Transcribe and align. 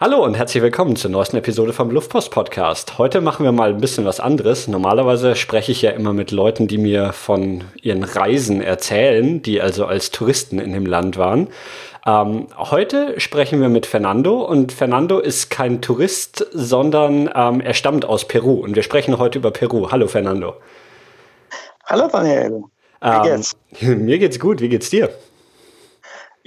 Hallo 0.00 0.24
und 0.24 0.34
herzlich 0.34 0.62
willkommen 0.62 0.94
zur 0.94 1.10
neuesten 1.10 1.38
Episode 1.38 1.72
vom 1.72 1.90
Luftpost 1.90 2.30
Podcast. 2.30 2.98
Heute 2.98 3.20
machen 3.20 3.42
wir 3.42 3.50
mal 3.50 3.70
ein 3.70 3.80
bisschen 3.80 4.04
was 4.04 4.20
anderes. 4.20 4.68
Normalerweise 4.68 5.34
spreche 5.34 5.72
ich 5.72 5.82
ja 5.82 5.90
immer 5.90 6.12
mit 6.12 6.30
Leuten, 6.30 6.68
die 6.68 6.78
mir 6.78 7.12
von 7.12 7.64
ihren 7.82 8.04
Reisen 8.04 8.62
erzählen, 8.62 9.42
die 9.42 9.60
also 9.60 9.86
als 9.86 10.12
Touristen 10.12 10.60
in 10.60 10.72
dem 10.72 10.86
Land 10.86 11.16
waren. 11.16 11.48
Ähm, 12.06 12.46
heute 12.56 13.18
sprechen 13.18 13.60
wir 13.60 13.68
mit 13.68 13.86
Fernando 13.86 14.40
und 14.44 14.70
Fernando 14.70 15.18
ist 15.18 15.50
kein 15.50 15.82
Tourist, 15.82 16.46
sondern 16.52 17.28
ähm, 17.34 17.60
er 17.60 17.74
stammt 17.74 18.04
aus 18.04 18.28
Peru 18.28 18.52
und 18.60 18.76
wir 18.76 18.84
sprechen 18.84 19.18
heute 19.18 19.40
über 19.40 19.50
Peru. 19.50 19.90
Hallo 19.90 20.06
Fernando. 20.06 20.54
Hallo 21.86 22.06
Daniel. 22.06 22.62
Wie 23.00 23.08
ähm, 23.08 23.22
geht's? 23.24 23.56
Mir 23.80 24.20
geht's 24.20 24.38
gut. 24.38 24.60
Wie 24.60 24.68
geht's 24.68 24.90
dir? 24.90 25.10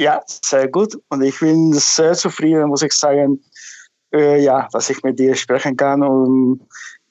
Ja, 0.01 0.19
sehr 0.25 0.67
gut. 0.67 0.97
Und 1.09 1.21
ich 1.21 1.39
bin 1.39 1.73
sehr 1.73 2.13
zufrieden, 2.13 2.69
muss 2.69 2.81
ich 2.81 2.91
sagen, 2.91 3.39
äh, 4.11 4.41
ja, 4.41 4.67
dass 4.71 4.89
ich 4.89 5.03
mit 5.03 5.19
dir 5.19 5.35
sprechen 5.35 5.77
kann 5.77 6.01
und 6.01 6.61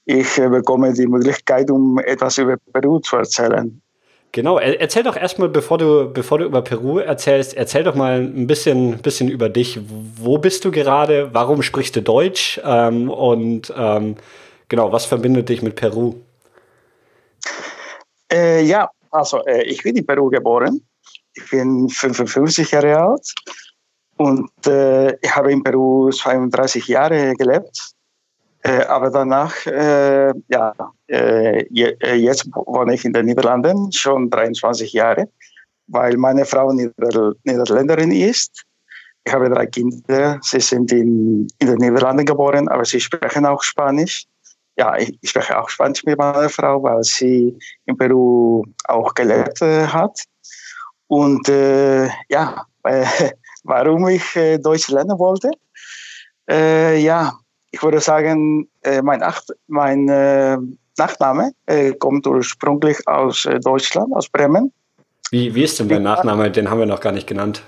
ich 0.06 0.36
äh, 0.38 0.48
bekomme 0.48 0.92
die 0.92 1.06
Möglichkeit, 1.06 1.70
um 1.70 2.00
etwas 2.00 2.38
über 2.38 2.56
Peru 2.72 2.98
zu 2.98 3.14
erzählen. 3.14 3.80
Genau, 4.32 4.58
erzähl 4.58 5.04
doch 5.04 5.14
erstmal, 5.14 5.48
bevor 5.48 5.78
du, 5.78 6.12
bevor 6.12 6.38
du 6.38 6.46
über 6.46 6.62
Peru 6.62 6.98
erzählst, 6.98 7.56
erzähl 7.56 7.84
doch 7.84 7.94
mal 7.94 8.22
ein 8.22 8.48
bisschen, 8.48 8.98
bisschen 8.98 9.28
über 9.28 9.48
dich. 9.48 9.78
Wo 10.16 10.38
bist 10.38 10.64
du 10.64 10.72
gerade? 10.72 11.32
Warum 11.32 11.62
sprichst 11.62 11.94
du 11.94 12.02
Deutsch? 12.02 12.60
Ähm, 12.64 13.08
und 13.08 13.72
ähm, 13.76 14.16
genau, 14.68 14.90
was 14.90 15.04
verbindet 15.04 15.48
dich 15.48 15.62
mit 15.62 15.76
Peru? 15.76 16.16
Äh, 18.32 18.64
ja, 18.64 18.90
also 19.12 19.44
äh, 19.46 19.62
ich 19.62 19.80
bin 19.84 19.94
in 19.94 20.04
Peru 20.04 20.28
geboren. 20.28 20.80
Ich 21.34 21.50
bin 21.50 21.88
55 21.88 22.70
Jahre 22.70 22.98
alt 22.98 23.34
und 24.16 24.50
äh, 24.66 25.16
ich 25.20 25.34
habe 25.34 25.52
in 25.52 25.62
Peru 25.62 26.10
32 26.10 26.88
Jahre 26.88 27.34
gelebt. 27.34 27.92
Äh, 28.62 28.84
aber 28.84 29.10
danach, 29.10 29.54
äh, 29.66 30.32
ja, 30.48 30.74
äh, 31.08 31.64
je, 31.70 31.96
äh, 32.00 32.16
jetzt 32.16 32.46
wohne 32.52 32.94
ich 32.94 33.04
in 33.06 33.14
den 33.14 33.24
Niederlanden 33.24 33.90
schon 33.92 34.28
23 34.28 34.92
Jahre, 34.92 35.30
weil 35.86 36.18
meine 36.18 36.44
Frau 36.44 36.70
Nieder 36.72 37.32
Niederländerin 37.44 38.12
ist. 38.12 38.64
Ich 39.24 39.32
habe 39.32 39.48
drei 39.48 39.66
Kinder, 39.66 40.38
sie 40.42 40.60
sind 40.60 40.92
in, 40.92 41.48
in 41.58 41.66
den 41.66 41.78
Niederlanden 41.78 42.26
geboren, 42.26 42.68
aber 42.68 42.84
sie 42.84 43.00
sprechen 43.00 43.46
auch 43.46 43.62
Spanisch. 43.62 44.26
Ja, 44.76 44.96
ich, 44.98 45.18
spreche 45.22 45.58
auch 45.58 45.68
Spanisch 45.68 46.04
mit 46.04 46.18
meiner 46.18 46.48
Frau, 46.48 46.82
weil 46.82 47.02
sie 47.04 47.56
in 47.86 47.96
Peru 47.96 48.64
auch 48.88 49.14
gelebt 49.14 49.62
äh, 49.62 49.86
hat. 49.86 50.24
Und 51.10 51.48
ja, 51.48 52.64
warum 53.64 54.08
ich 54.08 54.36
äh, 54.36 54.58
Deutsch 54.58 54.88
lernen 54.88 55.18
wollte. 55.18 55.50
Äh, 56.48 56.98
ja, 57.00 57.32
ich 57.70 57.82
würde 57.82 58.00
sagen, 58.00 58.68
äh, 58.82 59.02
mein, 59.02 59.22
Ach 59.22 59.40
mein 59.68 60.08
äh, 60.08 60.56
Nachname 60.98 61.52
äh, 61.66 61.92
kommt 61.92 62.26
ursprünglich 62.26 62.96
aus 63.06 63.46
äh, 63.46 63.60
Deutschland, 63.60 64.14
aus 64.14 64.28
Bremen. 64.28 64.72
Wie, 65.30 65.54
wie 65.54 65.62
ist 65.62 65.78
denn 65.78 65.88
dein 65.88 66.02
Nachname? 66.02 66.50
Den 66.50 66.68
haben 66.68 66.80
wir 66.80 66.86
noch 66.86 67.00
gar 67.00 67.12
nicht 67.12 67.28
genannt. 67.28 67.62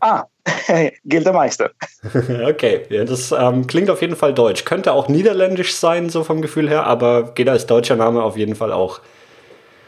Ah, 0.00 0.24
Gildemeister. 1.04 1.70
okay, 2.48 2.82
ja, 2.90 3.04
das 3.04 3.32
ähm, 3.32 3.66
klingt 3.66 3.88
auf 3.88 4.02
jeden 4.02 4.16
Fall 4.16 4.34
deutsch. 4.34 4.66
Könnte 4.66 4.92
auch 4.92 5.08
niederländisch 5.08 5.74
sein, 5.74 6.10
so 6.10 6.22
vom 6.22 6.42
Gefühl 6.42 6.68
her, 6.68 6.84
aber 6.84 7.32
geht 7.32 7.48
als 7.48 7.66
deutscher 7.66 7.96
Name 7.96 8.22
auf 8.22 8.36
jeden 8.36 8.54
Fall 8.54 8.72
auch. 8.72 9.00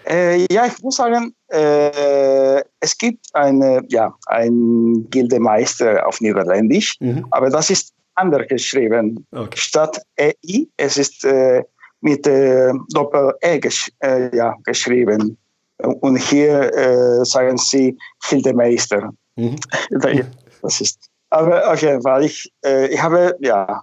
Äh, 0.08 0.46
ja, 0.50 0.64
ich 0.64 0.82
muss 0.82 0.96
sagen, 0.96 1.34
äh, 1.48 2.62
es 2.80 2.96
gibt 2.96 3.26
eine, 3.32 3.82
ja, 3.88 4.14
ein 4.26 5.06
Gildemeister 5.10 6.06
auf 6.06 6.20
Niederländisch, 6.20 6.96
mhm. 7.00 7.26
aber 7.30 7.50
das 7.50 7.70
ist 7.70 7.94
anders 8.14 8.46
geschrieben. 8.48 9.26
Okay. 9.32 9.56
Statt 9.56 10.00
EI, 10.16 10.66
es 10.76 10.96
ist 10.98 11.24
äh, 11.24 11.62
mit 12.00 12.26
äh, 12.26 12.72
Doppel-E 12.92 13.58
gesch 13.58 13.90
äh, 14.00 14.34
ja, 14.36 14.54
geschrieben. 14.64 15.38
Und 15.78 16.16
hier 16.16 16.74
äh, 16.74 17.24
sagen 17.24 17.56
sie 17.56 17.96
Gildemeister. 18.28 19.10
Mhm. 19.36 19.56
das 20.62 20.80
ist. 20.80 21.08
Aber 21.30 21.70
auf 21.70 21.80
jeden 21.82 22.02
Fall, 22.02 22.24
ich, 22.24 22.50
ich 22.64 23.02
habe 23.02 23.36
ja 23.40 23.82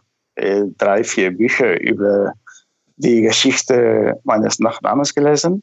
drei, 0.80 1.04
vier 1.04 1.30
Bücher 1.30 1.80
über 1.80 2.34
die 2.98 3.22
Geschichte 3.22 4.20
meines 4.24 4.58
Nachnamens 4.59 5.14
gelesen. 5.14 5.62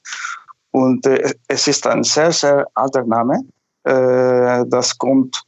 Und 0.72 1.06
äh, 1.06 1.32
es 1.48 1.68
ist 1.68 1.86
ein 1.86 2.02
sehr, 2.02 2.32
sehr 2.32 2.66
alter 2.74 3.04
Name. 3.04 3.40
Äh, 3.84 4.64
das 4.68 4.96
kommt 4.96 5.40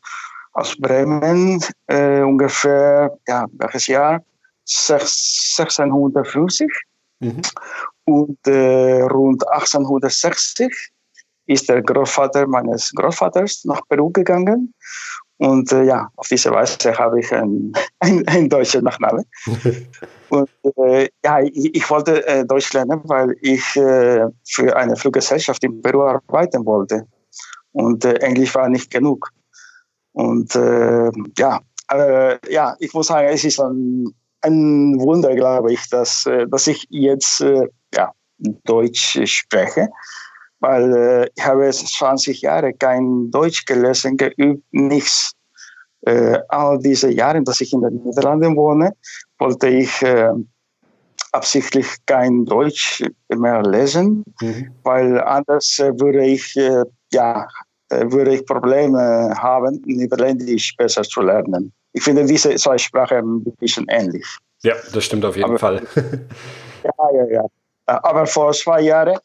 aus 0.52 0.76
Bremen, 0.78 1.60
äh, 1.88 2.20
ungefähr, 2.20 3.10
ja, 3.26 3.46
welches 3.54 3.88
Jahr? 3.88 4.22
1650. 4.66 6.70
Mhm. 7.20 7.42
Und 8.04 8.46
äh, 8.46 9.02
rund 9.02 9.46
1860 9.48 10.92
ist 11.46 11.68
der 11.68 11.82
Großvater 11.82 12.46
meines 12.46 12.92
Großvaters 12.92 13.64
nach 13.64 13.80
Peru 13.88 14.10
gegangen. 14.10 14.74
Und 15.44 15.70
äh, 15.72 15.82
ja, 15.82 16.08
auf 16.16 16.28
diese 16.28 16.50
Weise 16.52 16.96
habe 16.96 17.20
ich 17.20 17.30
einen 17.30 17.74
ein 18.00 18.48
deutschen 18.48 18.84
Nachname. 18.84 19.24
Und 20.30 20.48
äh, 20.78 21.10
ja, 21.22 21.40
ich, 21.40 21.74
ich 21.74 21.90
wollte 21.90 22.26
äh, 22.26 22.46
Deutsch 22.46 22.72
lernen, 22.72 23.02
weil 23.04 23.36
ich 23.42 23.76
äh, 23.76 24.26
für 24.46 24.74
eine 24.74 24.96
Fluggesellschaft 24.96 25.62
in 25.62 25.82
Peru 25.82 26.02
arbeiten 26.02 26.64
wollte. 26.64 27.06
Und 27.72 28.06
äh, 28.06 28.14
Englisch 28.20 28.54
war 28.54 28.70
nicht 28.70 28.90
genug. 28.90 29.28
Und 30.12 30.56
äh, 30.56 31.10
ja, 31.36 31.60
ja, 32.48 32.74
ich 32.78 32.94
muss 32.94 33.08
sagen, 33.08 33.28
es 33.28 33.44
ist 33.44 33.60
ein, 33.60 34.06
ein 34.40 34.98
Wunder, 34.98 35.34
glaube 35.34 35.74
ich, 35.74 35.90
dass, 35.90 36.26
dass 36.48 36.66
ich 36.66 36.86
jetzt 36.88 37.40
ja, 37.94 38.12
Deutsch 38.38 39.20
spreche. 39.26 39.88
Weil 40.64 41.28
ich 41.34 41.44
habe 41.44 41.70
20 41.70 42.40
Jahre 42.40 42.72
kein 42.72 43.30
Deutsch 43.30 43.66
gelesen, 43.66 44.16
geübt, 44.16 44.64
nichts. 44.72 45.32
all 46.48 46.78
diese 46.78 47.10
Jahre, 47.10 47.42
dass 47.42 47.60
ich 47.60 47.72
in 47.72 47.82
den 47.82 48.02
Niederlanden 48.02 48.56
wohne, 48.56 48.92
wollte 49.38 49.68
ich 49.68 50.00
äh, 50.02 50.32
absichtlich 51.34 51.86
kein 52.06 52.44
Deutsch 52.44 53.02
mehr 53.28 53.62
lesen, 53.62 54.24
mhm. 54.40 54.70
weil 54.84 55.20
anders 55.20 55.78
äh, 55.78 55.92
würde 55.98 56.24
ich 56.24 56.56
äh, 56.56 56.84
ja 57.12 57.46
äh, 57.90 58.10
würde 58.10 58.34
ich 58.34 58.46
Probleme 58.46 59.34
haben, 59.36 59.82
Niederländisch 59.84 60.76
besser 60.76 61.02
zu 61.02 61.20
lernen. 61.20 61.72
Ich 61.92 62.02
finde 62.02 62.24
diese 62.24 62.54
zwei 62.54 62.78
Sprachen 62.78 63.36
ein 63.38 63.56
bisschen 63.58 63.86
ähnlich. 63.88 64.24
Ja, 64.62 64.74
das 64.92 65.04
stimmt 65.04 65.24
auf 65.24 65.36
jeden 65.36 65.50
Aber, 65.50 65.58
Fall. 65.58 65.82
ja, 66.84 66.92
ja, 67.12 67.26
ja. 67.30 67.44
Aber 67.86 68.26
vor 68.26 68.52
zwei 68.52 68.80
Jahren 68.80 69.18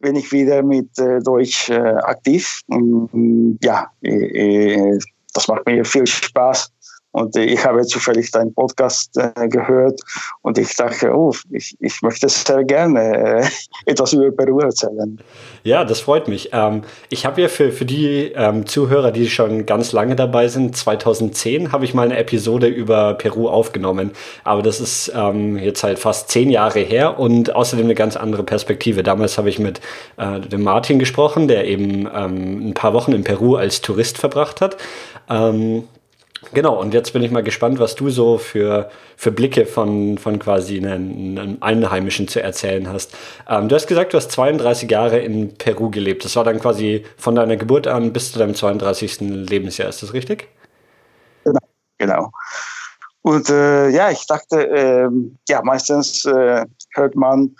bin 0.00 0.16
ich 0.16 0.30
wieder 0.32 0.62
mit 0.62 0.98
äh, 0.98 1.20
Deutsch 1.20 1.70
äh, 1.70 1.74
aktiv. 1.78 2.60
Und, 2.66 3.58
ja, 3.62 3.90
das 5.34 5.48
macht 5.48 5.66
mir 5.66 5.84
viel 5.84 6.06
Spaß 6.06 6.72
und 7.16 7.34
ich 7.34 7.64
habe 7.64 7.82
zufällig 7.86 8.30
deinen 8.30 8.52
Podcast 8.52 9.16
äh, 9.16 9.48
gehört 9.48 10.02
und 10.42 10.58
ich 10.58 10.76
dachte, 10.76 11.16
oh, 11.16 11.32
ich, 11.50 11.74
ich 11.80 12.02
möchte 12.02 12.28
sehr 12.28 12.62
gerne 12.62 13.40
äh, 13.40 13.48
etwas 13.86 14.12
über 14.12 14.30
Peru 14.30 14.60
erzählen. 14.60 15.18
Ja, 15.62 15.86
das 15.86 16.00
freut 16.00 16.28
mich. 16.28 16.50
Ähm, 16.52 16.82
ich 17.08 17.24
habe 17.24 17.40
ja 17.40 17.48
für, 17.48 17.72
für 17.72 17.86
die 17.86 18.32
ähm, 18.34 18.66
Zuhörer, 18.66 19.12
die 19.12 19.30
schon 19.30 19.64
ganz 19.64 19.92
lange 19.92 20.14
dabei 20.14 20.48
sind, 20.48 20.76
2010 20.76 21.72
habe 21.72 21.86
ich 21.86 21.94
mal 21.94 22.02
eine 22.02 22.18
Episode 22.18 22.66
über 22.66 23.14
Peru 23.14 23.48
aufgenommen. 23.48 24.10
Aber 24.44 24.60
das 24.60 24.78
ist 24.80 25.10
ähm, 25.16 25.56
jetzt 25.56 25.82
halt 25.84 25.98
fast 25.98 26.28
zehn 26.28 26.50
Jahre 26.50 26.80
her 26.80 27.18
und 27.18 27.54
außerdem 27.56 27.86
eine 27.86 27.94
ganz 27.94 28.16
andere 28.16 28.42
Perspektive. 28.42 29.02
Damals 29.02 29.38
habe 29.38 29.48
ich 29.48 29.58
mit 29.58 29.80
äh, 30.18 30.40
dem 30.40 30.62
Martin 30.62 30.98
gesprochen, 30.98 31.48
der 31.48 31.66
eben 31.66 32.06
ein 32.06 32.74
paar 32.74 32.92
Wochen 32.92 33.12
in 33.12 33.24
Peru 33.24 33.56
als 33.56 33.80
Tourist 33.80 34.18
verbracht 34.18 34.60
hat. 34.60 34.76
Genau, 36.52 36.78
und 36.80 36.92
jetzt 36.92 37.12
bin 37.12 37.22
ich 37.22 37.30
mal 37.30 37.42
gespannt, 37.42 37.78
was 37.78 37.94
du 37.94 38.10
so 38.10 38.38
für, 38.38 38.90
für 39.16 39.32
Blicke 39.32 39.66
von, 39.66 40.18
von 40.18 40.38
quasi 40.38 40.76
einem, 40.76 41.58
Einheimischen 41.60 42.28
zu 42.28 42.42
erzählen 42.42 42.88
hast. 42.88 43.14
Ähm, 43.48 43.68
du 43.68 43.74
hast 43.74 43.86
gesagt, 43.86 44.12
du 44.12 44.18
hast 44.18 44.30
32 44.32 44.90
Jahre 44.90 45.18
in 45.18 45.56
Peru 45.56 45.90
gelebt. 45.90 46.24
Das 46.24 46.36
war 46.36 46.44
dann 46.44 46.60
quasi 46.60 47.04
von 47.16 47.34
deiner 47.34 47.56
Geburt 47.56 47.86
an 47.86 48.12
bis 48.12 48.32
zu 48.32 48.38
deinem 48.38 48.54
32. 48.54 49.20
Lebensjahr, 49.20 49.88
ist 49.88 50.02
das 50.02 50.12
richtig? 50.12 50.48
Genau. 51.44 51.60
genau. 51.98 52.30
Und 53.22 53.50
äh, 53.50 53.88
ja, 53.88 54.10
ich 54.10 54.26
dachte, 54.26 54.68
äh, 54.68 55.08
ja, 55.48 55.62
meistens 55.62 56.24
äh, 56.26 56.64
hört 56.94 57.16
man 57.16 57.56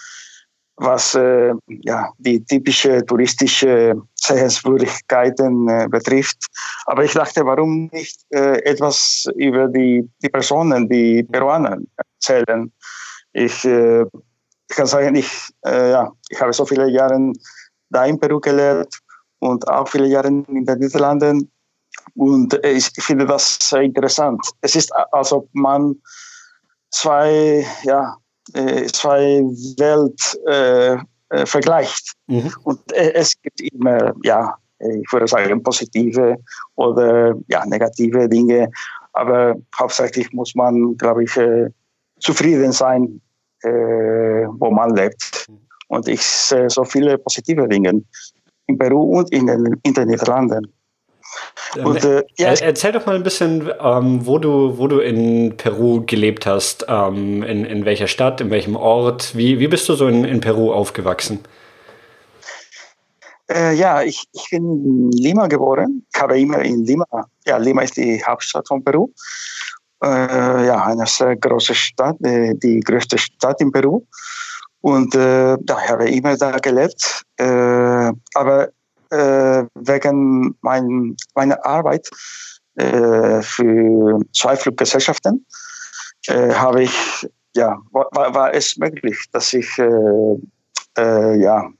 was 0.76 1.14
äh, 1.14 1.54
ja, 1.66 2.12
die 2.18 2.44
typische 2.44 3.04
touristische 3.06 3.94
Sehenswürdigkeiten 4.14 5.68
äh, 5.68 5.88
betrifft. 5.88 6.46
Aber 6.86 7.04
ich 7.04 7.14
dachte, 7.14 7.44
warum 7.46 7.88
nicht 7.92 8.20
äh, 8.30 8.62
etwas 8.64 9.26
über 9.36 9.68
die, 9.68 10.08
die 10.22 10.28
Personen, 10.28 10.88
die 10.88 11.22
Peruaner 11.22 11.78
erzählen? 11.96 12.70
Ich, 13.32 13.64
äh, 13.64 14.02
ich 14.02 14.76
kann 14.76 14.86
sagen, 14.86 15.14
ich, 15.14 15.30
äh, 15.64 15.92
ja, 15.92 16.12
ich 16.28 16.40
habe 16.40 16.52
so 16.52 16.66
viele 16.66 16.88
Jahre 16.90 17.32
da 17.90 18.04
in 18.04 18.18
Peru 18.18 18.40
gelebt 18.40 19.00
und 19.38 19.66
auch 19.68 19.88
viele 19.88 20.06
Jahre 20.06 20.28
in 20.28 20.44
den 20.66 20.78
Niederlanden. 20.78 21.50
Und 22.14 22.54
ich 22.64 22.90
finde 22.98 23.26
das 23.26 23.58
sehr 23.60 23.82
interessant. 23.82 24.40
Es 24.60 24.76
ist, 24.76 24.92
als 25.12 25.32
ob 25.32 25.48
man 25.52 25.96
zwei, 26.90 27.66
ja, 27.82 28.16
zwei 28.92 29.42
Welt 29.78 30.40
äh, 30.46 30.96
vergleicht. 31.46 32.12
Mhm. 32.28 32.52
Und 32.64 32.80
es 32.92 33.32
gibt 33.42 33.60
immer, 33.60 34.14
ja, 34.22 34.54
ich 34.78 35.12
würde 35.12 35.26
sagen, 35.26 35.62
positive 35.62 36.36
oder 36.76 37.34
ja, 37.48 37.64
negative 37.66 38.28
Dinge. 38.28 38.70
Aber 39.12 39.56
hauptsächlich 39.76 40.32
muss 40.32 40.54
man, 40.54 40.96
glaube 40.98 41.24
ich, 41.24 41.32
zufrieden 42.20 42.70
sein, 42.72 43.20
wo 43.62 44.70
man 44.70 44.94
lebt. 44.94 45.46
Mhm. 45.48 45.58
Und 45.88 46.08
ich 46.08 46.22
sehe 46.22 46.68
so 46.70 46.84
viele 46.84 47.18
positive 47.18 47.66
Dinge 47.68 48.02
in 48.66 48.78
Peru 48.78 49.18
und 49.18 49.32
in 49.32 49.46
den, 49.46 49.80
in 49.82 49.94
den 49.94 50.08
Niederlanden. 50.08 50.72
Und, 51.82 52.04
äh, 52.04 52.24
ja, 52.38 52.54
Erzähl 52.54 52.92
doch 52.92 53.06
mal 53.06 53.16
ein 53.16 53.22
bisschen, 53.22 53.70
ähm, 53.80 54.24
wo, 54.26 54.38
du, 54.38 54.78
wo 54.78 54.86
du 54.86 55.00
in 55.00 55.56
Peru 55.56 56.04
gelebt 56.06 56.46
hast. 56.46 56.86
Ähm, 56.88 57.42
in, 57.42 57.64
in 57.64 57.84
welcher 57.84 58.06
Stadt, 58.06 58.40
in 58.40 58.50
welchem 58.50 58.76
Ort? 58.76 59.36
Wie, 59.36 59.58
wie 59.58 59.68
bist 59.68 59.88
du 59.88 59.94
so 59.94 60.06
in, 60.06 60.24
in 60.24 60.40
Peru 60.40 60.72
aufgewachsen? 60.72 61.40
Äh, 63.48 63.74
ja, 63.74 64.02
ich, 64.02 64.24
ich 64.32 64.48
bin 64.50 64.64
in 64.64 65.10
Lima 65.12 65.46
geboren. 65.46 66.04
Immer 66.34 66.62
in 66.62 66.84
Lima, 66.84 67.06
ja, 67.46 67.56
Lima 67.58 67.82
ist 67.82 67.96
die 67.96 68.22
Hauptstadt 68.24 68.66
von 68.66 68.82
Peru. 68.82 69.08
Äh, 70.02 70.66
ja, 70.66 70.84
eine 70.84 71.06
sehr 71.06 71.36
große 71.36 71.74
Stadt, 71.74 72.16
äh, 72.22 72.54
die 72.54 72.80
größte 72.80 73.18
Stadt 73.18 73.60
in 73.60 73.70
Peru. 73.70 74.02
Und 74.80 75.14
äh, 75.14 75.56
da 75.60 75.80
habe 75.88 76.08
ich 76.08 76.16
immer 76.16 76.36
da 76.36 76.52
gelebt. 76.58 77.22
Äh, 77.38 78.12
aber 78.34 78.68
äh, 79.16 79.66
wegen 79.74 80.56
mein, 80.60 81.16
meiner 81.34 81.64
Arbeit 81.64 82.08
äh, 82.76 83.40
für 83.42 84.20
zwei 84.34 84.56
Fluggesellschaften 84.56 85.46
äh, 86.26 86.52
habe 86.52 86.82
ich, 86.82 87.28
ja, 87.54 87.78
war, 87.92 88.34
war 88.34 88.54
es 88.54 88.76
möglich, 88.76 89.18
dass 89.32 89.52
ich 89.52 89.68
ja, 90.98 91.70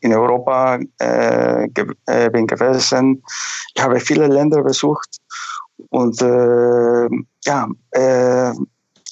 in 0.00 0.14
Europa 0.14 0.78
ge 0.78 1.86
bin 2.32 2.46
gewesen. 2.46 3.22
Ich 3.74 3.82
habe 3.82 4.00
viele 4.00 4.26
Länder 4.26 4.62
besucht 4.62 5.18
und 5.90 6.18
ja, 7.44 7.68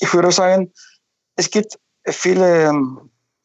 ich 0.01 0.15
würde 0.15 0.33
sagen, 0.33 0.73
es 1.37 1.51
gibt 1.51 1.79
viele 2.07 2.73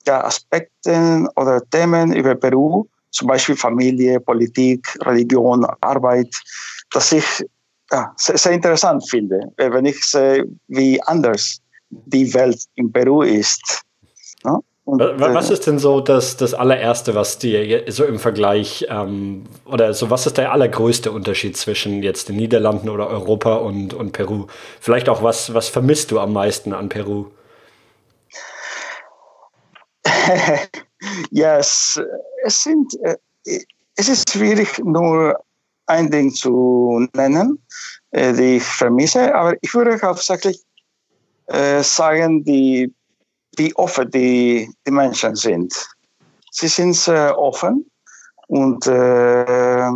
ja, 0.05 0.23
Aspekte 0.23 1.27
oder 1.35 1.61
Themen 1.69 2.13
über 2.13 2.35
Peru, 2.35 2.87
zum 3.11 3.27
Beispiel 3.27 3.55
Familie, 3.55 4.19
Politik, 4.19 4.87
Religion, 5.05 5.65
Arbeit, 5.81 6.33
das 6.91 7.11
ich 7.11 7.25
ja, 7.91 8.13
sehr, 8.15 8.37
sehr 8.37 8.53
interessant 8.53 9.07
finde, 9.09 9.41
wenn 9.57 9.85
ich 9.85 10.03
sehe, 10.03 10.45
wie 10.67 11.01
anders 11.03 11.59
die 11.89 12.33
Welt 12.33 12.63
in 12.75 12.91
Peru 12.91 13.21
ist. 13.21 13.83
Ja? 14.45 14.59
Und, 14.83 14.99
was 14.99 15.49
äh, 15.49 15.53
ist 15.53 15.67
denn 15.67 15.77
so 15.77 16.01
das, 16.01 16.37
das 16.37 16.53
allererste, 16.53 17.13
was 17.13 17.37
dir 17.37 17.83
so 17.91 18.03
im 18.03 18.17
Vergleich 18.17 18.85
ähm, 18.89 19.43
oder 19.65 19.93
so 19.93 20.09
was 20.09 20.25
ist 20.25 20.37
der 20.37 20.51
allergrößte 20.51 21.11
Unterschied 21.11 21.55
zwischen 21.55 22.01
jetzt 22.01 22.29
den 22.29 22.37
Niederlanden 22.37 22.89
oder 22.89 23.07
Europa 23.07 23.55
und, 23.57 23.93
und 23.93 24.11
Peru? 24.11 24.47
Vielleicht 24.79 25.07
auch 25.07 25.21
was, 25.21 25.53
was 25.53 25.69
vermisst 25.69 26.09
du 26.11 26.19
am 26.19 26.33
meisten 26.33 26.73
an 26.73 26.89
Peru? 26.89 27.27
ja, 31.29 31.61
es, 32.43 32.63
sind, 32.63 32.93
äh, 33.03 33.17
es 33.95 34.09
ist 34.09 34.29
schwierig, 34.29 34.79
nur 34.79 35.37
ein 35.87 36.09
Ding 36.09 36.33
zu 36.33 37.07
nennen, 37.15 37.59
äh, 38.11 38.33
die 38.33 38.57
ich 38.57 38.63
vermisse, 38.63 39.33
aber 39.33 39.55
ich 39.61 39.73
würde 39.73 39.99
hauptsächlich 40.01 40.61
äh, 41.47 41.83
sagen, 41.83 42.43
die, 42.43 42.93
wie 43.57 43.75
offen 43.75 44.09
die, 44.11 44.71
die 44.87 44.91
Menschen 44.91 45.35
sind. 45.35 45.73
Sie 46.51 46.67
sind 46.67 46.93
sehr 46.93 47.37
offen 47.37 47.85
und 48.47 48.85
äh, 48.87 49.89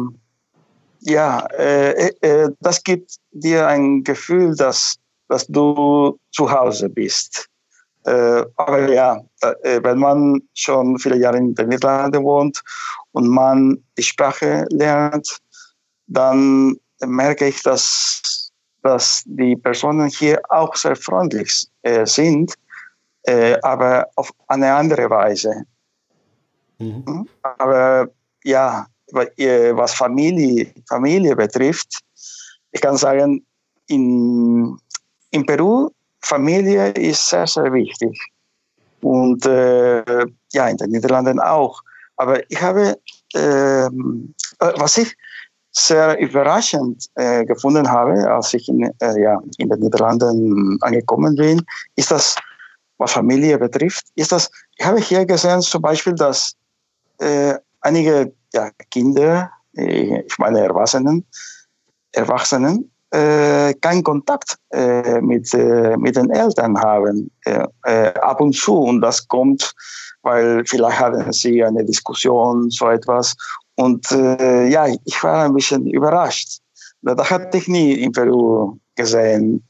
ja, 1.01 1.45
äh, 1.57 2.09
äh, 2.21 2.49
das 2.61 2.83
gibt 2.83 3.17
dir 3.31 3.67
ein 3.67 4.03
Gefühl, 4.03 4.55
dass, 4.55 4.95
dass 5.27 5.45
du 5.47 6.17
zu 6.31 6.49
Hause 6.49 6.89
bist. 6.89 7.47
Äh, 8.05 8.45
aber 8.57 8.87
ja, 8.91 9.19
äh, 9.41 9.81
wenn 9.83 9.97
man 9.97 10.41
schon 10.53 10.97
viele 10.99 11.17
Jahre 11.17 11.37
in 11.37 11.55
den 11.55 11.69
Niederlanden 11.69 12.23
wohnt 12.23 12.61
und 13.13 13.27
man 13.27 13.83
die 13.97 14.03
Sprache 14.03 14.65
lernt, 14.69 15.39
dann 16.07 16.77
merke 17.03 17.47
ich, 17.47 17.63
dass, 17.63 18.51
dass 18.83 19.23
die 19.25 19.55
Personen 19.55 20.07
hier 20.07 20.39
auch 20.49 20.75
sehr 20.75 20.95
freundlich 20.95 21.67
äh, 21.81 22.05
sind, 22.05 22.53
äh, 23.23 23.57
aber 23.63 24.07
auf 24.15 24.29
eine 24.47 24.71
andere 24.71 25.09
Weise. 25.09 25.63
Mhm. 26.77 27.03
Hm? 27.07 27.29
Aber 27.41 28.07
ja, 28.43 28.85
äh, 29.37 29.75
was 29.75 29.95
Familie, 29.95 30.71
Familie 30.87 31.35
betrifft, 31.35 32.01
ich 32.71 32.81
kann 32.81 32.97
sagen, 32.97 33.43
in, 33.87 34.77
in 35.31 35.45
Peru 35.45 35.89
Familie 36.25 36.89
ist 36.91 37.29
sehr, 37.29 37.45
sehr 37.45 37.71
wichtig. 37.71 38.19
Und 39.01 39.45
äh, 39.45 40.25
ja, 40.53 40.67
in 40.67 40.77
den 40.77 40.89
Niederlanden 40.89 41.39
auch. 41.39 41.81
Aber 42.17 42.41
ich 42.49 42.59
habe, 42.61 42.97
ähm, 43.35 44.33
äh, 44.59 44.71
was 44.77 44.97
ich 44.97 45.15
sehr 45.71 46.17
überraschend 46.19 47.05
äh, 47.15 47.45
gefunden 47.45 47.87
habe, 47.87 48.13
als 48.31 48.53
ich 48.55 48.67
in, 48.69 48.83
äh, 48.99 49.21
ja, 49.21 49.39
in 49.57 49.69
den 49.69 49.79
Niederlanden 49.79 50.77
angekommen 50.81 51.35
bin, 51.35 51.61
ist 51.95 52.09
das, 52.09 52.35
was 52.97 53.11
Familie 53.11 53.59
betrifft, 53.59 54.05
ist 54.15 54.31
das, 54.31 54.49
ich 54.77 54.85
habe 54.85 54.99
hier 54.99 55.25
gesehen 55.25 55.61
zum 55.61 55.81
Beispiel, 55.81 56.15
dass 56.15 56.55
äh, 57.19 57.53
einige 57.81 58.33
ja, 58.53 58.71
Kinder, 58.89 59.51
äh, 59.77 60.21
ich 60.21 60.37
meine 60.39 60.61
Erwachsenen, 60.61 61.25
Erwachsenen 62.13 62.89
äh, 63.15 63.73
keinen 63.75 64.03
Kontakt 64.03 64.57
äh, 64.71 65.21
mit, 65.21 65.53
äh, 65.53 65.95
mit 65.97 66.15
den 66.15 66.29
Eltern 66.31 66.77
haben, 66.77 67.31
äh, 67.45 67.65
äh, 67.83 68.13
ab 68.19 68.41
und 68.41 68.53
zu. 68.53 68.75
Und 68.75 69.01
das 69.01 69.25
kommt, 69.27 69.73
weil 70.23 70.63
vielleicht 70.65 70.99
hatten 70.99 71.31
sie 71.31 71.63
eine 71.63 71.85
Diskussion, 71.85 72.69
so 72.69 72.89
etwas. 72.89 73.35
Und 73.75 74.11
äh, 74.11 74.67
ja, 74.67 74.87
ich 74.87 75.23
war 75.23 75.45
ein 75.45 75.53
bisschen 75.53 75.87
überrascht. 75.87 76.59
Das 77.03 77.29
hatte 77.29 77.57
ich 77.57 77.67
nie 77.67 77.93
in 77.93 78.11
Peru 78.11 78.77
gesehen. 78.95 79.63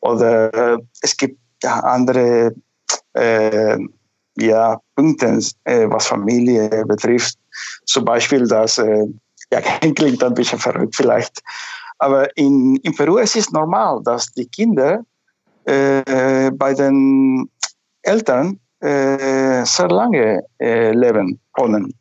Oder 0.00 0.78
es 1.02 1.16
gibt 1.16 1.38
ja, 1.62 1.80
andere 1.80 2.54
ja, 4.36 4.80
Punkte, 4.94 5.40
was 5.64 6.06
Familie 6.06 6.84
betrifft. 6.86 7.36
Zum 7.84 8.04
Beispiel, 8.04 8.46
dass, 8.46 8.76
ja, 8.76 9.60
klingt 9.96 10.22
ein 10.22 10.34
bisschen 10.34 10.60
verrückt 10.60 10.94
vielleicht, 10.94 11.42
aber 11.98 12.36
in, 12.36 12.76
in 12.76 12.94
Peru 12.94 13.18
es 13.18 13.36
ist 13.36 13.52
normal, 13.52 14.00
dass 14.04 14.32
die 14.32 14.46
Kinder 14.46 15.04
äh, 15.64 16.50
bei 16.52 16.74
den 16.74 17.48
Eltern 18.02 18.58
äh, 18.80 19.64
sehr 19.64 19.88
lange 19.88 20.42
äh, 20.60 20.92
leben 20.92 21.40
können. 21.52 21.94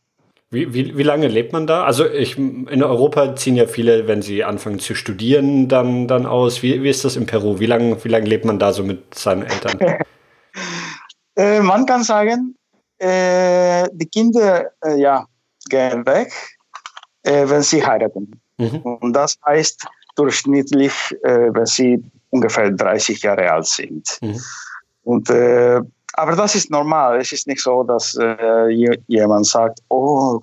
Wie, 0.50 0.74
wie, 0.74 0.98
wie 0.98 1.04
lange 1.04 1.28
lebt 1.28 1.52
man 1.52 1.68
da? 1.68 1.84
Also 1.84 2.10
ich, 2.10 2.38
in 2.38 2.82
Europa 2.82 3.36
ziehen 3.36 3.58
ja 3.58 3.68
viele, 3.68 4.08
wenn 4.08 4.22
sie 4.22 4.46
anfangen 4.46 4.80
zu 4.80 4.96
studieren, 4.96 5.68
dann, 5.68 6.08
dann 6.08 6.26
aus. 6.26 6.64
Wie, 6.64 6.82
wie 6.84 6.90
ist 6.90 7.04
das 7.04 7.18
in 7.18 7.26
Peru? 7.26 7.60
Wie 7.60 7.66
lange 7.66 8.02
wie 8.04 8.08
lang 8.08 8.26
lebt 8.26 8.46
man 8.46 8.58
da 8.58 8.72
so 8.72 8.84
mit 8.84 9.14
seinen 9.14 9.44
Eltern? 9.44 9.78
äh, 11.36 11.60
man 11.60 11.86
kann 11.86 12.04
sagen, 12.04 12.56
äh, 12.98 13.90
die 13.92 14.08
Kinder 14.08 14.72
äh, 14.86 14.98
ja, 14.98 15.26
gehen 15.70 16.06
weg, 16.06 16.32
äh, 17.24 17.50
wenn 17.50 17.62
sie 17.62 17.86
heiraten. 17.86 18.40
Mhm. 18.58 18.82
Und 18.82 19.14
das 19.14 19.38
heißt 19.46 19.86
durchschnittlich, 20.16 20.94
äh, 21.24 21.54
wenn 21.54 21.66
sie 21.66 22.04
ungefähr 22.30 22.72
30 22.72 23.22
Jahre 23.22 23.52
alt 23.52 23.68
sind. 23.68 24.18
Mhm. 24.22 24.42
Und, 25.04 25.30
äh, 25.30 25.80
aber 26.14 26.36
das 26.36 26.56
ist 26.56 26.72
normal. 26.72 27.20
Es 27.20 27.32
ist 27.32 27.46
nicht 27.46 27.62
so, 27.62 27.84
dass 27.84 28.18
äh, 28.20 28.98
jemand 29.08 29.46
sagt, 29.46 29.80
oh, 29.90 30.40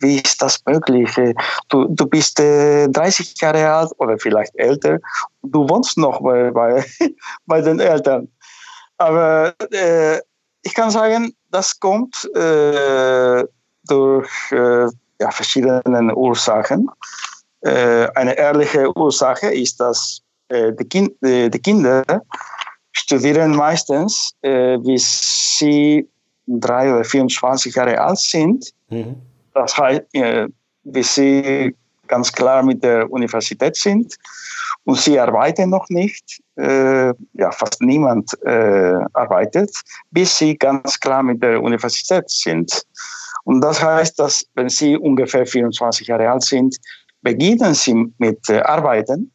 wie 0.00 0.16
ist 0.16 0.42
das 0.42 0.60
möglich? 0.66 1.10
Du, 1.70 1.86
du 1.88 2.06
bist 2.06 2.38
30 2.38 3.40
Jahre 3.40 3.72
alt 3.72 3.90
oder 3.96 4.18
vielleicht 4.18 4.54
älter. 4.56 4.98
Du 5.42 5.66
wohnst 5.68 5.96
noch 5.96 6.20
bei, 6.20 6.50
bei, 6.50 6.84
bei 7.46 7.62
den 7.62 7.80
Eltern. 7.80 8.28
Aber 8.98 9.54
äh, 9.72 10.18
ich 10.62 10.74
kann 10.74 10.90
sagen, 10.90 11.34
das 11.50 11.80
kommt 11.80 12.28
äh, 12.34 13.44
durch 13.84 14.52
äh, 14.52 14.88
ja, 15.22 15.30
verschiedene 15.30 16.14
Ursachen. 16.14 16.90
Äh, 17.60 18.08
eine 18.14 18.36
ehrliche 18.36 18.90
Ursache 18.96 19.46
ist, 19.54 19.78
dass 19.78 20.20
äh, 20.48 20.72
die, 20.72 20.84
kind, 20.84 21.10
äh, 21.22 21.48
die, 21.48 21.60
Kinder 21.60 22.02
studieren 22.90 23.54
meistens, 23.54 24.32
äh, 24.42 24.78
bis 24.78 25.58
sie 25.58 26.08
drei 26.46 26.92
oder 26.92 27.04
24 27.04 27.74
Jahre 27.74 28.00
alt 28.00 28.18
sind. 28.18 28.72
Mhm. 28.90 29.14
Das 29.54 29.76
heißt, 29.76 30.02
bis 30.84 31.14
sie 31.14 31.76
ganz 32.08 32.32
klar 32.32 32.62
mit 32.62 32.82
der 32.82 33.10
Universität 33.10 33.76
sind 33.76 34.16
und 34.84 34.98
sie 34.98 35.20
arbeiten 35.20 35.70
noch 35.70 35.88
nicht. 35.88 36.40
Äh, 36.56 37.12
ja, 37.34 37.50
fast 37.50 37.80
niemand 37.80 38.32
äh, 38.42 38.98
arbeitet, 39.12 39.70
bis 40.10 40.38
sie 40.38 40.56
ganz 40.56 40.98
klar 40.98 41.22
mit 41.22 41.42
der 41.42 41.62
Universität 41.62 42.28
sind. 42.28 42.82
Und 43.44 43.60
das 43.60 43.82
heißt, 43.82 44.18
dass 44.18 44.44
wenn 44.54 44.68
sie 44.68 44.96
ungefähr 44.96 45.46
24 45.46 46.06
Jahre 46.06 46.30
alt 46.30 46.44
sind, 46.44 46.76
beginnen 47.22 47.74
sie 47.74 47.94
mit 48.18 48.48
äh, 48.48 48.60
Arbeiten 48.60 49.32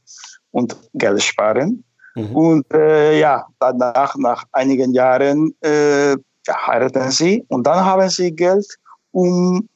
und 0.52 0.76
Geld 0.94 1.22
sparen. 1.22 1.84
Mhm. 2.16 2.36
Und 2.36 2.74
äh, 2.74 3.20
ja, 3.20 3.46
danach, 3.60 4.16
nach 4.18 4.44
einigen 4.52 4.94
Jahren, 4.94 5.54
äh, 5.62 6.16
heiraten 6.50 7.12
sie 7.12 7.44
und 7.50 7.68
dann 7.68 7.84
haben 7.84 8.10
sie 8.10 8.32
Geld, 8.34 8.66
um 9.12 9.68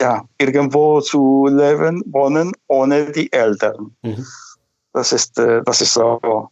ja, 0.00 0.22
irgendwo 0.38 1.00
zu 1.00 1.46
leben, 1.50 2.02
wohnen 2.06 2.52
ohne 2.68 3.10
die 3.12 3.30
Eltern. 3.32 3.94
Mhm. 4.02 4.24
Das, 4.92 5.12
ist, 5.12 5.38
äh, 5.38 5.62
das 5.64 5.80
ist 5.80 5.94
so. 5.94 6.48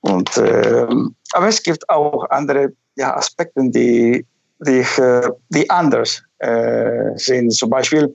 Und, 0.00 0.36
äh, 0.36 0.86
aber 1.32 1.48
es 1.48 1.62
gibt 1.62 1.88
auch 1.88 2.28
andere 2.30 2.72
ja, 2.96 3.16
Aspekte, 3.16 3.62
die, 3.70 4.24
die, 4.60 4.84
äh, 5.00 5.30
die 5.48 5.68
anders 5.70 6.22
äh, 6.44 7.16
sind. 7.16 7.50
Zum 7.52 7.70
Beispiel, 7.70 8.14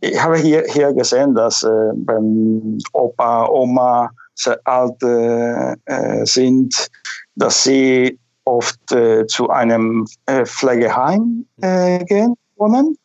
ich 0.00 0.20
habe 0.22 0.36
hier, 0.38 0.64
hier 0.68 0.92
gesehen, 0.92 1.34
dass 1.34 1.62
äh, 1.62 1.92
beim 1.94 2.78
Opa, 2.92 3.46
Oma 3.48 4.10
sehr 4.34 4.58
alt 4.64 5.02
äh, 5.02 6.24
sind, 6.24 6.88
dass 7.34 7.64
sie 7.64 8.18
oft 8.44 8.80
zu 9.26 9.50
einem 9.50 10.06
Pflegeheim 10.44 11.44
gehen 11.60 12.34
wohnen. 12.56 12.96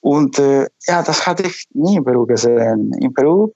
Und 0.00 0.38
äh, 0.38 0.66
ja, 0.88 1.02
das 1.02 1.24
hatte 1.26 1.44
ich 1.44 1.66
nie 1.74 1.96
in 1.96 2.04
Peru 2.04 2.26
gesehen. 2.26 2.92
In 3.00 3.14
Peru, 3.14 3.52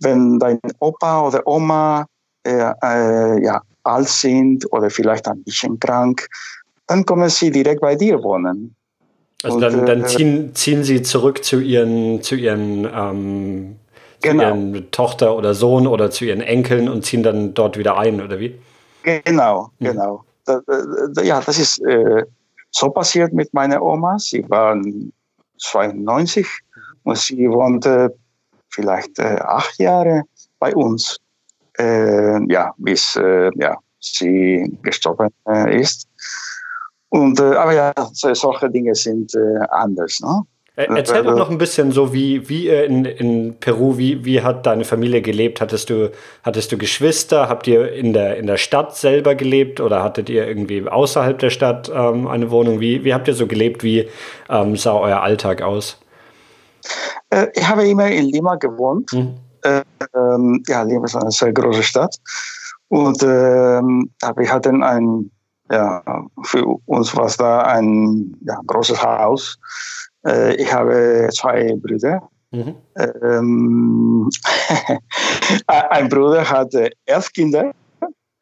wenn 0.00 0.38
dein 0.38 0.58
Opa 0.78 1.26
oder 1.26 1.46
Oma 1.46 2.06
äh, 2.44 2.72
äh, 2.82 3.44
ja, 3.44 3.60
alt 3.84 4.08
sind 4.08 4.70
oder 4.72 4.88
vielleicht 4.88 5.28
ein 5.28 5.42
bisschen 5.44 5.78
krank, 5.78 6.26
dann 6.86 7.04
kommen 7.04 7.28
sie 7.28 7.50
direkt 7.50 7.82
bei 7.82 7.94
dir 7.94 8.22
wohnen. 8.22 8.74
Also 9.42 9.56
und, 9.56 9.62
dann, 9.62 9.86
dann 9.86 10.02
äh, 10.02 10.06
ziehen, 10.06 10.54
ziehen 10.54 10.84
sie 10.84 11.02
zurück 11.02 11.44
zu 11.44 11.60
ihren, 11.60 12.22
zu 12.22 12.34
ihren, 12.34 12.84
ähm, 12.84 13.76
genau. 14.20 14.42
ihren 14.42 14.90
Tochter 14.90 15.34
oder 15.36 15.54
Sohn 15.54 15.86
oder 15.86 16.10
zu 16.10 16.26
ihren 16.26 16.42
Enkeln 16.42 16.88
und 16.88 17.04
ziehen 17.04 17.22
dann 17.22 17.54
dort 17.54 17.78
wieder 17.78 17.96
ein, 17.98 18.20
oder 18.20 18.38
wie? 18.38 18.60
Genau, 19.02 19.70
mhm. 19.78 19.84
genau. 19.84 20.24
Da, 20.44 20.60
da, 21.14 21.22
ja, 21.22 21.40
das 21.40 21.58
ist 21.58 21.78
äh, 21.86 22.24
so 22.70 22.90
passiert 22.90 23.32
mit 23.32 23.52
meiner 23.54 23.82
Oma. 23.82 24.18
Sie 24.18 24.48
war 24.48 24.76
92 25.58 26.46
und 27.04 27.18
sie 27.18 27.48
wohnte 27.48 28.14
vielleicht 28.68 29.18
äh, 29.18 29.38
acht 29.40 29.78
Jahre 29.78 30.22
bei 30.58 30.74
uns. 30.74 31.16
Äh, 31.78 32.44
ja, 32.52 32.74
bis 32.76 33.16
äh, 33.16 33.50
ja, 33.56 33.76
sie 34.00 34.76
gestorben 34.82 35.30
äh, 35.48 35.80
ist. 35.80 36.06
Und, 37.10 37.40
äh, 37.40 37.54
aber 37.54 37.72
ja, 37.72 37.92
solche 38.12 38.70
Dinge 38.70 38.94
sind 38.94 39.34
äh, 39.34 39.64
anders. 39.70 40.20
Ne? 40.20 40.42
Erzähl 40.88 41.24
doch 41.24 41.36
noch 41.36 41.50
ein 41.50 41.58
bisschen 41.58 41.92
so, 41.92 42.12
wie, 42.14 42.48
wie 42.48 42.68
in, 42.68 43.04
in 43.04 43.56
Peru, 43.58 43.98
wie, 43.98 44.24
wie 44.24 44.40
hat 44.40 44.64
deine 44.64 44.84
Familie 44.84 45.20
gelebt? 45.20 45.60
Hattest 45.60 45.90
du, 45.90 46.10
hattest 46.42 46.72
du 46.72 46.78
Geschwister? 46.78 47.48
Habt 47.48 47.66
ihr 47.66 47.92
in 47.92 48.12
der, 48.12 48.36
in 48.38 48.46
der 48.46 48.56
Stadt 48.56 48.96
selber 48.96 49.34
gelebt 49.34 49.80
oder 49.80 50.02
hattet 50.02 50.30
ihr 50.30 50.46
irgendwie 50.46 50.88
außerhalb 50.88 51.38
der 51.38 51.50
Stadt 51.50 51.90
ähm, 51.94 52.26
eine 52.26 52.50
Wohnung? 52.50 52.80
Wie, 52.80 53.04
wie 53.04 53.12
habt 53.12 53.28
ihr 53.28 53.34
so 53.34 53.46
gelebt? 53.46 53.82
Wie 53.82 54.08
ähm, 54.48 54.76
sah 54.76 54.94
euer 54.94 55.20
Alltag 55.20 55.60
aus? 55.60 55.98
Äh, 57.30 57.48
ich 57.54 57.68
habe 57.68 57.86
immer 57.86 58.08
in 58.08 58.26
Lima 58.26 58.54
gewohnt. 58.54 59.10
Hm. 59.12 59.34
Äh, 59.62 59.82
ähm, 60.14 60.62
ja, 60.66 60.82
Lima 60.82 61.04
ist 61.04 61.16
eine 61.16 61.30
sehr 61.30 61.52
große 61.52 61.82
Stadt. 61.82 62.16
Und 62.88 63.22
ähm, 63.22 64.10
wir 64.36 64.52
hatten 64.52 64.82
ein, 64.82 65.30
ja, 65.70 66.26
für 66.42 66.66
uns 66.86 67.16
war 67.16 67.26
es 67.26 67.36
da 67.36 67.62
ein 67.62 68.36
ja, 68.42 68.60
großes 68.66 69.02
Haus 69.02 69.58
äh, 70.26 70.54
ich 70.56 70.72
habe 70.72 71.28
zwei 71.32 71.74
Brüder. 71.76 72.28
Mhm. 72.50 72.74
Ähm, 73.22 74.30
ein 75.66 76.08
Bruder 76.08 76.48
hatte 76.48 76.90
elf 77.06 77.32
Kinder. 77.32 77.72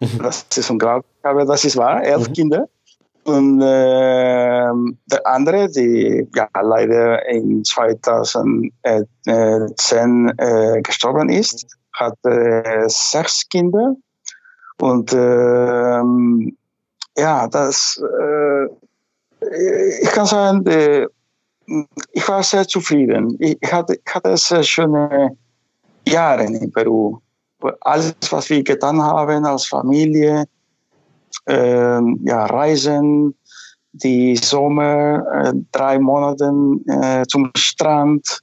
Mhm. 0.00 0.18
Das 0.22 0.46
ist 0.56 0.70
unglaublich, 0.70 1.12
aber 1.22 1.44
das 1.44 1.64
ist 1.64 1.76
wahr, 1.76 2.02
elf 2.02 2.28
mhm. 2.28 2.32
Kinder. 2.32 2.68
Und 3.24 3.60
äh, 3.60 4.70
der 5.06 5.26
andere, 5.26 5.68
die 5.68 6.26
ja, 6.34 6.48
leider 6.62 7.28
in 7.28 7.62
2010 7.62 8.72
äh, 10.38 10.80
gestorben 10.82 11.28
ist, 11.28 11.66
hatte 11.92 12.84
sechs 12.86 13.46
Kinder. 13.50 13.96
Und 14.80 15.12
äh, 15.12 16.02
ja, 17.18 17.48
das, 17.48 18.00
äh, 18.20 18.66
ich 20.02 20.10
kann 20.10 20.26
sagen, 20.26 20.64
die, 20.64 21.06
ich 22.12 22.28
war 22.28 22.42
sehr 22.42 22.66
zufrieden. 22.66 23.36
Ich 23.40 23.58
hatte, 23.72 23.94
ich 23.94 24.14
hatte 24.14 24.36
sehr 24.36 24.62
schöne 24.62 25.36
Jahre 26.06 26.44
in 26.44 26.72
Peru. 26.72 27.18
Alles, 27.80 28.14
was 28.30 28.48
wir 28.48 28.62
getan 28.62 29.02
haben 29.02 29.44
als 29.44 29.66
Familie, 29.66 30.44
äh, 31.46 32.00
ja, 32.22 32.46
Reisen, 32.46 33.34
die 33.92 34.36
Sommer, 34.36 35.24
äh, 35.34 35.52
drei 35.72 35.98
Monate 35.98 36.52
äh, 36.86 37.26
zum 37.26 37.50
Strand, 37.56 38.40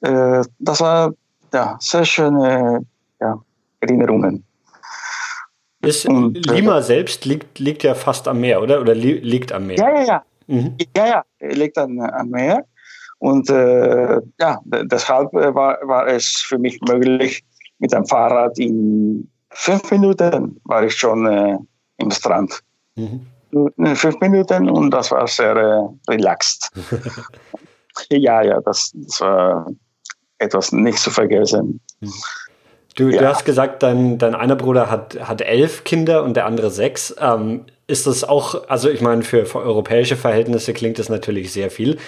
äh, 0.00 0.42
das 0.58 0.80
war 0.80 1.12
ja, 1.52 1.76
sehr 1.80 2.04
schöne 2.04 2.84
ja, 3.20 3.38
Erinnerungen. 3.80 4.44
Ist, 5.82 6.06
Und, 6.06 6.48
äh, 6.48 6.54
Lima 6.54 6.82
selbst 6.82 7.24
liegt, 7.24 7.58
liegt 7.58 7.82
ja 7.84 7.94
fast 7.94 8.26
am 8.26 8.40
Meer, 8.40 8.60
oder? 8.62 8.80
Oder 8.80 8.94
li 8.94 9.12
liegt 9.12 9.52
am 9.52 9.66
Meer? 9.66 9.78
Ja, 9.78 9.90
ja, 9.90 10.04
ja. 10.04 10.22
Mhm. 10.48 10.76
Ja, 10.96 11.06
ja, 11.06 11.24
liegt 11.40 11.78
an, 11.78 12.00
am 12.00 12.30
Meer. 12.30 12.64
Und 13.18 13.50
äh, 13.50 14.20
ja, 14.40 14.60
deshalb 14.64 15.32
äh, 15.34 15.54
war, 15.54 15.78
war 15.82 16.06
es 16.06 16.26
für 16.40 16.58
mich 16.58 16.80
möglich, 16.88 17.44
mit 17.78 17.92
dem 17.92 18.06
Fahrrad 18.06 18.58
in 18.58 19.28
fünf 19.50 19.90
Minuten 19.90 20.60
war 20.64 20.84
ich 20.84 20.94
schon 20.94 21.26
äh, 21.26 21.58
im 21.98 22.10
Strand. 22.10 22.60
Mhm. 22.96 23.26
Fünf 23.94 24.20
Minuten 24.20 24.68
und 24.68 24.90
das 24.90 25.10
war 25.10 25.26
sehr 25.26 25.56
äh, 25.56 26.12
relaxed. 26.12 26.70
ja, 28.10 28.42
ja, 28.42 28.60
das, 28.60 28.92
das, 28.94 29.20
war 29.20 29.70
etwas 30.38 30.70
nicht 30.72 30.98
zu 30.98 31.10
vergessen. 31.10 31.80
Mhm. 32.00 32.12
Du, 32.98 33.10
ja. 33.10 33.20
du 33.20 33.28
hast 33.28 33.44
gesagt, 33.44 33.84
dein, 33.84 34.18
dein 34.18 34.34
einer 34.34 34.56
Bruder 34.56 34.90
hat, 34.90 35.16
hat 35.20 35.40
elf 35.40 35.84
Kinder 35.84 36.24
und 36.24 36.34
der 36.34 36.46
andere 36.46 36.68
sechs. 36.72 37.14
Ähm, 37.20 37.64
ist 37.86 38.08
das 38.08 38.24
auch, 38.24 38.68
also 38.68 38.90
ich 38.90 39.00
meine, 39.00 39.22
für, 39.22 39.46
für 39.46 39.60
europäische 39.60 40.16
Verhältnisse 40.16 40.72
klingt 40.72 40.98
das 40.98 41.08
natürlich 41.08 41.52
sehr 41.52 41.70
viel. 41.70 41.98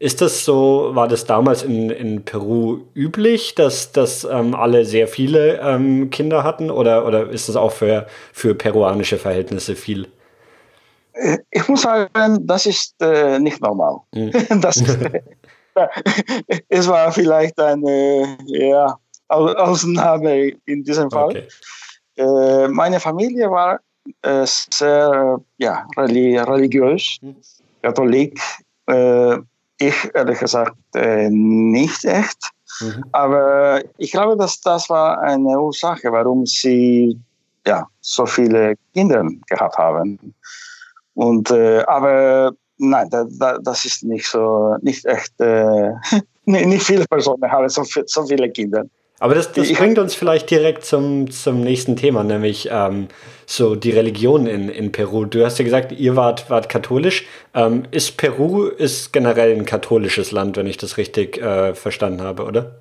Ist 0.00 0.20
das 0.20 0.44
so, 0.44 0.90
war 0.92 1.06
das 1.06 1.24
damals 1.24 1.62
in, 1.62 1.88
in 1.90 2.24
Peru 2.24 2.80
üblich, 2.94 3.54
dass, 3.54 3.92
dass 3.92 4.24
ähm, 4.24 4.56
alle 4.56 4.84
sehr 4.84 5.06
viele 5.06 5.60
ähm, 5.60 6.10
Kinder 6.10 6.42
hatten 6.42 6.72
oder, 6.72 7.06
oder 7.06 7.30
ist 7.30 7.48
das 7.48 7.54
auch 7.54 7.70
für, 7.70 8.08
für 8.32 8.56
peruanische 8.56 9.18
Verhältnisse 9.18 9.76
viel? 9.76 10.08
Ich 11.52 11.68
muss 11.68 11.82
sagen, 11.82 12.44
das 12.44 12.66
ist 12.66 13.00
äh, 13.00 13.38
nicht 13.38 13.60
normal. 13.62 14.00
Hm. 14.12 14.32
Das 14.60 14.78
ist, 14.78 14.98
es 16.68 16.88
war 16.88 17.12
vielleicht 17.12 17.58
eine 17.60 18.36
ja, 18.46 18.98
Ausnahme 19.30 20.52
in 20.66 20.84
diesem 20.84 21.10
Fall. 21.10 21.28
Okay. 21.28 21.48
Äh, 22.16 22.68
meine 22.68 23.00
Familie 23.00 23.50
war 23.50 23.80
äh, 24.22 24.44
sehr 24.44 25.40
ja, 25.58 25.86
religiös, 25.96 27.18
mhm. 27.22 27.36
Katholik. 27.82 28.40
Äh, 28.86 29.38
ich 29.78 30.10
ehrlich 30.14 30.38
gesagt 30.38 30.76
äh, 30.94 31.28
nicht 31.30 32.04
echt. 32.04 32.50
Mhm. 32.80 33.04
Aber 33.12 33.82
ich 33.98 34.12
glaube, 34.12 34.36
dass 34.36 34.60
das 34.60 34.90
war 34.90 35.20
eine 35.22 35.58
Ursache, 35.58 36.12
warum 36.12 36.44
sie 36.46 37.18
ja, 37.66 37.86
so 38.00 38.26
viele 38.26 38.74
Kinder 38.94 39.24
gehabt 39.48 39.76
haben. 39.76 40.34
Und, 41.14 41.50
äh, 41.50 41.82
aber 41.86 42.52
nein, 42.78 43.08
da, 43.10 43.24
da, 43.38 43.58
das 43.58 43.84
ist 43.84 44.02
nicht 44.02 44.26
so, 44.26 44.76
nicht 44.80 45.04
echt, 45.04 45.38
äh, 45.40 45.92
nicht 46.44 46.82
viele 46.82 47.04
Personen 47.06 47.50
haben 47.50 47.68
so, 47.68 47.84
so 47.84 48.26
viele 48.26 48.50
Kinder. 48.50 48.84
Aber 49.20 49.34
das, 49.34 49.52
das 49.52 49.70
bringt 49.74 49.98
uns 49.98 50.14
vielleicht 50.14 50.50
direkt 50.50 50.86
zum, 50.86 51.30
zum 51.30 51.60
nächsten 51.60 51.94
Thema, 51.94 52.24
nämlich 52.24 52.70
ähm, 52.72 53.08
so 53.44 53.74
die 53.76 53.90
Religion 53.90 54.46
in, 54.46 54.70
in 54.70 54.92
Peru. 54.92 55.26
Du 55.26 55.44
hast 55.44 55.58
ja 55.58 55.64
gesagt, 55.64 55.92
ihr 55.92 56.16
wart, 56.16 56.48
wart 56.48 56.70
katholisch. 56.70 57.26
Ähm, 57.52 57.82
ist 57.90 58.16
Peru 58.16 58.64
ist 58.68 59.12
generell 59.12 59.54
ein 59.54 59.66
katholisches 59.66 60.32
Land, 60.32 60.56
wenn 60.56 60.66
ich 60.66 60.78
das 60.78 60.96
richtig 60.96 61.36
äh, 61.36 61.74
verstanden 61.74 62.22
habe, 62.22 62.44
oder? 62.44 62.80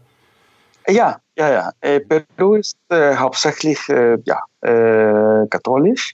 Ja, 0.87 1.17
ja, 1.37 1.51
ja. 1.51 1.71
Äh, 1.81 1.99
Peru 1.99 2.55
ist 2.55 2.77
äh, 2.87 3.17
hauptsächlich 3.17 3.77
äh, 3.89 4.17
ja, 4.23 4.41
äh, 4.61 5.45
katholisch 5.49 6.13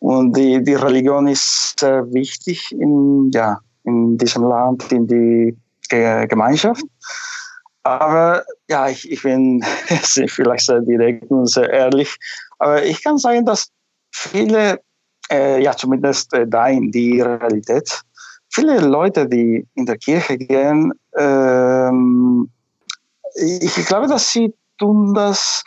und 0.00 0.36
die, 0.36 0.64
die 0.64 0.74
Religion 0.74 1.28
ist 1.28 1.78
sehr 1.78 2.12
wichtig 2.12 2.72
in, 2.72 3.30
ja, 3.32 3.60
in 3.84 4.18
diesem 4.18 4.42
Land, 4.42 4.90
in 4.90 5.06
die 5.06 5.56
Gemeinschaft. 5.88 6.82
Aber 7.84 8.44
ja, 8.68 8.88
ich, 8.88 9.10
ich 9.10 9.22
bin 9.22 9.62
vielleicht 10.26 10.66
sehr 10.66 10.80
direkt 10.80 11.30
und 11.30 11.46
sehr 11.46 11.70
ehrlich. 11.70 12.16
Aber 12.58 12.82
ich 12.84 13.04
kann 13.04 13.18
sagen, 13.18 13.44
dass 13.44 13.68
viele, 14.10 14.80
äh, 15.30 15.62
ja 15.62 15.76
zumindest 15.76 16.32
äh, 16.32 16.46
da 16.46 16.66
in 16.68 16.90
die 16.90 17.20
Realität, 17.20 18.00
viele 18.50 18.80
Leute, 18.80 19.28
die 19.28 19.66
in 19.74 19.86
der 19.86 19.98
Kirche 19.98 20.38
gehen, 20.38 20.92
ähm, 21.16 22.50
ich, 23.34 23.78
ich 23.78 23.86
glaube, 23.86 24.06
dass 24.06 24.32
sie 24.32 24.54
tun 24.78 25.12
das 25.12 25.62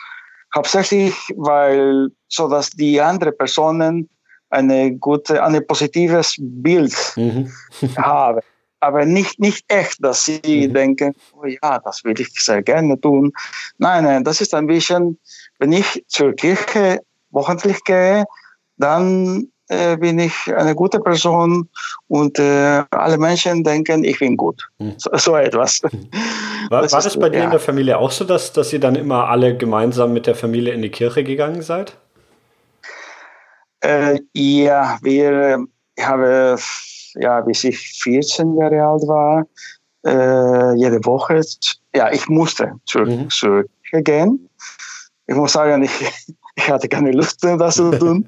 hauptsächlich, 0.54 1.14
weil 1.36 2.08
so 2.28 2.48
dass 2.48 2.70
die 2.70 3.00
anderen 3.00 3.36
Personen 3.36 4.08
eine 4.50 4.96
gute, 4.96 5.42
ein 5.44 5.64
positives 5.66 6.34
Bild 6.38 6.94
mhm. 7.16 7.52
haben 7.96 8.40
aber 8.80 9.04
nicht, 9.04 9.38
nicht 9.38 9.64
echt, 9.68 10.02
dass 10.04 10.24
sie 10.24 10.68
mhm. 10.68 10.74
denken, 10.74 11.14
oh 11.34 11.46
ja, 11.46 11.78
das 11.80 12.04
will 12.04 12.18
ich 12.20 12.30
sehr 12.34 12.62
gerne 12.62 13.00
tun. 13.00 13.32
Nein, 13.78 14.04
nein, 14.04 14.24
das 14.24 14.40
ist 14.40 14.54
ein 14.54 14.66
bisschen, 14.66 15.18
wenn 15.58 15.72
ich 15.72 16.04
zur 16.08 16.32
Kirche 16.34 17.00
wochentlich 17.30 17.82
gehe, 17.84 18.24
dann 18.76 19.48
äh, 19.68 19.96
bin 19.96 20.18
ich 20.18 20.34
eine 20.54 20.74
gute 20.74 21.00
Person 21.00 21.68
und 22.06 22.38
äh, 22.38 22.84
alle 22.90 23.18
Menschen 23.18 23.64
denken, 23.64 24.04
ich 24.04 24.18
bin 24.18 24.36
gut. 24.36 24.66
Mhm. 24.78 24.94
So, 24.96 25.10
so, 25.14 25.36
etwas. 25.36 25.82
Mhm. 25.82 26.10
War 26.70 26.82
das, 26.82 26.92
war 26.92 27.02
das 27.02 27.18
bei 27.18 27.28
dir 27.28 27.38
ja. 27.38 27.44
in 27.44 27.50
der 27.50 27.60
Familie 27.60 27.98
auch 27.98 28.10
so, 28.10 28.24
dass, 28.24 28.52
dass 28.52 28.72
ihr 28.72 28.80
dann 28.80 28.94
immer 28.94 29.28
alle 29.28 29.56
gemeinsam 29.56 30.12
mit 30.12 30.26
der 30.26 30.34
Familie 30.34 30.72
in 30.72 30.82
die 30.82 30.90
Kirche 30.90 31.24
gegangen 31.24 31.62
seid? 31.62 31.96
Äh, 33.80 34.20
ja, 34.32 34.98
wir, 35.02 35.64
ich 35.96 36.06
habe 36.06 36.56
ja, 37.20 37.40
bis 37.40 37.64
ich 37.64 37.78
14 38.02 38.56
Jahre 38.56 38.82
alt 38.82 39.02
war, 39.06 39.44
äh, 40.06 40.74
jede 40.74 41.04
Woche, 41.04 41.40
ja, 41.94 42.10
ich 42.10 42.28
musste 42.28 42.72
zur, 42.86 43.06
mhm. 43.06 43.30
zur 43.30 43.64
Kirche 43.82 44.02
gehen. 44.02 44.48
Ich 45.26 45.34
muss 45.34 45.52
sagen, 45.52 45.82
ich, 45.82 45.90
ich 46.56 46.70
hatte 46.70 46.88
keine 46.88 47.12
Lust, 47.12 47.42
das 47.44 47.74
zu 47.76 47.90
tun, 47.98 48.26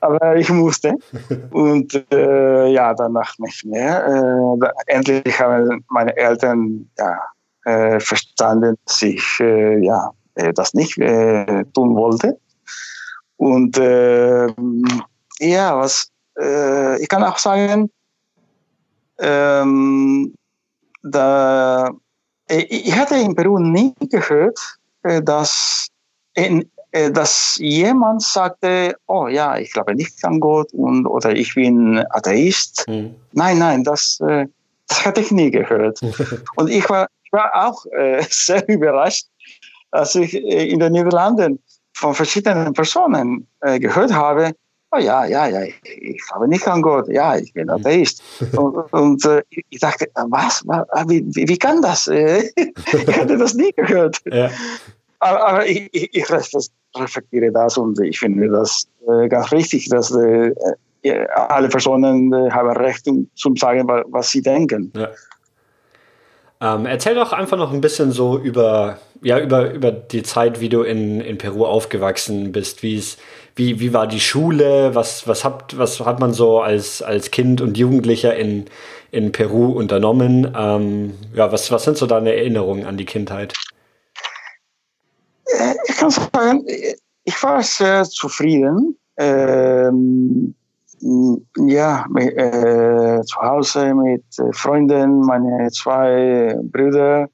aber 0.00 0.36
ich 0.36 0.50
musste. 0.50 0.94
Und 1.50 1.94
äh, 2.12 2.66
ja, 2.68 2.94
danach 2.94 3.38
nicht 3.38 3.64
mehr. 3.64 4.06
Äh, 4.06 4.92
endlich 4.92 5.38
haben 5.40 5.84
meine 5.88 6.16
Eltern 6.16 6.90
ja, 6.98 7.18
äh, 7.64 8.00
verstanden, 8.00 8.76
dass 8.84 9.02
ich 9.02 9.40
äh, 9.40 9.78
ja, 9.84 10.10
äh, 10.34 10.52
das 10.52 10.74
nicht 10.74 10.98
äh, 10.98 11.64
tun 11.72 11.94
wollte. 11.94 12.38
Und 13.36 13.76
ja, 15.40 15.76
was 15.78 16.08
ich 16.36 17.08
kann 17.08 17.22
auch 17.22 17.38
sagen, 17.38 17.90
ähm, 19.18 20.34
da, 21.02 21.90
ich 22.48 22.96
hatte 22.96 23.16
in 23.16 23.34
Peru 23.34 23.58
nie 23.58 23.94
gehört, 24.10 24.58
äh, 25.02 25.22
dass, 25.22 25.88
in, 26.34 26.68
äh, 26.92 27.10
dass 27.10 27.56
jemand 27.58 28.22
sagte, 28.22 28.96
oh 29.06 29.28
ja, 29.28 29.58
ich 29.58 29.72
glaube 29.72 29.94
nicht 29.94 30.24
an 30.24 30.40
Gott 30.40 30.72
und, 30.72 31.06
oder 31.06 31.34
ich 31.34 31.54
bin 31.54 32.04
Atheist. 32.10 32.86
Mhm. 32.88 33.14
Nein, 33.32 33.58
nein, 33.58 33.84
das, 33.84 34.18
das 34.88 35.04
hatte 35.04 35.20
ich 35.20 35.30
nie 35.30 35.50
gehört. 35.50 36.00
und 36.56 36.70
ich 36.70 36.88
war, 36.88 37.08
ich 37.24 37.32
war 37.32 37.50
auch 37.54 37.84
sehr 38.30 38.66
überrascht, 38.68 39.26
als 39.90 40.14
ich 40.14 40.34
in 40.34 40.80
den 40.80 40.92
Niederlanden 40.92 41.62
von 41.92 42.14
verschiedenen 42.14 42.72
Personen 42.72 43.46
gehört 43.60 44.12
habe, 44.12 44.52
oh 44.94 44.98
ja, 44.98 45.24
ja, 45.24 45.46
ja, 45.48 45.62
ich, 45.62 46.22
glaube 46.28 46.48
nicht 46.48 46.66
an 46.66 46.82
Gott, 46.82 47.08
ja, 47.08 47.36
ich 47.36 47.52
bin 47.52 47.70
Atheist. 47.70 48.22
und, 48.56 48.76
und 48.92 49.24
äh, 49.24 49.42
ich 49.50 49.80
dachte, 49.80 50.06
was, 50.28 50.62
wie, 51.08 51.24
wie, 51.34 51.48
wie 51.48 51.58
kann 51.58 51.82
das? 51.82 52.08
ich 52.08 53.18
hatte 53.18 53.36
das 53.36 53.54
nie 53.54 53.72
gehört. 53.72 54.20
Ja. 54.30 54.50
Aber, 55.20 55.46
aber 55.46 55.66
ich, 55.66 55.88
ich, 55.92 56.14
ich, 56.14 56.26
reflektiere 56.96 57.50
das 57.50 57.76
und 57.76 57.98
ich 58.00 58.18
finde 58.18 58.48
das 58.48 58.86
äh, 59.08 59.28
ganz 59.28 59.50
richtig, 59.52 59.88
dass 59.88 60.14
äh, 60.14 60.52
alle 61.34 61.68
Personen 61.68 62.32
äh, 62.32 62.50
haben 62.50 62.76
Recht 62.76 63.06
um 63.08 63.28
zu 63.34 63.54
sagen, 63.56 63.88
was 63.88 64.30
sie 64.30 64.42
denken. 64.42 64.92
Ja. 64.94 65.10
Ähm, 66.60 66.86
erzähl 66.86 67.14
doch 67.14 67.32
einfach 67.32 67.58
noch 67.58 67.72
ein 67.72 67.80
bisschen 67.80 68.12
so 68.12 68.38
über, 68.38 68.98
ja, 69.22 69.38
über, 69.40 69.72
über 69.72 69.90
die 69.90 70.22
Zeit, 70.22 70.60
wie 70.60 70.68
du 70.68 70.82
in, 70.82 71.20
in 71.20 71.36
Peru 71.36 71.66
aufgewachsen 71.66 72.52
bist, 72.52 72.82
wie 72.82 72.96
es 72.96 73.18
wie, 73.56 73.80
wie 73.80 73.92
war 73.92 74.06
die 74.06 74.20
Schule? 74.20 74.94
Was, 74.94 75.28
was, 75.28 75.44
habt, 75.44 75.78
was 75.78 76.00
hat 76.00 76.20
man 76.20 76.32
so 76.32 76.60
als, 76.60 77.02
als 77.02 77.30
Kind 77.30 77.60
und 77.60 77.78
Jugendlicher 77.78 78.34
in, 78.36 78.66
in 79.10 79.32
Peru 79.32 79.72
unternommen? 79.72 80.52
Ähm, 80.56 81.14
ja, 81.34 81.52
was, 81.52 81.70
was 81.70 81.84
sind 81.84 81.96
so 81.96 82.06
deine 82.06 82.34
Erinnerungen 82.34 82.84
an 82.84 82.96
die 82.96 83.04
Kindheit? 83.04 83.54
Äh, 85.46 85.74
ich 85.86 85.96
kann 85.96 86.10
sagen, 86.10 86.64
ich 87.24 87.42
war 87.42 87.62
sehr 87.62 88.04
zufrieden. 88.04 88.96
Ähm, 89.16 90.54
ja, 91.56 92.06
mit, 92.08 92.36
äh, 92.36 93.20
zu 93.24 93.36
Hause 93.40 93.94
mit 93.94 94.24
äh, 94.38 94.52
Freunden, 94.52 95.20
meine 95.20 95.70
zwei 95.70 96.56
Brüder. 96.62 97.28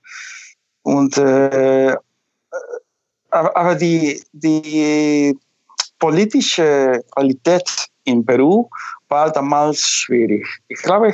Und 0.83 1.17
äh, 1.17 1.95
aber, 3.31 3.57
aber 3.57 3.75
die, 3.77 4.23
die 4.33 5.39
politische 6.01 7.05
Qualität 7.13 7.69
in 8.05 8.25
Peru 8.25 8.69
war 9.09 9.31
damals 9.31 9.81
schwierig. 9.81 10.47
Ich 10.69 10.83
glaube, 10.83 11.13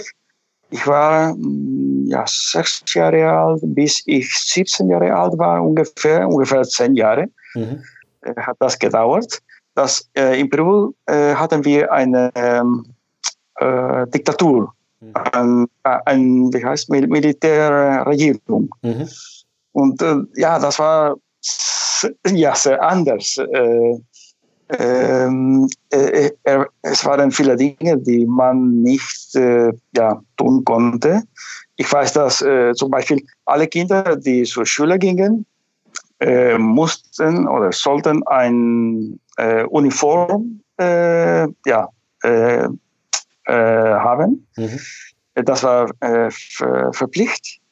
ich, 0.71 0.87
war 0.87 1.35
mm, 1.35 2.07
ja, 2.07 2.25
sechs 2.27 2.83
Jahre 2.95 3.29
alt, 3.29 3.61
bis 3.63 4.03
ich 4.07 4.33
17 4.35 4.89
Jahre 4.89 5.15
alt 5.15 5.39
war, 5.39 5.63
ungefähr, 5.63 6.27
ungefähr 6.27 6.63
zehn 6.63 6.95
Jahre 6.95 7.27
mhm. 7.55 7.83
äh, 8.23 8.35
hat 8.37 8.57
das 8.61 8.79
gedauert. 8.79 9.41
Das, 9.75 10.09
äh, 10.17 10.41
in 10.41 10.49
Peru 10.49 10.93
äh, 11.07 11.35
hatten 11.35 11.65
wir 11.65 11.93
eine 11.93 12.31
ähm, 12.35 12.87
äh, 13.57 14.07
Diktatur, 14.09 14.73
mhm. 15.01 15.13
ein, 15.33 15.67
ein, 15.83 16.53
wie 16.53 16.65
heißt 16.65 16.89
Mil 16.91 17.07
Militärregierung. 17.07 18.75
Mhm. 18.83 19.09
Und 19.73 20.03
äh, 20.03 20.17
ja, 20.37 20.59
das 20.59 20.79
war 20.79 21.17
ja, 22.33 22.55
sehr 22.55 22.83
anders. 22.83 23.39
Äh, 24.69 25.25
ähm, 25.27 25.69
äh, 25.91 26.31
äh, 26.43 26.65
es 26.83 27.05
waren 27.05 27.31
viele 27.31 27.57
Dinge, 27.57 27.99
die 27.99 28.27
man 28.27 28.83
nicht 28.83 29.35
äh, 29.37 29.73
ja, 29.97 30.21
tun 30.37 30.65
konnte. 30.65 31.23
Ich 31.77 31.93
weiß, 31.93 32.15
dass 32.15 32.43
äh, 32.43 32.73
zum 32.75 32.91
Beispiel 32.91 33.25
alle 33.45 33.69
Kinder, 33.69 34.17
die 34.17 34.43
zur 34.45 34.67
Schule 34.67 34.99
gingen, 34.99 35.47
äh, 36.19 36.59
mussten 36.59 37.47
oder 37.47 37.71
sollten 37.73 38.27
ein 38.27 39.21
äh, 39.37 39.65
Uniform 39.65 40.61
ja, 40.79 41.89
haben. 43.49 44.47
Mhm. 44.57 44.79
Das 45.37 45.63
war 45.63 45.89
ver 45.99 46.93
verpflichtet. 46.93 47.63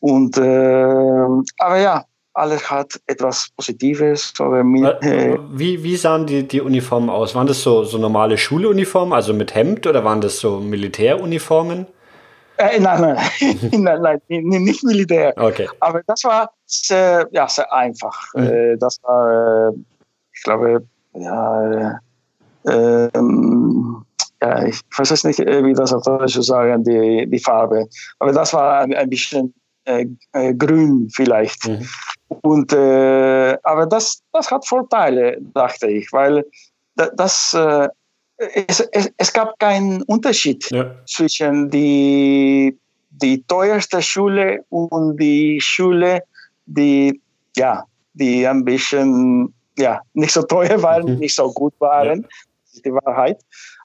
Und, 0.00 0.36
aber 0.36 1.76
ja, 1.78 2.04
alles 2.34 2.70
hat 2.70 3.00
etwas 3.06 3.48
Positives. 3.56 4.32
Mit, 4.38 5.02
äh, 5.02 5.38
wie, 5.52 5.82
wie 5.82 5.96
sahen 5.96 6.26
die, 6.26 6.46
die 6.46 6.60
Uniformen 6.60 7.08
aus? 7.08 7.34
Waren 7.34 7.46
das 7.46 7.62
so, 7.62 7.84
so 7.84 7.96
normale 7.98 8.36
Schuluniformen, 8.36 9.12
also 9.12 9.32
mit 9.32 9.54
Hemd, 9.54 9.86
oder 9.86 10.04
waren 10.04 10.20
das 10.20 10.38
so 10.38 10.58
Militäruniformen? 10.58 11.86
Äh, 12.56 12.78
nein, 12.78 13.00
nein, 13.00 13.18
nein, 13.72 14.02
nein, 14.02 14.20
nicht 14.28 14.84
Militär. 14.84 15.32
Okay. 15.36 15.68
Aber 15.80 16.02
das 16.06 16.22
war 16.24 16.50
sehr, 16.66 17.28
ja, 17.32 17.48
sehr 17.48 17.72
einfach. 17.72 18.32
Mhm. 18.34 18.42
Äh, 18.42 18.76
das 18.76 18.98
war, 19.02 19.70
äh, 19.70 19.72
ich 20.32 20.42
glaube, 20.42 20.86
ja, 21.14 22.00
äh, 22.64 23.08
ähm, 23.14 24.04
ja, 24.40 24.64
ich 24.66 24.80
weiß 24.96 25.10
jetzt 25.10 25.24
nicht, 25.24 25.38
wie 25.38 25.72
das 25.72 25.92
auf 25.92 26.02
Deutsch 26.02 26.34
zu 26.34 26.42
sagen, 26.42 26.84
die, 26.84 27.26
die 27.28 27.38
Farbe. 27.38 27.86
Aber 28.18 28.32
das 28.32 28.52
war 28.52 28.80
ein, 28.80 28.94
ein 28.94 29.08
bisschen 29.08 29.54
äh, 29.84 30.06
äh, 30.32 30.54
grün 30.54 31.08
vielleicht. 31.12 31.68
Mhm. 31.68 31.86
Und, 32.42 32.72
äh, 32.72 33.56
aber 33.62 33.86
das, 33.86 34.22
das 34.32 34.50
hat 34.50 34.66
Vorteile, 34.66 35.38
dachte 35.40 35.88
ich, 35.88 36.12
weil 36.12 36.44
das, 36.94 37.54
äh, 37.54 37.88
es, 38.36 38.80
es, 38.80 39.12
es, 39.16 39.32
gab 39.32 39.58
keinen 39.58 40.02
Unterschied 40.02 40.68
ja. 40.70 40.94
zwischen 41.06 41.70
die, 41.70 42.76
die 43.10 43.42
teuerste 43.44 44.02
Schule 44.02 44.64
und 44.70 45.16
die 45.18 45.60
Schule, 45.60 46.22
die, 46.66 47.20
ja, 47.56 47.84
die 48.14 48.46
ein 48.46 48.64
bisschen 48.64 49.52
ja, 49.78 50.00
nicht 50.14 50.32
so 50.32 50.42
teuer 50.42 50.82
waren, 50.82 51.14
mhm. 51.14 51.18
nicht 51.18 51.34
so 51.34 51.52
gut 51.52 51.74
waren. 51.78 52.22
Ja. 52.22 52.28
Das 52.64 52.74
ist 52.74 52.84
die 52.84 52.92
Wahrheit. 52.92 53.40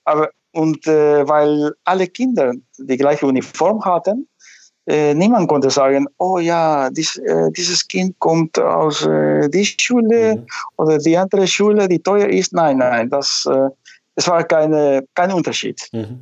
Aber, 0.05 0.29
und 0.51 0.87
äh, 0.87 1.27
weil 1.27 1.71
alle 1.83 2.07
Kinder 2.07 2.53
die 2.77 2.97
gleiche 2.97 3.25
Uniform 3.25 3.83
hatten, 3.85 4.27
äh, 4.89 5.13
niemand 5.13 5.47
konnte 5.47 5.69
sagen, 5.69 6.07
oh 6.17 6.39
ja, 6.39 6.89
dies, 6.89 7.17
äh, 7.17 7.51
dieses 7.51 7.87
Kind 7.87 8.17
kommt 8.19 8.57
aus 8.59 9.05
äh, 9.05 9.47
die 9.47 9.63
Schule 9.65 10.37
mhm. 10.37 10.45
oder 10.77 10.97
die 10.97 11.15
andere 11.15 11.45
Schule, 11.45 11.87
die 11.87 11.99
teuer 11.99 12.27
ist. 12.27 12.53
Nein, 12.53 12.77
nein, 12.77 13.09
das, 13.09 13.47
äh, 13.49 13.69
es 14.15 14.27
war 14.27 14.43
keine, 14.43 15.05
kein 15.13 15.31
Unterschied. 15.31 15.87
Mhm. 15.91 16.21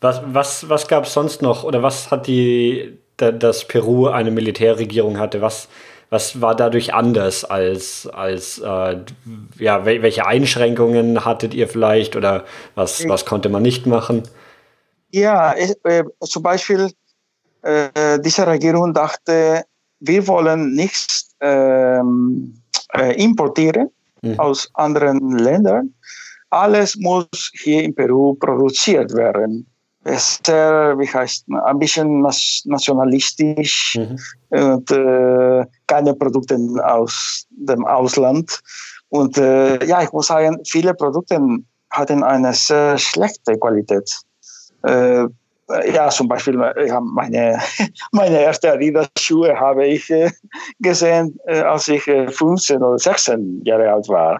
Was, 0.00 0.20
was, 0.26 0.68
was 0.68 0.86
gab 0.86 1.06
es 1.06 1.14
sonst 1.14 1.40
noch 1.40 1.64
oder 1.64 1.82
was 1.82 2.10
hat 2.10 2.26
die, 2.26 2.98
dass 3.16 3.66
Peru 3.66 4.08
eine 4.08 4.30
Militärregierung 4.30 5.18
hatte. 5.18 5.40
Was, 5.40 5.68
was 6.10 6.40
war 6.40 6.54
dadurch 6.54 6.92
anders 6.92 7.44
als, 7.44 8.06
als 8.06 8.58
äh, 8.58 8.98
ja, 9.58 9.84
welche 9.86 10.26
Einschränkungen 10.26 11.24
hattet 11.24 11.54
ihr 11.54 11.68
vielleicht 11.68 12.16
oder 12.16 12.44
was, 12.74 13.08
was 13.08 13.24
konnte 13.24 13.48
man 13.48 13.62
nicht 13.62 13.86
machen? 13.86 14.22
Ja, 15.10 15.54
äh, 15.54 16.04
zum 16.20 16.42
Beispiel, 16.42 16.90
äh, 17.62 18.18
diese 18.20 18.46
Regierung 18.46 18.92
dachte, 18.92 19.64
wir 20.00 20.26
wollen 20.26 20.74
nichts 20.74 21.28
ähm, 21.40 22.54
äh, 22.94 23.22
importieren 23.22 23.90
mhm. 24.22 24.38
aus 24.38 24.68
anderen 24.74 25.38
Ländern. 25.38 25.94
Alles 26.50 26.96
muss 26.96 27.28
hier 27.62 27.82
in 27.82 27.94
Peru 27.94 28.34
produziert 28.34 29.14
werden. 29.14 29.66
Es 30.04 30.32
ist 30.32 30.46
sehr, 30.46 30.98
wie 30.98 31.06
heißt, 31.06 31.46
ein 31.66 31.78
bisschen 31.78 32.20
nationalistisch 32.20 33.96
mhm. 33.96 34.18
und 34.50 34.90
äh, 34.90 35.64
keine 35.86 36.14
Produkte 36.14 36.58
aus 36.84 37.46
dem 37.50 37.84
Ausland. 37.86 38.60
Und 39.10 39.38
äh, 39.38 39.84
ja, 39.86 40.02
ich 40.02 40.12
muss 40.12 40.26
sagen, 40.26 40.58
viele 40.66 40.94
Produkte 40.94 41.40
hatten 41.90 42.24
eine 42.24 42.52
sehr 42.52 42.98
schlechte 42.98 43.56
Qualität. 43.58 44.10
Äh, 45.72 45.92
ja, 45.94 46.08
zum 46.08 46.28
Beispiel 46.28 46.58
ja, 46.86 47.00
meine, 47.00 47.58
meine 48.12 48.40
erste 48.40 48.72
Adidas-Schuhe 48.72 49.58
habe 49.58 49.86
ich 49.86 50.10
äh, 50.10 50.30
gesehen, 50.80 51.38
äh, 51.46 51.60
als 51.60 51.88
ich 51.88 52.04
15 52.04 52.82
oder 52.82 52.98
16 52.98 53.62
Jahre 53.64 53.92
alt 53.92 54.08
war. 54.08 54.38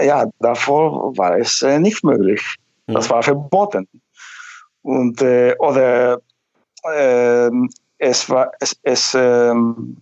ja, 0.00 0.26
davor 0.38 1.16
war 1.16 1.38
es 1.38 1.62
nicht 1.62 2.04
möglich. 2.04 2.42
Das 2.86 3.08
war 3.10 3.22
verboten. 3.22 3.88
Und, 4.82 5.22
oder 5.22 6.20
ähm, 6.92 7.70
es, 7.98 8.28
war, 8.28 8.50
es, 8.60 8.76
es 8.82 9.14
ähm, 9.14 9.96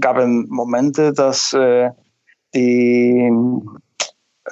gab 0.00 0.18
Momente, 0.26 1.12
dass 1.12 1.56
die 2.54 3.32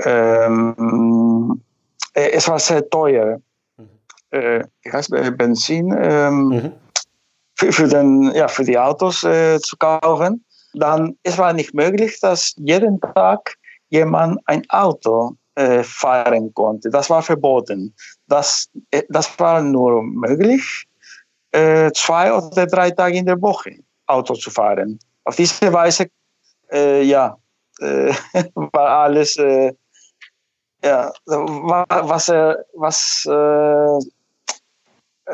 ähm, 0.04 1.60
es 2.14 2.48
war 2.48 2.58
sehr 2.58 2.88
teuer 2.88 3.40
äh, 4.30 4.64
Benzin 5.32 5.94
ähm, 5.98 6.48
mhm. 6.48 6.72
für, 7.56 7.72
für, 7.72 7.88
den, 7.88 8.32
ja, 8.34 8.48
für 8.48 8.64
die 8.64 8.78
Autos 8.78 9.24
äh, 9.24 9.58
zu 9.60 9.76
kaufen. 9.76 10.44
Dann 10.74 11.16
es 11.22 11.36
war 11.36 11.52
nicht 11.52 11.74
möglich, 11.74 12.20
dass 12.20 12.54
jeden 12.56 13.00
Tag 13.00 13.56
jemand 13.88 14.40
ein 14.46 14.62
Auto 14.70 15.36
äh, 15.56 15.82
fahren 15.82 16.54
konnte. 16.54 16.90
Das 16.90 17.10
war 17.10 17.22
verboten. 17.22 17.92
Das, 18.28 18.68
äh, 18.92 19.02
das 19.08 19.38
war 19.38 19.60
nur 19.62 20.02
möglich, 20.02 20.86
äh, 21.50 21.90
zwei 21.92 22.32
oder 22.32 22.66
drei 22.66 22.90
Tage 22.92 23.18
in 23.18 23.26
der 23.26 23.40
Woche 23.42 23.76
Auto 24.06 24.34
zu 24.34 24.50
fahren. 24.50 24.98
Auf 25.24 25.36
diese 25.36 25.72
Weise, 25.72 26.06
äh, 26.72 27.02
ja, 27.02 27.36
äh, 27.80 28.12
war 28.54 29.04
alles, 29.04 29.36
ja, 30.82 31.12
was, 31.26 32.28
was 32.28 33.26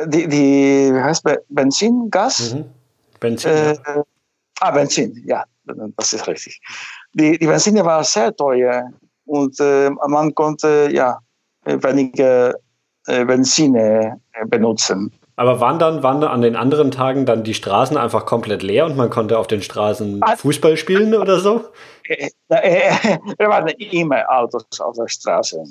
die, 0.06 0.28
die 0.28 0.90
wie 0.92 1.00
heißt 1.00 1.24
Benzin, 1.48 2.08
Gas? 2.10 2.54
Mhm. 2.54 2.64
Benzin. 3.20 3.50
Äh, 3.50 3.74
ja. 3.74 4.04
Ah, 4.60 4.70
Benzin, 4.70 5.22
ja, 5.26 5.44
das 5.96 6.12
ist 6.12 6.26
richtig. 6.26 6.60
Die, 7.12 7.38
die 7.38 7.46
Benzine 7.46 7.84
war 7.84 8.02
sehr 8.04 8.34
teuer 8.34 8.90
und 9.26 9.58
äh, 9.60 9.90
man 10.08 10.34
konnte 10.34 10.88
ja 10.92 11.18
weniger 11.64 12.54
äh, 13.06 13.24
Benzine 13.24 14.20
benutzen. 14.46 15.12
Aber 15.38 15.60
waren 15.60 15.78
dann, 15.78 16.02
waren 16.02 16.22
dann 16.22 16.30
an 16.30 16.40
den 16.40 16.56
anderen 16.56 16.90
Tagen 16.90 17.26
dann 17.26 17.44
die 17.44 17.52
Straßen 17.52 17.98
einfach 17.98 18.24
komplett 18.24 18.62
leer 18.62 18.86
und 18.86 18.96
man 18.96 19.10
konnte 19.10 19.38
auf 19.38 19.46
den 19.46 19.60
Straßen 19.60 20.20
ah. 20.22 20.34
Fußball 20.36 20.78
spielen 20.78 21.14
oder 21.14 21.40
so? 21.40 21.66
Äh, 22.08 22.30
äh, 22.48 23.18
er 23.38 23.48
waren 23.48 23.68
immer 23.68 24.24
Autos 24.30 24.64
auf 24.80 24.96
der 24.96 25.08
Straße. 25.08 25.62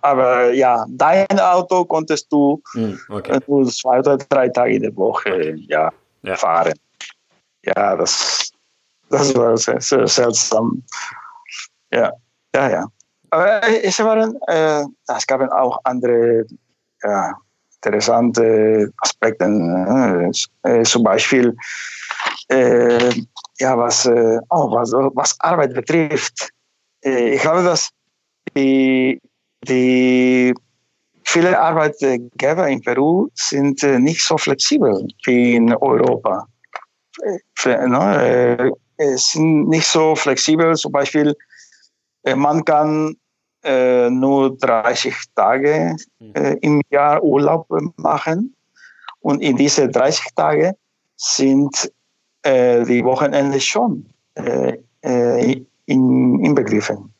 Aber 0.00 0.52
ja, 0.52 0.84
dein 0.88 1.40
Auto 1.40 1.84
konntest 1.84 2.30
du 2.32 2.62
hm, 2.72 2.98
okay. 3.08 3.38
nur 3.46 3.66
zwei 3.66 3.98
oder 3.98 4.16
drei 4.16 4.48
Tage 4.48 4.74
in 4.74 4.82
der 4.82 4.96
Woche 4.96 5.32
okay. 5.32 5.64
ja, 5.68 5.90
ja, 6.22 6.36
fahren. 6.36 6.74
Ja, 7.64 7.96
das, 7.96 8.52
das 9.10 9.34
war 9.34 9.56
sehr, 9.56 9.80
sehr 9.80 10.06
seltsam. 10.06 10.82
Ja, 11.90 12.12
ja, 12.54 12.70
ja. 12.70 12.86
Aber 13.30 13.62
es 13.68 13.98
waren, 13.98 14.38
äh, 14.46 14.84
es 15.16 15.26
gab 15.26 15.40
auch 15.52 15.78
andere 15.84 16.46
ja, 17.02 17.34
interessante 17.76 18.90
Aspekte. 18.98 19.44
Äh, 20.62 20.82
zum 20.82 21.02
Beispiel, 21.02 21.56
äh, 22.48 23.12
ja, 23.58 23.76
was, 23.76 24.06
äh, 24.06 24.38
oh, 24.50 24.70
was, 24.70 24.92
was 24.92 25.38
Arbeit 25.40 25.74
betrifft. 25.74 26.50
Äh, 27.04 27.34
ich 27.34 27.42
glaube, 27.42 27.64
dass 27.64 27.90
die 28.56 29.20
die 29.64 30.54
viele 31.28 31.58
Arbeitgeber 31.58 32.68
in 32.68 32.80
Peru 32.80 33.28
sind 33.34 33.82
äh, 33.82 33.98
nicht 33.98 34.22
so 34.22 34.38
flexibel 34.38 35.06
wie 35.24 35.56
in 35.56 35.74
Europa. 35.74 36.46
Ne, 37.64 38.72
äh, 38.96 39.16
sind 39.16 39.68
nicht 39.68 39.86
so 39.86 40.14
flexibel. 40.14 40.74
Zum 40.76 40.92
Beispiel, 40.92 41.36
äh, 42.24 42.34
man 42.34 42.64
kann 42.64 43.16
nur 43.64 44.56
30 44.56 45.14
Tage 45.34 45.96
im 46.60 46.80
Jahr 46.90 47.22
Urlaub 47.22 47.66
machen. 47.96 48.54
Und 49.20 49.42
in 49.42 49.56
diese 49.56 49.88
30 49.88 50.26
Tage 50.36 50.76
sind 51.16 51.90
die 52.46 53.04
Wochenende 53.04 53.60
schon 53.60 54.06
inbegriffen. 55.86 57.12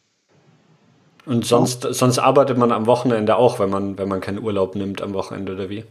Und 1.28 1.44
sonst, 1.44 1.84
ja. 1.84 1.92
sonst 1.92 2.18
arbeitet 2.18 2.56
man 2.56 2.72
am 2.72 2.86
Wochenende 2.86 3.36
auch, 3.36 3.58
wenn 3.58 3.68
man, 3.68 3.98
wenn 3.98 4.08
man 4.08 4.22
keinen 4.22 4.42
Urlaub 4.42 4.74
nimmt 4.74 5.02
am 5.02 5.12
Wochenende 5.12 5.52
oder 5.52 5.68
wie? 5.68 5.84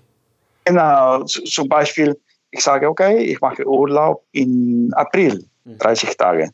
Genau, 0.65 1.23
zum 1.23 1.69
Beispiel, 1.69 2.19
ich 2.50 2.62
sage, 2.62 2.89
okay, 2.89 3.19
ich 3.19 3.39
mache 3.39 3.65
Urlaub 3.65 4.23
im 4.32 4.91
April, 4.95 5.45
30 5.65 6.10
mhm. 6.10 6.13
Tage. 6.17 6.50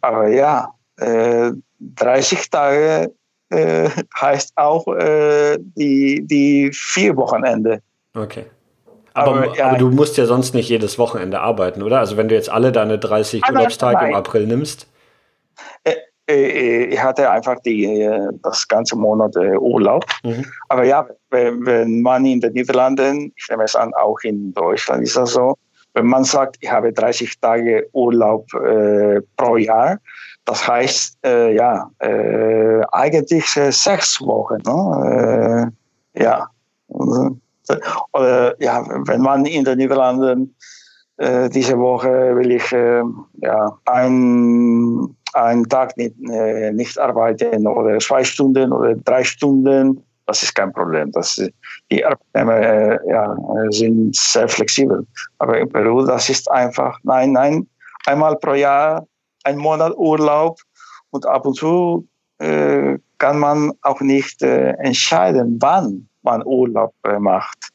Aber 0.00 0.26
ja, 0.26 0.68
äh, 0.96 1.52
30 1.78 2.50
Tage 2.50 3.14
äh, 3.50 3.88
heißt 4.20 4.52
auch 4.56 4.88
äh, 4.88 5.56
die, 5.60 6.26
die 6.26 6.72
vier 6.72 7.16
Wochenende. 7.16 7.80
Okay. 8.14 8.46
Aber, 9.14 9.30
aber, 9.30 9.56
ja, 9.56 9.68
aber, 9.68 9.78
du 9.78 9.90
musst 9.90 10.16
ja 10.16 10.26
sonst 10.26 10.54
nicht 10.54 10.68
jedes 10.68 10.98
Wochenende 10.98 11.38
arbeiten, 11.40 11.82
oder? 11.82 12.00
Also 12.00 12.16
wenn 12.16 12.28
du 12.28 12.34
jetzt 12.34 12.50
alle 12.50 12.72
deine 12.72 12.98
30 12.98 13.48
Urlaubstage 13.48 14.08
im 14.08 14.14
April 14.14 14.48
nimmst? 14.48 14.88
Äh, 16.28 16.84
ich 16.86 17.02
hatte 17.02 17.30
einfach 17.30 17.58
die, 17.60 17.84
äh, 17.84 18.28
das 18.42 18.68
ganze 18.68 18.96
Monat 18.96 19.34
äh, 19.36 19.56
Urlaub. 19.56 20.04
Mhm. 20.22 20.44
Aber 20.68 20.84
ja, 20.84 21.08
wenn, 21.30 21.64
wenn 21.64 22.02
man 22.02 22.26
in 22.26 22.40
den 22.40 22.52
Niederlanden, 22.52 23.32
ich 23.36 23.48
nehme 23.48 23.64
es 23.64 23.74
an, 23.74 23.92
auch 23.94 24.18
in 24.22 24.52
Deutschland 24.52 25.02
ist 25.02 25.16
das 25.16 25.32
so, 25.32 25.56
wenn 25.94 26.06
man 26.06 26.24
sagt, 26.24 26.56
ich 26.60 26.70
habe 26.70 26.92
30 26.92 27.40
Tage 27.40 27.88
Urlaub 27.92 28.46
äh, 28.54 29.20
pro 29.36 29.56
Jahr, 29.56 29.98
das 30.44 30.66
heißt, 30.66 31.18
äh, 31.24 31.54
ja, 31.54 31.90
äh, 31.98 32.80
eigentlich 32.92 33.46
sechs 33.50 34.20
Wochen. 34.20 34.58
Ne? 34.64 35.72
ja. 36.14 36.48
Oder 38.12 38.62
ja, 38.62 38.84
wenn 39.06 39.20
man 39.20 39.44
in 39.44 39.64
den 39.64 39.78
Niederlanden 39.78 40.54
diese 41.20 41.78
Woche 41.78 42.36
will 42.36 42.52
ich 42.52 42.70
ja, 42.70 43.78
ein 43.84 45.17
einen 45.34 45.68
Tag 45.68 45.96
nicht, 45.96 46.14
äh, 46.30 46.72
nicht 46.72 46.98
arbeiten 46.98 47.66
oder 47.66 47.98
zwei 47.98 48.24
Stunden 48.24 48.72
oder 48.72 48.94
drei 48.94 49.24
Stunden, 49.24 50.02
das 50.26 50.42
ist 50.42 50.54
kein 50.54 50.72
Problem. 50.72 51.10
Das, 51.12 51.40
die 51.90 52.04
Arbeitnehmer 52.04 52.56
äh, 52.60 52.98
ja, 53.08 53.36
sind 53.70 54.14
sehr 54.14 54.48
flexibel. 54.48 55.06
Aber 55.38 55.58
in 55.58 55.68
Peru, 55.68 56.04
das 56.04 56.28
ist 56.28 56.50
einfach, 56.50 56.98
nein, 57.02 57.32
nein, 57.32 57.66
einmal 58.06 58.36
pro 58.36 58.52
Jahr 58.52 59.06
ein 59.44 59.56
Monat 59.56 59.94
Urlaub 59.96 60.60
und 61.10 61.24
ab 61.26 61.46
und 61.46 61.54
zu 61.54 62.06
äh, 62.38 62.98
kann 63.18 63.38
man 63.38 63.72
auch 63.82 64.00
nicht 64.00 64.42
äh, 64.42 64.70
entscheiden, 64.78 65.58
wann 65.60 66.08
man 66.22 66.44
Urlaub 66.44 66.94
äh, 67.04 67.18
macht. 67.18 67.70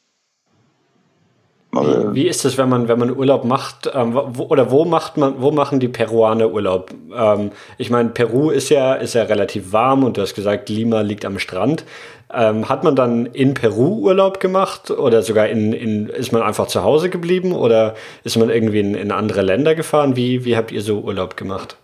Wie, 1.82 2.14
wie, 2.14 2.28
ist 2.28 2.44
es, 2.44 2.58
wenn 2.58 2.68
man, 2.68 2.88
wenn 2.88 2.98
man 2.98 3.16
Urlaub 3.16 3.44
macht, 3.44 3.90
ähm, 3.92 4.14
wo, 4.14 4.44
oder 4.44 4.70
wo 4.70 4.84
macht 4.84 5.16
man, 5.16 5.40
wo 5.40 5.50
machen 5.50 5.80
die 5.80 5.88
Peruaner 5.88 6.50
Urlaub? 6.50 6.90
Ähm, 7.14 7.50
ich 7.78 7.90
meine, 7.90 8.10
Peru 8.10 8.50
ist 8.50 8.68
ja, 8.68 8.94
ist 8.94 9.14
ja 9.14 9.24
relativ 9.24 9.72
warm 9.72 10.04
und 10.04 10.16
du 10.16 10.22
hast 10.22 10.34
gesagt, 10.34 10.68
Lima 10.68 11.00
liegt 11.00 11.24
am 11.24 11.38
Strand. 11.38 11.84
Ähm, 12.32 12.68
hat 12.68 12.84
man 12.84 12.96
dann 12.96 13.26
in 13.26 13.54
Peru 13.54 13.98
Urlaub 14.00 14.40
gemacht 14.40 14.90
oder 14.90 15.22
sogar 15.22 15.48
in, 15.48 15.72
in, 15.72 16.08
ist 16.08 16.32
man 16.32 16.42
einfach 16.42 16.66
zu 16.66 16.82
Hause 16.82 17.10
geblieben 17.10 17.52
oder 17.52 17.94
ist 18.24 18.36
man 18.36 18.50
irgendwie 18.50 18.80
in, 18.80 18.94
in 18.94 19.12
andere 19.12 19.42
Länder 19.42 19.74
gefahren? 19.74 20.16
Wie, 20.16 20.44
wie 20.44 20.56
habt 20.56 20.72
ihr 20.72 20.82
so 20.82 21.00
Urlaub 21.00 21.36
gemacht? 21.36 21.76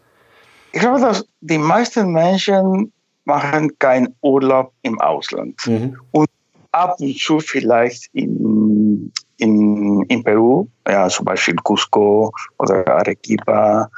Ich 0.73 0.81
glaube, 0.81 1.01
dass 1.01 1.25
die 1.41 1.59
meisten 1.59 2.13
Menschen 2.13 2.93
machen 3.25 3.79
keinen 3.79 4.15
Urlaub 4.23 4.73
im 4.83 5.01
Ausland. 5.01 5.57
Mhm. 5.67 5.97
Und 6.13 6.29
ab 6.73 6.97
und 7.01 7.19
zu 7.19 7.41
vielleicht 7.41 8.09
in 8.13 8.39
in, 9.41 10.03
in 10.09 10.23
Peru, 10.23 10.67
ja, 10.87 11.09
zum 11.09 11.25
Beispiel 11.25 11.57
Cusco 11.65 12.33
oder 12.59 12.87
Arequipa. 12.87 13.91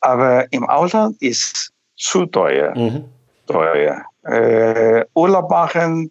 Aber 0.00 0.52
im 0.52 0.64
Ausland 0.68 1.20
ist 1.20 1.72
zu 1.96 2.26
teuer. 2.26 2.74
Mhm. 2.76 3.04
teuer. 3.46 4.02
Äh, 4.24 5.04
Urlaub 5.14 5.50
machen 5.50 6.10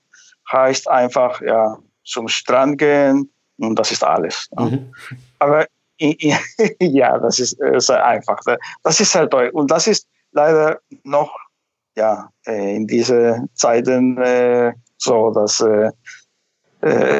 heißt 0.52 0.88
einfach 0.89 1.41
ja, 1.41 1.78
zum 2.04 2.28
Strand 2.28 2.78
gehen 2.78 3.30
und 3.58 3.78
das 3.78 3.91
ist 3.91 4.04
alles. 4.04 4.50
Mhm. 4.58 4.91
Aber 5.39 5.65
ja, 6.80 7.17
das 7.19 7.39
ist 7.39 7.62
äh, 7.62 7.80
sehr 7.80 8.06
einfach. 8.06 8.39
Das 8.84 9.00
ist 9.00 9.12
sehr 9.12 9.30
teuer. 9.30 9.54
Und 9.54 9.72
das 9.72 9.88
ist 9.88 10.08
leider 10.32 10.80
noch 11.04 11.34
ja, 11.96 12.30
äh, 12.46 12.76
in 12.76 12.88
diesen 12.88 13.50
Zeiten 13.54 14.17
äh, 14.17 14.74
so, 14.98 15.32
dass 15.32 15.63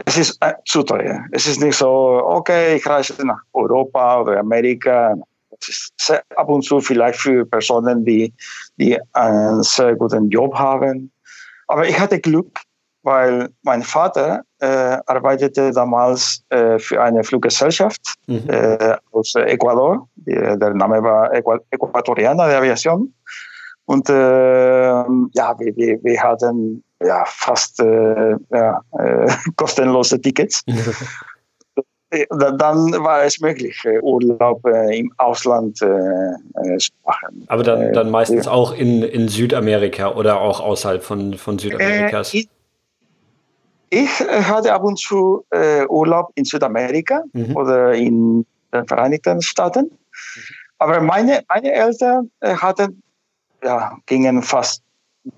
es 0.06 0.18
ist 0.18 0.40
zu 0.66 0.84
teuer. 0.84 1.24
Es 1.32 1.48
ist 1.48 1.62
nicht 1.62 1.78
so, 1.78 1.88
okay, 2.24 2.76
ich 2.76 2.86
reise 2.86 3.26
nach 3.26 3.42
Europa 3.54 4.22
oder 4.22 4.40
Amerika. 4.40 5.16
Es 5.60 5.70
ist 5.70 5.94
sehr, 5.98 6.22
ab 6.36 6.50
und 6.50 6.64
zu 6.64 6.82
vielleicht 6.82 7.20
für 7.20 7.46
Personen, 7.46 8.04
die, 8.04 8.34
die 8.78 9.00
einen 9.14 9.64
sehr 9.64 9.96
guten 9.96 10.30
Job 10.30 10.54
haben. 10.56 11.12
Aber 11.68 11.88
ich 11.88 11.98
hatte 11.98 12.20
Glück, 12.20 12.60
weil 13.04 13.50
mein 13.64 13.84
Vater 13.84 14.44
äh, 14.60 14.98
arbeitete 15.06 15.72
damals 15.72 16.44
äh, 16.50 16.80
für 16.80 17.02
eine 17.02 17.24
Fluggesellschaft 17.24 18.16
mhm. 18.28 18.50
äh, 18.50 18.96
aus 19.12 19.36
Ecuador. 19.36 20.08
der 20.16 20.74
Name 20.74 21.04
war 21.04 21.34
Ecuatoriana 21.34 22.48
de 22.48 22.56
Aviación. 22.56 23.14
Und 23.86 24.10
äh, 24.10 24.14
ja, 24.14 25.60
wir, 25.60 25.76
wir, 25.76 26.04
wir 26.04 26.24
hatten 26.24 26.84
ja, 27.04 27.24
fast 27.26 27.80
äh, 27.80 28.36
ja, 28.52 28.82
äh, 28.98 29.28
kostenlose 29.56 30.22
Tickets. 30.22 30.64
dann 32.30 32.92
war 33.04 33.24
es 33.24 33.40
möglich, 33.40 33.76
Urlaub 34.02 34.64
im 34.92 35.12
Ausland 35.18 35.78
zu 35.78 36.92
machen. 37.04 37.44
Aber 37.48 37.64
dann, 37.64 37.92
dann 37.92 38.12
meistens 38.12 38.48
auch 38.48 38.74
in, 38.74 39.02
in 39.02 39.28
Südamerika 39.28 40.14
oder 40.14 40.40
auch 40.40 40.60
außerhalb 40.60 41.04
von, 41.04 41.34
von 41.34 41.58
Südamerikas? 41.58 42.34
ich, 42.36 42.48
ich 43.90 44.10
hatte 44.20 44.74
ab 44.74 44.84
und 44.84 45.00
zu 45.00 45.44
Urlaub 45.90 46.32
in 46.36 46.46
Südamerika 46.46 47.24
mhm. 47.34 47.56
oder 47.56 47.94
in 47.94 48.46
den 48.72 48.88
Vereinigten 48.88 49.42
Staaten. 49.42 49.86
Mhm. 49.86 49.98
Aber 50.78 51.02
meine, 51.02 51.42
meine 51.50 51.72
Eltern 51.72 52.30
hatten 52.42 53.03
ja, 53.64 53.98
gingen 54.06 54.42
fast 54.42 54.84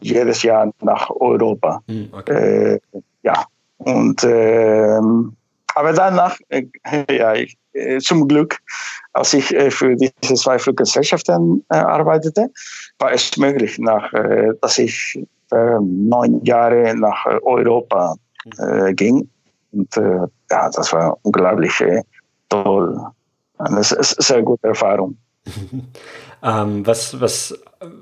jedes 0.01 0.43
Jahr 0.43 0.71
nach 0.81 1.09
Europa. 1.09 1.81
Hm, 1.88 2.09
okay. 2.11 2.75
Äh, 2.75 2.79
ja, 3.23 3.45
und 3.77 4.23
äh, 4.23 4.99
aber 5.75 5.91
danach, 5.91 6.38
äh, 6.49 6.65
ja, 7.09 7.33
ich, 7.33 7.57
äh, 7.73 7.99
zum 7.99 8.27
Glück, 8.27 8.57
als 9.13 9.33
ich 9.33 9.53
äh, 9.53 9.69
für 9.69 9.95
diese 9.95 10.35
zwei 10.35 10.57
Fluggesellschaften 10.57 11.63
arbeitete, 11.69 12.49
war 12.99 13.11
es 13.11 13.35
möglich, 13.38 13.77
nach, 13.77 14.09
dass 14.61 14.77
ich 14.77 15.19
neun 15.51 16.43
Jahre 16.43 16.95
nach 16.95 17.25
Europa 17.43 18.15
hm. 18.57 18.95
ging. 18.95 19.29
Und 19.71 19.95
ja, 19.95 20.69
das 20.69 20.91
war 20.91 21.17
unglaublich 21.23 21.83
toll. 22.49 22.99
Eine 23.57 23.83
sehr 23.83 24.41
gute 24.41 24.67
Erfahrung. 24.67 25.17
ähm, 26.43 26.86
was, 26.86 27.19
was 27.19 27.60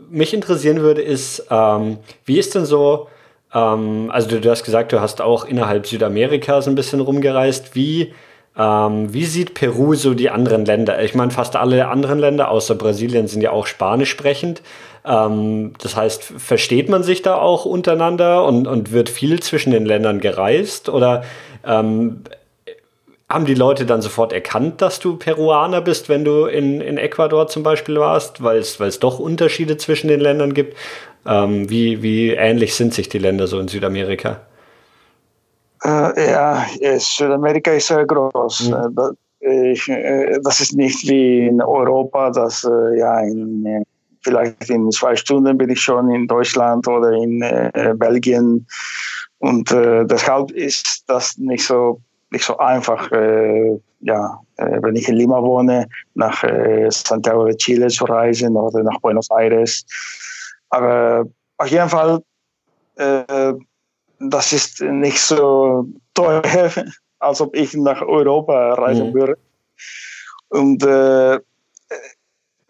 mich 0.10 0.34
interessieren 0.34 0.82
würde, 0.82 1.02
ist, 1.02 1.46
ähm, 1.50 1.98
wie 2.26 2.40
ist 2.40 2.56
denn 2.56 2.66
so, 2.66 3.08
ähm, 3.54 4.10
also 4.12 4.30
du, 4.30 4.42
du, 4.42 4.50
hast 4.50 4.64
gesagt, 4.64 4.92
du 4.92 5.02
hast 5.02 5.22
auch 5.22 5.46
innerhalb 5.46 5.88
Südamerikas 5.88 6.68
ein 6.68 6.76
bisschen 6.76 7.00
rumgereist. 7.00 7.76
Wie, 7.76 8.14
ähm, 8.58 9.14
wie 9.14 9.26
sieht 9.26 9.54
Peru 9.54 9.96
so 9.96 10.14
die 10.14 10.30
anderen 10.30 10.66
Länder? 10.66 11.02
Ich 11.02 11.16
meine, 11.16 11.32
fast 11.32 11.56
alle 11.56 11.88
anderen 11.88 12.20
Länder 12.20 12.50
außer 12.50 12.76
Brasilien 12.76 13.28
sind 13.28 13.42
ja 13.42 13.52
auch 13.52 13.66
spanisch 13.66 14.10
sprechend. 14.10 14.62
Ähm, 15.06 15.74
das 15.82 15.96
heißt, 15.96 16.24
versteht 16.24 16.90
man 16.90 17.04
sich 17.04 17.22
da 17.22 17.36
auch 17.36 17.66
untereinander 17.66 18.46
und, 18.46 18.68
und 18.68 18.92
wird 18.92 19.10
viel 19.10 19.42
zwischen 19.42 19.72
den 19.72 19.86
Ländern 19.86 20.20
gereist? 20.20 20.90
Oder 20.90 21.24
ähm, 21.66 22.24
haben 23.34 23.46
die 23.46 23.56
Leute 23.56 23.86
dann 23.86 24.02
sofort 24.02 24.32
erkannt, 24.32 24.82
dass 24.82 25.00
du 25.00 25.18
Peruaner 25.18 25.82
bist, 25.82 26.08
wenn 26.08 26.24
du 26.24 26.46
in, 26.46 26.80
in 26.82 26.98
Ecuador 26.98 27.48
zum 27.48 27.64
Beispiel 27.64 28.00
warst, 28.00 28.44
weil 28.44 28.58
es, 28.60 29.00
doch 29.00 29.20
Unterschiede 29.20 29.78
zwischen 29.78 30.08
den 30.08 30.20
Ländern 30.20 30.54
gibt? 30.54 30.78
Ähm, 31.26 31.70
wie, 31.70 32.04
wie 32.04 32.32
ähnlich 32.32 32.76
sind 32.76 32.94
sich 32.94 33.10
die 33.10 33.18
Länder 33.18 33.48
so 33.48 33.60
in 33.60 33.68
Südamerika? 33.68 34.42
Äh, 35.84 36.32
ja, 36.32 36.66
Südamerika 36.98 37.72
ist 37.72 37.88
sehr 37.88 38.06
groß. 38.06 38.70
Mhm. 38.70 39.18
Ich, 39.40 39.90
äh, 39.90 40.40
das 40.42 40.62
ist 40.62 40.74
nicht 40.74 41.08
wie 41.10 41.48
in 41.48 41.62
Europa, 41.62 42.30
dass 42.30 42.64
äh, 42.64 43.00
ja 43.00 43.20
in, 43.20 43.84
vielleicht 44.22 44.70
in 44.70 44.90
zwei 44.92 45.16
Stunden 45.16 45.58
bin 45.58 45.70
ich 45.70 45.82
schon 45.82 46.10
in 46.12 46.28
Deutschland 46.28 46.88
oder 46.88 47.12
in 47.12 47.42
äh, 47.42 47.94
Belgien 47.96 48.66
und 49.40 49.72
äh, 49.72 50.06
deshalb 50.06 50.52
ist 50.52 51.04
das 51.08 51.38
nicht 51.38 51.66
so 51.66 52.00
nicht 52.34 52.44
so 52.46 52.58
einfach, 52.58 53.10
äh, 53.12 53.80
ja, 54.02 54.40
äh, 54.58 54.80
wenn 54.82 54.96
ich 54.96 55.08
in 55.08 55.16
Lima 55.16 55.42
wohne, 55.42 55.88
nach 56.16 56.44
äh, 56.44 56.90
Santiago 56.90 57.46
de 57.46 57.56
Chile 57.56 57.88
zu 57.88 58.06
reisen 58.06 58.58
oder 58.58 58.84
nach 58.84 59.00
Buenos 59.00 59.30
Aires. 59.30 59.86
Aber 60.70 61.26
auf 61.58 61.68
jeden 61.68 61.88
Fall, 61.88 62.22
äh, 62.96 63.54
das 64.20 64.52
ist 64.52 64.82
nicht 64.82 65.20
so 65.20 65.86
teuer, 66.16 66.42
als 67.20 67.40
ob 67.40 67.56
ich 67.56 67.74
nach 67.76 68.02
Europa 68.02 68.74
reisen 68.74 69.10
mhm. 69.10 69.14
würde. 69.14 69.38
Und 70.50 70.84
äh, 70.84 71.36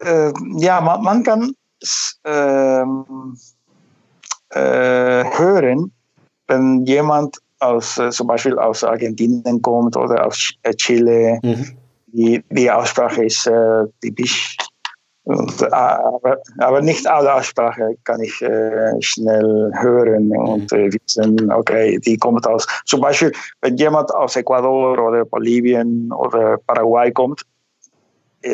äh, 0.00 0.32
ja, 0.58 0.80
man, 0.80 1.02
man 1.02 1.22
kann 1.22 1.54
ähm, 2.24 3.36
hören, 4.50 5.90
wenn 6.46 6.84
jemand 6.84 7.38
aus, 7.64 7.98
äh, 7.98 8.10
zum 8.10 8.26
Beispiel 8.26 8.58
aus 8.58 8.84
Argentinien 8.84 9.60
kommt 9.62 9.96
oder 9.96 10.26
aus 10.26 10.52
äh, 10.62 10.74
Chile. 10.74 11.38
Mhm. 11.42 11.76
Die, 12.08 12.44
die 12.50 12.70
Aussprache 12.70 13.24
ist 13.24 13.46
äh, 13.46 13.84
typisch. 14.00 14.56
Und, 15.24 15.62
äh, 15.62 15.66
aber, 15.66 16.38
aber 16.58 16.82
nicht 16.82 17.06
alle 17.06 17.32
Aussprache 17.34 17.96
kann 18.04 18.20
ich 18.20 18.42
äh, 18.42 19.00
schnell 19.00 19.72
hören 19.80 20.30
und 20.36 20.70
äh, 20.72 20.90
wissen, 20.92 21.50
okay, 21.50 21.98
die 21.98 22.16
kommt 22.18 22.46
aus. 22.46 22.66
Zum 22.84 23.00
Beispiel, 23.00 23.32
wenn 23.62 23.76
jemand 23.76 24.14
aus 24.14 24.36
Ecuador 24.36 24.98
oder 24.98 25.24
Bolivien 25.24 26.12
oder 26.12 26.58
Paraguay 26.66 27.10
kommt, 27.10 27.42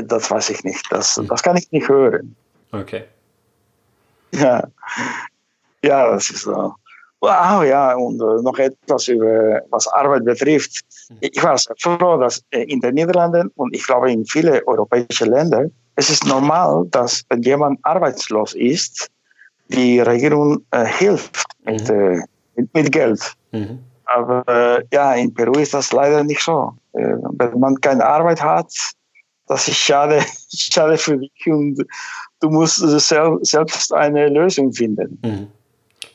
das 0.05 0.31
weiß 0.31 0.51
ich 0.51 0.63
nicht. 0.63 0.87
Das, 0.91 1.17
mhm. 1.17 1.27
das 1.27 1.43
kann 1.43 1.57
ich 1.57 1.71
nicht 1.73 1.89
hören. 1.89 2.37
Okay. 2.73 3.05
Ja, 4.33 4.63
ja 5.85 6.13
das 6.13 6.31
ist 6.31 6.43
so. 6.43 6.73
Wow, 7.21 7.65
ja, 7.65 7.95
und 7.97 8.19
äh, 8.21 8.43
noch 8.43 8.59
etwas 8.59 9.09
über 9.09 9.61
was 9.71 9.87
Arbeit 9.89 10.25
betrifft. 10.25 10.81
Mhm. 11.11 11.17
Ich 11.21 11.43
war 11.43 11.59
sehr 11.59 11.77
froh, 11.79 12.17
dass 12.17 12.43
äh, 12.51 12.63
in 12.63 12.81
den 12.81 12.95
Niederlanden 12.95 13.51
und 13.57 13.77
ich 13.77 13.87
glaube 13.87 14.11
in 14.11 14.25
viele 14.25 14.67
europäische 14.67 15.27
Länder, 15.27 15.67
es 15.97 16.09
ist 16.09 16.25
normal, 16.27 16.87
dass 16.91 17.23
wenn 17.29 17.43
jemand 17.43 17.79
arbeitslos 17.83 18.55
ist, 18.55 19.11
die 19.69 20.01
Regierung 20.01 20.65
äh, 20.71 20.87
hilft 20.87 21.45
mit, 21.65 21.87
mhm. 21.91 21.95
Äh, 21.95 22.23
mit, 22.57 22.75
mit, 22.75 22.93
Geld. 22.93 23.21
Mhm. 23.53 23.81
Aber 24.07 24.83
ja, 24.91 25.15
in 25.15 25.33
Peru 25.33 25.53
ist 25.61 25.75
das 25.75 25.93
leider 25.93 26.25
nicht 26.25 26.43
so. 26.43 26.73
Wenn 26.93 27.61
man 27.61 27.81
keine 27.81 28.05
Arbeit 28.05 28.43
hat, 28.43 28.73
das 29.47 29.69
ist 29.69 29.77
schade, 29.77 30.21
schade 30.53 30.97
für 30.97 31.17
dich 31.17 31.47
und 31.47 31.85
du 32.41 32.49
musst 32.49 32.79
selbst 32.79 33.93
eine 33.93 34.29
Lösung 34.29 34.73
finden. 34.73 35.21
Mhm. 35.23 35.60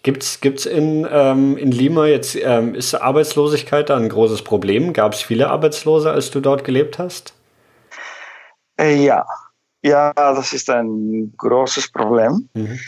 Gibt 0.06 0.22
es 0.22 0.66
in, 0.68 1.08
ähm, 1.10 1.58
in 1.58 1.72
Lima 1.72 2.06
jetzt, 2.06 2.36
ähm, 2.36 2.76
ist 2.76 2.94
Arbeitslosigkeit 2.94 3.90
da 3.90 3.98
ein 3.98 4.08
großes 4.08 4.44
Problem? 4.44 4.94
Gab 4.94 5.14
es 5.14 5.24
viele 5.24 5.50
Arbeitslose, 5.50 6.12
als 6.12 6.30
du 6.30 6.42
dort 6.42 6.64
gelebt 6.64 7.00
hast? 7.00 7.34
Äh, 8.80 9.04
ja, 9.04 9.26
ja, 9.82 10.14
das 10.14 10.54
ist 10.54 10.70
ein 10.70 11.34
großes 11.38 11.92
Problem. 11.92 12.48
Mhm. 12.54 12.80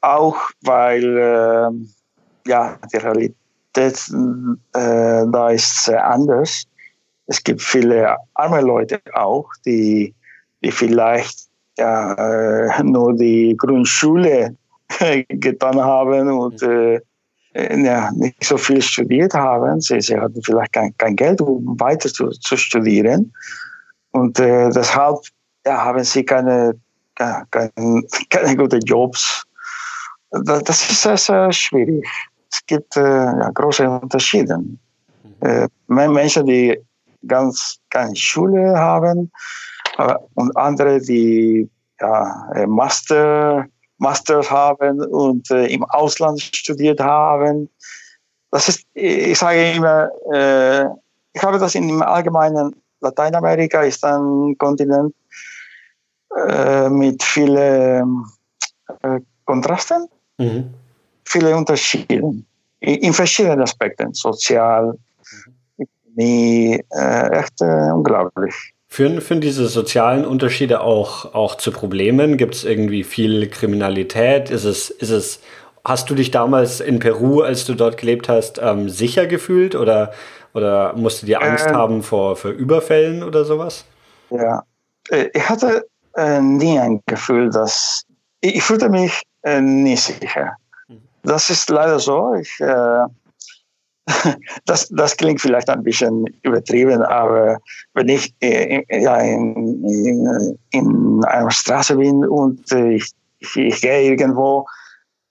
Auch 0.00 0.38
weil 0.62 1.18
äh, 1.18 2.48
ja, 2.48 2.78
die 2.94 2.96
Realität 2.96 3.36
äh, 3.76 5.26
da 5.30 5.50
ist 5.50 5.90
anders. 5.90 6.64
Es 7.26 7.44
gibt 7.44 7.60
viele 7.60 8.16
arme 8.32 8.62
Leute 8.62 9.02
auch, 9.12 9.50
die, 9.66 10.14
die 10.64 10.72
vielleicht 10.72 11.40
ja, 11.76 12.14
äh, 12.14 12.82
nur 12.82 13.12
die 13.12 13.54
Grundschule 13.54 14.56
getan 15.28 15.80
haben 15.80 16.30
und 16.30 16.62
äh, 16.62 17.00
ja, 17.54 18.10
nicht 18.12 18.44
so 18.44 18.56
viel 18.56 18.82
studiert 18.82 19.34
haben. 19.34 19.80
Sie, 19.80 20.00
sie 20.00 20.18
hatten 20.18 20.42
vielleicht 20.42 20.72
kein, 20.72 20.96
kein 20.98 21.16
Geld, 21.16 21.40
um 21.40 21.78
weiter 21.80 22.08
zu, 22.08 22.28
zu 22.30 22.56
studieren. 22.56 23.32
Und 24.12 24.38
äh, 24.38 24.70
deshalb 24.70 25.18
ja, 25.66 25.84
haben 25.84 26.04
sie 26.04 26.24
keine, 26.24 26.78
keine, 27.14 27.72
keine 28.30 28.56
guten 28.56 28.80
Jobs. 28.80 29.44
Das, 30.30 30.68
ist 30.68 31.02
sehr, 31.02 31.16
sehr 31.16 31.52
schwierig. 31.52 32.06
Es 32.50 32.64
gibt 32.66 32.96
äh, 32.96 33.00
ja, 33.00 33.50
große 33.54 33.88
Unterschiede. 33.88 34.58
Äh, 35.40 35.68
Menschen, 35.86 36.46
die 36.46 36.78
ganz 37.26 37.78
keine 37.90 38.14
Schule 38.14 38.78
haben 38.78 39.30
und 40.34 40.56
andere, 40.56 41.00
die 41.00 41.68
ja, 42.00 42.66
Master, 42.68 43.66
Master 43.98 44.42
haben 44.48 45.00
und 45.00 45.50
äh, 45.50 45.66
im 45.66 45.84
Ausland 45.84 46.40
studiert 46.40 47.00
haben. 47.00 47.68
Das 48.50 48.68
ist, 48.68 48.86
ich 48.94 49.38
sage 49.38 49.72
immer, 49.72 50.10
äh, 50.32 50.84
ich 51.32 51.42
habe 51.42 51.58
das 51.58 51.74
in 51.74 51.88
im 51.88 52.02
allgemeinen 52.02 52.74
Lateinamerika 53.00 53.82
ist 53.82 54.04
ein 54.04 54.56
Kontinent 54.58 55.14
äh, 56.36 56.88
mit 56.88 57.22
vielen 57.22 58.24
äh, 59.02 59.20
Kontrasten, 59.44 60.08
mhm. 60.38 60.74
viele 61.24 61.56
Unterschieden 61.56 62.46
in, 62.80 62.94
in, 62.96 63.12
verschiedenen 63.12 63.62
Aspekten, 63.62 64.12
sozial, 64.14 64.98
Ökonomie, 65.78 66.82
äh, 66.90 67.28
echt 67.38 67.60
äh, 67.60 67.90
unglaublich. 67.92 68.74
Führen, 68.90 69.20
führen 69.20 69.42
diese 69.42 69.68
sozialen 69.68 70.24
Unterschiede 70.24 70.80
auch, 70.80 71.34
auch 71.34 71.56
zu 71.56 71.70
Problemen? 71.70 72.38
Gibt 72.38 72.54
es 72.54 72.64
irgendwie 72.64 73.04
viel 73.04 73.48
Kriminalität? 73.48 74.50
Ist 74.50 74.64
es, 74.64 74.88
ist 74.88 75.10
es, 75.10 75.40
hast 75.84 76.08
du 76.08 76.14
dich 76.14 76.30
damals 76.30 76.80
in 76.80 76.98
Peru, 76.98 77.42
als 77.42 77.66
du 77.66 77.74
dort 77.74 77.98
gelebt 77.98 78.28
hast, 78.28 78.58
ähm, 78.60 78.88
sicher 78.88 79.26
gefühlt 79.26 79.74
oder, 79.74 80.12
oder 80.54 80.94
musst 80.94 81.22
du 81.22 81.26
dir 81.26 81.42
Angst 81.42 81.66
ähm, 81.68 81.76
haben 81.76 82.02
vor, 82.02 82.36
vor 82.36 82.50
Überfällen 82.50 83.22
oder 83.22 83.44
sowas? 83.44 83.84
Ja, 84.30 84.62
äh, 85.10 85.28
ich 85.34 85.48
hatte 85.48 85.86
äh, 86.16 86.40
nie 86.40 86.78
ein 86.78 87.02
Gefühl, 87.06 87.50
dass 87.50 88.04
ich, 88.40 88.56
ich 88.56 88.62
fühlte 88.62 88.88
mich 88.88 89.22
äh, 89.42 89.60
nie 89.60 89.96
sicher. 89.96 90.56
Mhm. 90.88 91.02
Das 91.22 91.50
ist 91.50 91.68
leider 91.68 91.98
so. 91.98 92.34
Ich, 92.34 92.58
äh, 92.60 93.04
das, 94.64 94.88
das 94.88 95.16
klingt 95.16 95.40
vielleicht 95.40 95.68
ein 95.68 95.82
bisschen 95.82 96.24
übertrieben, 96.42 97.02
aber 97.02 97.58
wenn 97.94 98.08
ich 98.08 98.34
äh, 98.40 98.82
ja, 99.00 99.18
in, 99.18 99.84
in, 99.84 100.58
in, 100.70 101.24
einer 101.24 101.50
Straße 101.50 101.96
bin 101.96 102.24
und 102.24 102.70
äh, 102.72 102.94
ich, 102.94 103.10
ich, 103.38 103.56
ich, 103.56 103.80
gehe 103.80 104.02
irgendwo, 104.02 104.66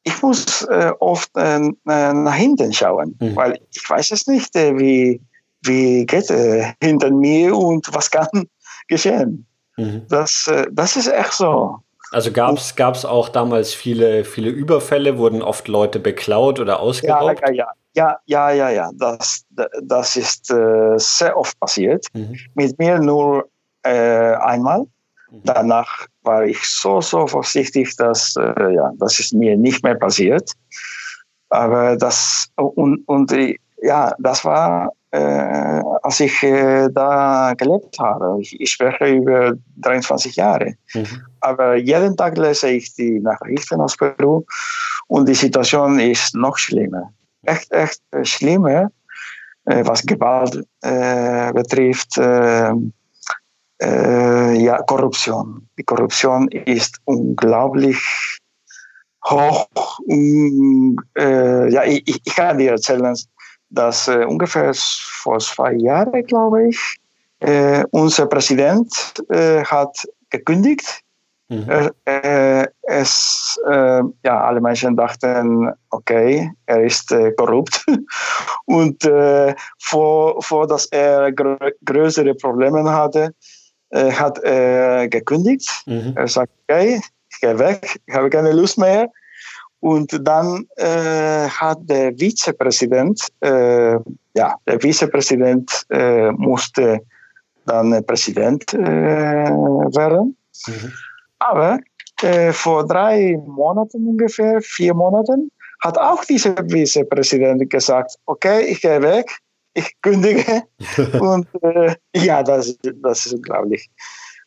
ich 0.03 0.21
muss 0.21 0.63
äh, 0.63 0.91
oft 0.99 1.31
äh, 1.35 1.59
nach 1.85 2.35
hinten 2.35 2.71
schauen, 2.73 3.15
mhm. 3.19 3.35
weil 3.35 3.59
ich 3.71 3.89
weiß 3.89 4.11
es 4.11 4.27
nicht, 4.27 4.55
äh, 4.55 4.77
wie, 4.77 5.21
wie 5.63 6.05
geht 6.05 6.29
äh, 6.29 6.73
hinter 6.81 7.11
mir 7.11 7.55
und 7.57 7.87
was 7.93 8.11
kann 8.11 8.27
geschehen. 8.87 9.45
Mhm. 9.77 10.03
Das, 10.09 10.49
das 10.71 10.95
ist 10.95 11.07
echt 11.07 11.33
so. 11.33 11.79
Also 12.12 12.32
gab 12.32 12.96
es 12.96 13.06
auch 13.06 13.30
damals 13.30 13.74
viele, 13.74 14.24
viele 14.24 14.50
Überfälle, 14.50 15.17
wurden 15.17 15.41
oft 15.41 15.67
Leute 15.67 16.00
beklaut 16.00 16.60
oder 16.60 16.80
ausgeraubt? 16.80 17.41
Ja, 17.41 17.52
ja, 17.52 17.67
ja, 17.96 18.17
ja, 18.26 18.52
ja, 18.52 18.70
ja. 18.70 18.91
Das, 18.96 19.46
das 19.84 20.15
ist 20.15 20.50
äh, 20.52 20.93
sehr 20.98 21.38
oft 21.38 21.60
passiert. 21.60 22.06
Mhm. 22.13 22.38
Mit 22.54 22.80
mir 22.80 23.00
nur 23.00 23.50
äh, 23.84 24.36
einmal. 24.36 24.86
Mhm. 25.32 25.41
Danach 25.43 26.08
war 26.22 26.46
ich 26.46 26.63
so, 26.63 27.02
so 27.02 27.28
vorsichtig, 27.28 27.96
dass 27.98 28.36
äh, 28.38 28.74
ja, 28.74 28.91
das 28.98 29.20
ist 29.20 29.34
mir 29.34 29.58
nicht 29.58 29.84
mehr 29.84 29.96
passiert. 29.96 30.52
Aber 31.50 31.96
das 31.98 32.48
und, 32.56 33.04
und 33.08 33.34
ja, 33.82 34.13
das 34.20 34.43
war, 34.43 34.91
äh, 35.12 35.82
als 36.08 36.20
ich 36.20 36.43
äh, 36.43 36.89
da 36.91 37.54
gelebt 37.58 38.00
habe. 38.00 38.38
Ich, 38.41 38.60
ich, 38.60 38.72
spreche 38.72 39.08
über 39.08 39.54
23 39.78 40.36
Jahre. 40.36 40.74
Mhm. 40.93 41.06
Aber 41.41 41.76
jeden 41.76 42.15
Tag 42.15 42.38
lese 42.38 42.70
ich 42.70 42.93
die 42.96 43.20
Nachrichten 43.20 43.82
aus 43.82 43.96
Peru 43.98 44.43
und 45.08 45.28
die 45.28 45.36
Situation 45.36 46.00
ist 46.00 46.34
noch 46.36 46.58
schlimmer 46.58 47.12
echt, 47.48 47.72
echt 47.72 48.02
schlimme, 48.24 48.91
äh, 49.65 49.86
was 49.86 50.06
Gewalt 50.06 50.63
betrifft. 50.82 52.17
Ja, 53.80 54.82
Korruption. 54.88 55.70
Die 55.78 55.84
Korruption 55.84 56.48
ist 56.48 56.98
unglaublich 57.06 58.00
hoch. 59.30 59.67
Um, 60.08 60.98
ja, 61.15 61.84
ich, 61.84 62.02
ich, 62.08 62.36
kann 62.36 62.58
dir 62.58 62.72
erzählen, 62.72 63.15
dass 63.69 64.08
ungefähr 64.08 64.71
vor 64.73 65.39
zwei 65.39 65.73
Jahren, 65.73 66.25
glaube 66.25 66.69
ich, 66.69 66.97
unser 67.91 68.25
Präsident 68.25 68.89
hat 69.30 70.08
gekündigt 70.30 71.03
Mhm. 71.49 71.91
Äh, 72.06 72.67
es, 72.82 73.58
äh, 73.69 74.01
ja, 74.23 74.41
alle 74.41 74.60
Menschen 74.60 74.97
dachten, 74.97 75.71
okay, 75.91 76.51
er 76.65 76.84
ist 76.84 77.12
äh, 77.12 77.32
korrupt. 77.32 77.86
Und 78.65 79.06
äh, 79.06 79.56
vor, 79.80 80.41
vor, 80.41 80.67
dass 80.67 80.88
er 80.88 81.32
grö 81.32 81.58
größere 81.86 82.36
Probleme 82.36 82.84
hatte, 82.91 83.34
äh, 83.91 84.12
hat 84.12 84.39
er 84.39 85.08
gekündigt. 85.08 85.69
Mhm. 85.86 86.13
Er 86.15 86.27
sagt, 86.27 86.51
okay, 86.67 87.01
ich 87.30 87.39
gehe 87.39 87.58
weg, 87.58 87.97
ich 88.06 88.13
habe 88.13 88.30
keine 88.30 88.51
Lust 88.51 88.77
mehr. 88.77 89.10
Und 89.88 90.19
dann 90.28 90.65
äh, 90.76 91.47
hat 91.47 91.80
der 91.84 92.12
Vizepräsident, 92.19 93.28
ja, 93.41 94.56
der 94.67 94.80
Vizepräsident 94.82 95.86
musste 96.38 97.00
dann 97.65 98.06
Präsident 98.06 98.73
werden. 98.73 100.36
Mhm. 100.67 100.93
Aber 101.39 101.80
äh, 102.21 102.52
vor 102.52 102.86
drei 102.88 103.38
Monaten 103.45 104.08
ungefähr, 104.08 104.62
vier 104.62 104.93
Monaten, 104.93 105.52
hat 105.82 105.97
auch 105.97 106.26
dieser 106.26 106.56
Vizepräsident 106.56 107.69
gesagt, 107.69 108.15
okay, 108.26 108.65
ich 108.65 108.82
gehe 108.82 109.02
weg, 109.02 109.30
ich 109.73 109.93
kündige. 110.02 110.63
und 111.19 111.47
äh, 111.62 111.95
ja, 112.15 112.41
das, 112.41 112.78
das 112.82 113.26
ist 113.28 113.34
unglaublich. 113.34 113.89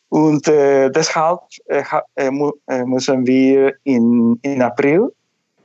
Und 0.09 0.45
äh, 0.49 0.89
deshalb 0.89 1.39
äh, 1.67 1.83
äh, 2.15 2.29
äh, 2.67 2.83
müssen 2.83 3.25
wir 3.25 3.73
in, 3.85 4.37
in 4.41 4.61
April, 4.61 5.09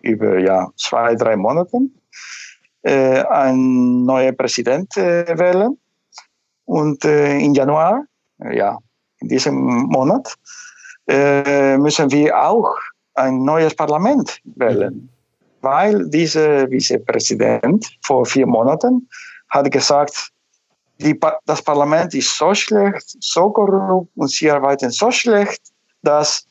über 0.07 0.39
ja, 0.39 0.69
zwei, 0.77 1.15
drei 1.15 1.37
Monate, 1.37 1.79
einen 2.83 4.05
neuen 4.05 4.37
Präsident 4.37 4.95
wählen. 4.97 5.77
Und 6.65 7.05
im 7.05 7.53
Januar, 7.53 8.05
ja, 8.53 8.79
in 9.21 9.29
diesem 9.29 9.57
Monat, 9.57 10.37
äh, 11.09 11.77
müssen 11.79 12.11
wir 12.11 12.37
auch 12.37 12.75
ein 13.15 13.45
neues 13.45 13.75
Parlament 13.75 14.41
wählen. 14.45 14.95
Mhm. 14.95 15.09
Weil 15.63 16.09
dieser 16.11 16.69
Vizepräsident 16.69 17.87
vor 18.03 18.25
vier 18.27 18.47
Monaten 18.47 19.09
hat 19.49 19.71
gesagt, 19.71 20.33
die, 20.99 21.19
das 21.47 21.63
Parlament 21.63 22.15
ist 22.15 22.37
so 22.37 22.55
schlecht, 22.55 23.17
so 23.21 23.51
korrupt 23.51 24.11
und 24.17 24.31
sie 24.31 24.51
arbeiten 24.51 24.91
so 24.91 25.11
schlecht, 25.11 25.61
dass 26.03 26.47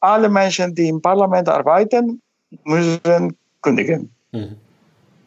alle 0.00 0.28
Menschen, 0.28 0.74
die 0.74 0.88
im 0.88 1.00
Parlament 1.00 1.48
arbeiten, 1.48 2.20
müssen 2.64 3.36
kündigen. 3.62 4.10
Mhm. 4.32 4.56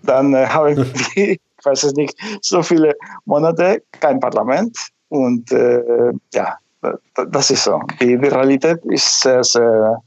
Dann 0.04 0.34
äh, 0.34 0.48
haben 0.48 0.78
wir, 0.78 0.86
ich 1.16 1.40
weiß 1.64 1.84
es 1.84 1.94
nicht, 1.94 2.18
so 2.42 2.62
viele 2.62 2.96
Monate 3.26 3.84
kein 4.00 4.20
Parlament 4.20 4.78
und 5.10 5.52
äh, 5.52 6.14
ja, 6.34 6.58
das 7.30 7.52
ist 7.52 7.64
so. 7.64 7.80
Die, 8.00 8.18
die 8.18 8.28
Realität 8.28 8.80
ist 8.86 9.22
sehr, 9.22 9.44
sehr 9.44 10.02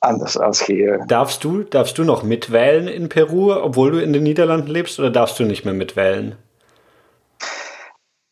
anders 0.00 0.36
als 0.36 0.62
hier. 0.62 1.04
Darfst 1.08 1.42
du, 1.42 1.64
darfst 1.64 1.98
du 1.98 2.04
noch 2.04 2.22
mitwählen 2.22 2.86
in 2.86 3.08
Peru, 3.08 3.52
obwohl 3.52 3.90
du 3.90 4.02
in 4.02 4.12
den 4.12 4.22
Niederlanden 4.22 4.68
lebst, 4.68 4.98
oder 4.98 5.10
darfst 5.10 5.38
du 5.38 5.44
nicht 5.44 5.64
mehr 5.64 5.74
mitwählen? 5.74 6.36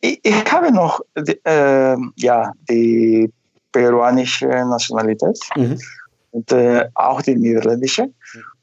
Ich, 0.01 0.21
ich 0.23 0.53
habe 0.53 0.73
noch 0.73 1.01
die, 1.17 1.41
äh, 1.45 1.97
ja, 2.17 2.53
die 2.69 3.33
peruanische 3.73 4.47
Nationalität 4.47 5.39
mhm. 5.57 5.79
Und 6.37 6.53
äh, 6.53 6.89
auch 6.95 7.23
die 7.23 7.37
niederländische. 7.37 8.13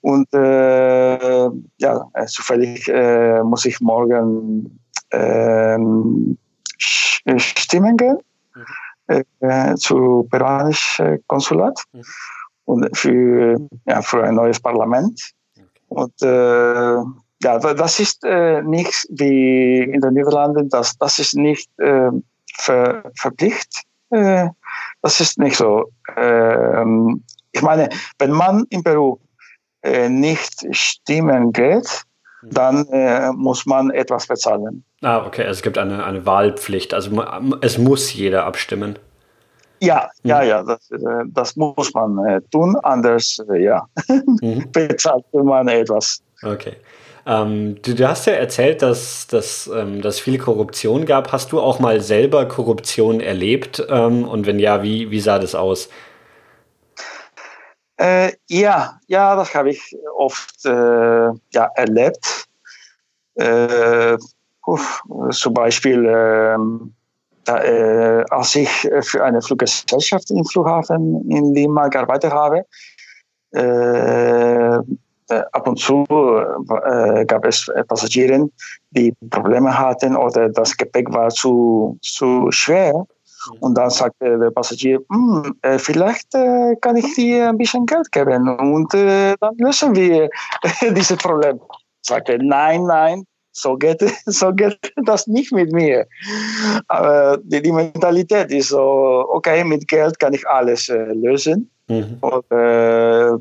Und 0.01 0.33
äh, 0.33 1.49
ja, 1.77 2.09
zufällig 2.27 2.87
äh, 2.87 3.41
muss 3.43 3.65
ich 3.65 3.79
morgen 3.81 4.79
ähm, 5.11 6.37
stimmen 6.77 7.97
gehen. 7.97 8.17
Mhm 8.55 8.65
äh, 9.07 9.75
zu 9.75 10.27
peruanischen 10.29 11.23
Konsulat 11.27 11.79
mhm. 11.91 12.03
und 12.65 12.97
für, 12.97 13.57
ja, 13.85 14.01
für 14.01 14.23
ein 14.23 14.35
neues 14.35 14.59
Parlament. 14.59 15.19
Okay. 15.55 15.67
Und 15.89 16.21
äh, 16.21 16.95
ja, 17.43 17.59
das 17.59 17.99
ist 17.99 18.23
äh, 18.23 18.61
nicht 18.61 19.07
wie 19.09 19.79
in 19.79 19.99
den 19.99 20.13
Niederlanden, 20.13 20.69
das, 20.69 20.97
das 20.97 21.19
ist 21.19 21.35
nicht 21.35 21.69
äh, 21.79 22.09
ver, 22.55 23.11
verpflichtet. 23.15 23.83
Äh, 24.11 24.49
das 25.01 25.19
ist 25.19 25.37
nicht 25.37 25.57
so. 25.57 25.91
Ähm, 26.15 27.23
ich 27.53 27.61
meine, 27.61 27.89
wenn 28.19 28.31
man 28.31 28.65
in 28.69 28.83
Peru 28.83 29.17
äh, 29.83 30.09
nicht 30.09 30.65
stimmen 30.71 31.53
geht, 31.53 32.03
dann 32.41 32.85
äh, 32.87 33.31
muss 33.31 33.65
man 33.65 33.89
etwas 33.91 34.27
bezahlen. 34.27 34.83
Ah, 35.01 35.25
okay, 35.25 35.43
es 35.43 35.61
gibt 35.61 35.77
eine, 35.77 36.03
eine 36.03 36.25
Wahlpflicht. 36.25 36.93
Also 36.93 37.23
es 37.61 37.77
muss 37.77 38.13
jeder 38.13 38.45
abstimmen. 38.45 38.99
Ja, 39.79 40.09
mhm. 40.23 40.29
ja, 40.29 40.43
ja, 40.43 40.63
das, 40.63 40.91
äh, 40.91 40.97
das 41.27 41.55
muss 41.55 41.93
man 41.93 42.17
äh, 42.25 42.41
tun, 42.51 42.75
anders 42.83 43.39
äh, 43.49 43.63
ja, 43.63 43.85
mhm. 44.41 44.65
bezahlt 44.71 45.25
man 45.33 45.67
etwas. 45.67 46.21
Okay. 46.41 46.73
Ähm, 47.25 47.81
du, 47.81 47.95
du, 47.95 48.07
hast 48.07 48.25
ja 48.27 48.33
erzählt, 48.33 48.81
dass, 48.81 49.27
dass, 49.27 49.69
ähm, 49.73 50.01
dass 50.01 50.19
viel 50.19 50.37
Korruption 50.37 51.05
gab. 51.05 51.31
Hast 51.31 51.53
du 51.53 51.61
auch 51.61 51.79
mal 51.79 52.01
selber 52.01 52.45
Korruption 52.45 53.21
erlebt? 53.21 53.85
Ähm, 53.89 54.27
und 54.27 54.45
wenn 54.45 54.59
ja, 54.59 54.83
wie, 54.83 55.09
wie 55.09 55.21
sah 55.21 55.39
das 55.39 55.55
aus? 55.55 55.89
Äh, 57.97 58.33
ja, 58.49 58.99
ja, 59.07 59.35
das 59.35 59.53
habe 59.53 59.69
ich 59.71 59.95
oft 60.17 60.65
äh, 60.65 60.69
ja, 60.69 61.69
erlebt. 61.75 62.47
Äh, 63.35 64.17
zum 65.31 65.53
Beispiel, 65.53 66.05
ähm, 66.07 66.93
da, 67.43 67.63
äh, 67.63 68.23
als 68.29 68.55
ich 68.55 68.69
für 69.01 69.23
eine 69.23 69.41
Fluggesellschaft 69.41 70.31
im 70.31 70.45
Flughafen 70.45 71.29
in 71.29 71.53
Lima 71.53 71.89
gearbeitet 71.89 72.31
habe, 72.31 72.65
äh, 73.51 74.79
ab 75.51 75.67
und 75.67 75.79
zu 75.79 76.05
äh, 76.09 77.25
gab 77.25 77.45
es 77.45 77.69
Passagiere, 77.87 78.49
die 78.91 79.13
Probleme 79.29 79.77
hatten 79.77 80.15
oder 80.15 80.49
das 80.49 80.75
Gepäck 80.75 81.13
war 81.13 81.29
zu, 81.29 81.97
zu 82.01 82.51
schwer. 82.51 83.05
Und 83.59 83.77
dann 83.77 83.89
sagte 83.89 84.37
der 84.37 84.51
Passagier, 84.51 84.99
hm, 85.11 85.55
äh, 85.61 85.77
vielleicht 85.77 86.33
äh, 86.35 86.75
kann 86.81 86.95
ich 86.95 87.13
dir 87.15 87.49
ein 87.49 87.57
bisschen 87.57 87.85
Geld 87.85 88.11
geben 88.11 88.47
und 88.59 88.93
äh, 88.93 89.35
dann 89.39 89.55
lösen 89.57 89.95
wir 89.95 90.29
dieses 90.95 91.17
Problem. 91.17 91.59
Sagte, 92.01 92.37
nein, 92.41 92.83
nein, 92.83 93.23
so 93.51 93.75
geht, 93.75 94.01
so 94.25 94.53
geht 94.53 94.77
das 95.05 95.27
nicht 95.27 95.51
mit 95.51 95.71
mir. 95.71 96.05
Aber 96.87 97.37
die, 97.43 97.61
die 97.61 97.71
Mentalität 97.71 98.51
ist 98.51 98.69
so, 98.69 99.25
okay, 99.29 99.63
mit 99.63 99.87
Geld 99.87 100.19
kann 100.19 100.33
ich 100.33 100.47
alles 100.47 100.89
äh, 100.89 101.13
lösen. 101.13 101.69
Mhm. 101.87 102.17
Und 102.21 102.51
äh, 102.51 103.31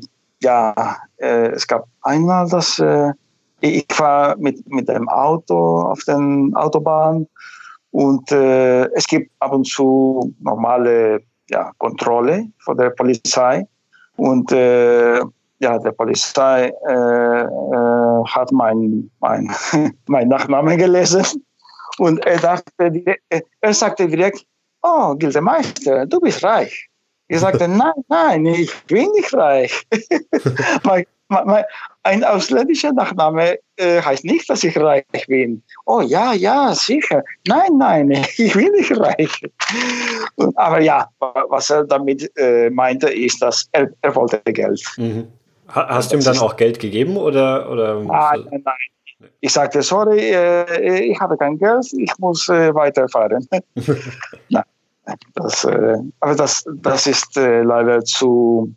ja, 0.41 0.97
äh, 1.17 1.47
es 1.51 1.65
gab 1.67 1.87
einmal, 2.01 2.49
dass 2.49 2.81
ich 3.61 3.85
war 3.97 4.35
mit, 4.37 4.69
mit 4.69 4.89
dem 4.89 5.07
Auto 5.07 5.83
auf 5.83 6.03
der 6.03 6.19
Autobahn 6.55 7.25
und 7.93 8.31
äh, 8.31 8.85
es 8.95 9.05
gibt 9.05 9.31
ab 9.39 9.53
und 9.53 9.65
zu 9.65 10.33
normale 10.39 11.21
ja, 11.49 11.71
Kontrolle 11.77 12.47
von 12.57 12.75
der 12.75 12.89
Polizei. 12.89 13.67
Und 14.15 14.51
äh, 14.51 15.19
ja, 15.59 15.77
der 15.77 15.91
Polizei 15.91 16.73
äh, 16.87 17.41
äh 17.43 18.25
hat 18.25 18.51
mein, 18.51 19.11
mein, 19.19 19.47
mein 20.07 20.27
Nachname 20.27 20.75
gelesen. 20.75 21.23
Und 21.99 22.25
er, 22.25 22.39
dachte, 22.39 23.15
er 23.61 23.73
sagte 23.73 24.07
direkt, 24.07 24.43
oh, 24.81 25.13
Gildemeister, 25.13 26.07
du 26.07 26.19
bist 26.19 26.43
reich. 26.43 26.89
Ich 27.27 27.41
sagte, 27.41 27.67
nein, 27.67 27.93
nein, 28.07 28.45
ich 28.47 28.73
bin 28.85 29.11
nicht 29.11 29.33
reich. 29.35 29.85
mein, 30.83 31.05
mein, 31.29 31.63
ein 32.03 32.23
ausländischer 32.23 32.91
Nachname 32.91 33.57
äh, 33.77 34.01
heißt 34.01 34.25
nicht, 34.25 34.49
dass 34.49 34.63
ich 34.63 34.77
reich 34.77 35.05
bin. 35.27 35.63
Oh 35.85 36.01
ja, 36.01 36.33
ja, 36.33 36.73
sicher. 36.75 37.23
Nein, 37.47 37.77
nein, 37.77 38.11
ich 38.37 38.53
bin 38.53 38.71
nicht 38.73 38.97
reich. 38.97 39.41
Aber 40.55 40.81
ja, 40.81 41.07
was 41.19 41.69
er 41.69 41.85
damit 41.85 42.29
äh, 42.37 42.69
meinte, 42.69 43.09
ist, 43.09 43.41
dass 43.41 43.67
er, 43.71 43.89
er 44.01 44.15
wollte 44.15 44.39
Geld. 44.51 44.83
Mhm. 44.97 45.27
Hast 45.67 46.11
du 46.11 46.17
ihm 46.17 46.23
dann 46.23 46.37
auch 46.37 46.55
Geld 46.57 46.79
gegeben 46.79 47.17
oder? 47.17 47.69
oder 47.71 47.95
nein, 48.01 48.45
nein, 48.51 48.61
nein. 48.65 49.29
Ich 49.39 49.53
sagte, 49.53 49.81
sorry, 49.81 50.19
äh, 50.19 51.11
ich 51.11 51.19
habe 51.19 51.37
kein 51.37 51.57
Geld, 51.57 51.87
ich 51.93 52.11
muss 52.17 52.49
äh, 52.49 52.75
weiterfahren. 52.75 53.47
nein, 54.49 54.63
das, 55.35 55.63
äh, 55.63 55.97
aber 56.19 56.35
das, 56.35 56.65
das 56.81 57.07
ist 57.07 57.37
äh, 57.37 57.61
leider 57.61 58.03
zu 58.03 58.73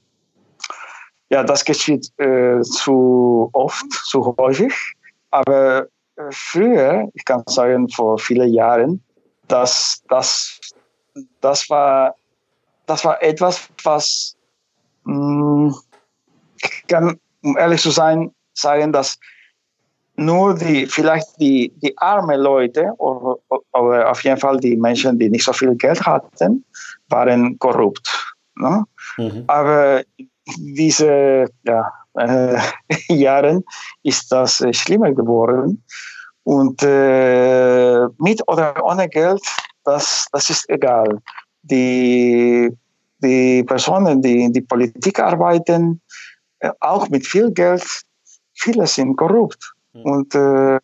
ja, 1.30 1.42
das 1.42 1.64
geschieht 1.64 2.10
äh, 2.18 2.60
zu 2.62 3.48
oft, 3.52 3.90
zu 3.90 4.34
häufig. 4.38 4.72
Aber 5.30 5.86
äh, 6.16 6.22
früher, 6.30 7.08
ich 7.14 7.24
kann 7.24 7.42
sagen, 7.46 7.88
vor 7.88 8.18
vielen 8.18 8.52
Jahren, 8.52 9.02
dass 9.48 10.02
das, 10.08 10.60
das, 11.40 11.68
war, 11.68 12.14
das 12.86 13.04
war 13.04 13.22
etwas, 13.22 13.68
was, 13.82 14.36
mh, 15.04 15.14
hm, 15.14 15.74
ich 16.62 16.86
kann, 16.86 17.18
um 17.42 17.56
ehrlich 17.56 17.82
zu 17.82 17.90
sein, 17.90 18.32
sagen, 18.54 18.92
dass 18.92 19.18
nur 20.16 20.54
die, 20.54 20.86
vielleicht 20.86 21.38
die, 21.38 21.70
die 21.76 21.96
armen 21.98 22.40
Leute, 22.40 22.92
oder, 22.98 23.36
oder 23.72 24.10
auf 24.10 24.24
jeden 24.24 24.38
Fall 24.38 24.58
die 24.58 24.76
Menschen, 24.76 25.18
die 25.18 25.28
nicht 25.28 25.44
so 25.44 25.52
viel 25.52 25.74
Geld 25.76 26.00
hatten, 26.06 26.64
waren 27.08 27.58
korrupt. 27.58 28.34
Ne? 28.56 28.84
Mhm. 29.18 29.44
Aber 29.46 30.02
diese 30.56 31.46
ja, 31.64 31.92
äh, 32.18 32.58
Jahren 33.08 33.64
ist 34.02 34.30
das 34.30 34.60
äh, 34.60 34.72
schlimmer 34.72 35.12
geworden. 35.12 35.82
Und 36.44 36.82
äh, 36.82 38.06
mit 38.18 38.40
oder 38.46 38.84
ohne 38.84 39.08
Geld, 39.08 39.42
das, 39.84 40.26
das 40.32 40.48
ist 40.50 40.68
egal. 40.70 41.20
Die, 41.62 42.70
die 43.18 43.64
Personen, 43.64 44.22
die 44.22 44.44
in 44.44 44.52
die 44.52 44.60
Politik 44.60 45.18
arbeiten, 45.18 46.00
äh, 46.60 46.70
auch 46.80 47.08
mit 47.08 47.26
viel 47.26 47.50
Geld, 47.50 47.84
viele 48.54 48.86
sind 48.86 49.16
korrupt. 49.16 49.72
Mhm. 49.92 50.02
Und 50.02 50.34
äh, 50.36 50.78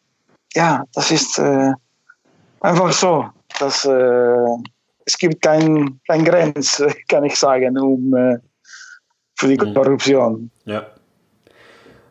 ja, 0.55 0.85
das 0.95 1.11
ist 1.13 1.39
äh, 1.39 1.73
einfach 2.61 2.93
so. 2.93 3.27
Dass, 3.61 3.85
es 3.85 5.19
gibt 5.19 5.43
kein, 5.43 6.01
kein 6.09 6.25
Grenz, 6.25 6.83
kann 7.09 7.25
ich 7.25 7.37
sagen, 7.37 7.79
um 7.79 8.41
für 9.43 9.49
die. 9.49 9.75
Korruption. 9.75 10.51
Ja. 10.65 10.87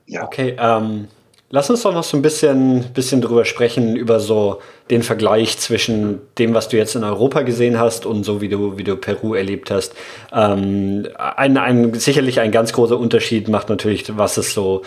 ja. 0.06 0.24
Okay, 0.24 0.56
ähm, 0.60 1.08
lass 1.50 1.70
uns 1.70 1.84
doch 1.84 1.94
noch 1.94 2.04
so 2.04 2.18
ein 2.18 2.22
bisschen, 2.22 2.86
bisschen 2.94 3.22
drüber 3.22 3.46
sprechen, 3.46 3.96
über 3.96 4.20
so 4.20 4.62
den 4.90 5.04
Vergleich 5.04 5.58
zwischen 5.58 6.20
dem, 6.38 6.54
was 6.54 6.68
du 6.70 6.78
jetzt 6.78 6.96
in 6.96 7.04
Europa 7.04 7.42
gesehen 7.44 7.80
hast 7.80 8.06
und 8.06 8.24
so, 8.24 8.42
wie 8.42 8.50
du, 8.50 8.78
wie 8.78 8.84
du 8.84 8.96
Peru 8.98 9.34
erlebt 9.34 9.72
hast. 9.72 9.94
Ähm, 10.34 11.08
ein, 11.18 11.58
ein, 11.58 11.94
sicherlich 11.94 12.40
ein 12.40 12.52
ganz 12.52 12.74
großer 12.74 12.98
Unterschied 12.98 13.48
macht 13.48 13.70
natürlich, 13.70 14.18
was 14.18 14.38
es 14.38 14.54
so 14.54 14.82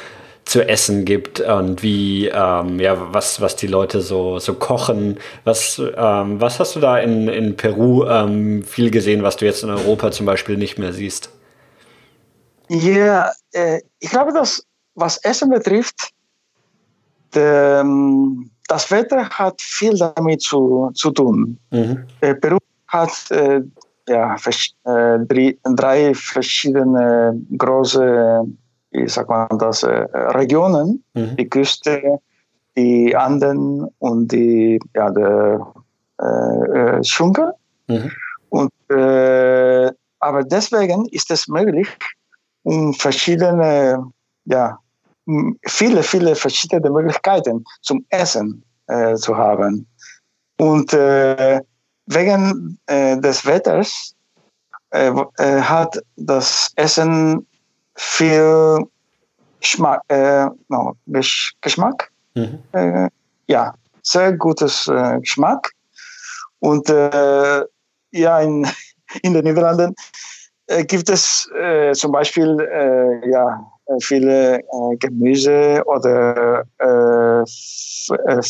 zu 0.45 0.69
essen 0.69 1.07
gibt 1.07 1.41
und 1.41 1.83
wie, 1.83 2.29
ähm, 2.29 2.79
ja, 2.79 3.15
was, 3.15 3.41
was 3.41 3.57
die 3.57 3.67
Leute 3.67 4.03
so, 4.03 4.39
so 4.39 4.55
kochen. 4.55 5.17
Was, 5.45 5.81
ähm, 5.97 6.41
was 6.41 6.61
hast 6.61 6.77
du 6.77 6.81
da 6.81 6.99
in, 6.99 7.29
in 7.29 7.57
Peru 7.57 8.05
ähm, 8.05 8.63
viel 8.63 8.91
gesehen, 8.91 9.23
was 9.23 9.37
du 9.37 9.47
jetzt 9.47 9.63
in 9.63 9.71
Europa 9.71 10.11
zum 10.11 10.27
Beispiel 10.27 10.59
nicht 10.59 10.79
mehr 10.79 10.93
siehst? 10.93 11.31
Ja, 12.75 13.31
äh, 13.53 13.81
ich 14.01 14.11
glaube, 14.11 14.33
dass 14.33 14.67
was 14.97 15.19
Essen 15.19 15.51
betrifft, 15.51 16.11
de, 17.35 17.81
ähm, 17.81 18.51
das 18.67 18.91
Wetter 18.91 19.29
hat 19.29 19.61
viel 19.61 19.97
damit 19.97 20.43
zu, 20.43 20.91
zu 20.95 21.11
tun. 21.11 21.59
Mhm. 21.71 22.05
Äh, 22.21 22.35
Peru 22.35 22.59
hat 22.89 23.31
äh, 23.31 23.61
ja, 24.09 24.37
drei, 24.85 25.57
drei, 25.63 26.15
verschiedene 26.15 27.41
große, 27.57 28.45
wie 28.91 29.09
sagt 29.09 29.29
man 29.29 29.59
das, 29.59 29.83
äh, 29.85 30.07
Regionen. 30.35 31.05
Mhm. 31.15 31.37
Die 31.37 31.49
Küste, 31.49 32.19
die 32.77 33.15
Anden 33.15 33.87
und 33.99 34.33
die 34.33 34.81
ja, 34.95 35.11
der 35.11 35.75
äh, 36.19 37.01
Dschungel. 37.03 37.53
Mhm. 37.87 38.11
Und, 38.51 38.71
aber 38.89 40.45
deswegen 40.45 41.07
ist 41.07 41.31
es 41.31 41.49
möglich, 41.49 41.89
um 42.65 42.93
verschiedene, 42.95 44.05
ja, 44.47 44.79
viele, 45.67 46.03
viele 46.03 46.35
verschiedene 46.35 46.91
Möglichkeiten 46.91 47.65
zum 47.83 48.05
Essen 48.11 48.63
äh, 48.89 49.15
zu 49.15 49.37
haben. 49.37 49.87
Und 50.59 50.93
äh, 50.93 51.61
wegen 52.07 52.79
äh, 52.87 53.19
des 53.19 53.47
Wetters 53.47 54.15
äh, 54.91 55.13
äh, 55.39 55.61
hat 55.61 55.99
das 56.17 56.71
Essen 56.77 57.47
viel 57.97 58.79
Geschmack, 59.61 60.03
äh, 60.09 60.47
no, 60.69 60.97
Geschmack. 61.07 62.11
Mhm. 62.35 62.59
ja, 63.47 63.73
sehr 64.03 64.33
gutes 64.33 64.91
Geschmack. 65.21 65.71
Und 66.59 66.89
ja, 66.89 68.41
in, 68.41 68.67
in 69.23 69.35
den 69.35 69.45
Niederlanden 69.45 69.95
äh, 70.67 70.85
gibt 70.85 71.09
es 71.11 71.51
äh, 71.59 71.93
zum 71.93 72.13
Beispiel 72.13 72.59
äh, 72.61 73.31
ja, 73.31 73.71
viele 74.01 74.61
äh, 74.61 74.97
Gemüse 74.99 75.83
oder 75.87 76.65
äh, 76.79 77.43
äh, 77.43 78.43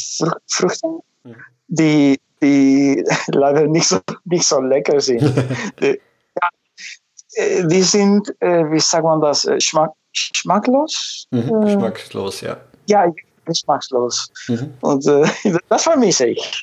Früchte, 0.46 0.86
mhm. 1.24 1.36
die, 1.68 2.20
die 2.40 3.04
leider 3.28 3.66
nicht 3.66 3.88
so, 3.88 3.98
nicht 4.24 4.46
so 4.46 4.60
lecker 4.60 5.00
sind. 5.00 5.22
die, 5.80 6.00
ja, 6.40 7.66
die 7.66 7.82
sind, 7.82 8.28
wie 8.40 8.80
sagt 8.80 9.04
man 9.04 9.20
das, 9.20 9.48
schmack, 9.58 9.90
schmacklos? 10.12 11.26
Mhm, 11.32 11.62
geschmackslos, 11.62 12.40
ja. 12.42 12.56
Ja, 12.86 13.12
geschmackslos. 13.44 14.30
Mhm. 14.46 14.74
Und 14.82 15.04
das 15.68 15.82
vermisse 15.82 16.26
ich. 16.28 16.62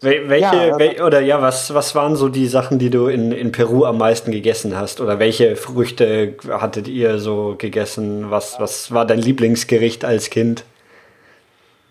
Wel 0.00 0.28
welche, 0.28 0.56
ja, 0.56 0.78
wel 0.78 1.04
oder 1.04 1.20
ja, 1.20 1.42
was, 1.42 1.74
was 1.74 1.94
waren 1.94 2.14
so 2.14 2.28
die 2.28 2.46
Sachen, 2.46 2.78
die 2.78 2.90
du 2.90 3.08
in, 3.08 3.32
in 3.32 3.50
Peru 3.50 3.84
am 3.84 3.98
meisten 3.98 4.30
gegessen 4.30 4.76
hast? 4.76 5.00
Oder 5.00 5.18
welche 5.18 5.56
Früchte 5.56 6.36
hattet 6.48 6.86
ihr 6.86 7.18
so 7.18 7.56
gegessen? 7.58 8.30
Was, 8.30 8.60
was 8.60 8.92
war 8.92 9.06
dein 9.06 9.18
Lieblingsgericht 9.18 10.04
als 10.04 10.30
Kind? 10.30 10.64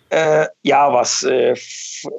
Äh, 0.09 0.45
ja, 0.63 0.93
was 0.93 1.23
äh, 1.23 1.53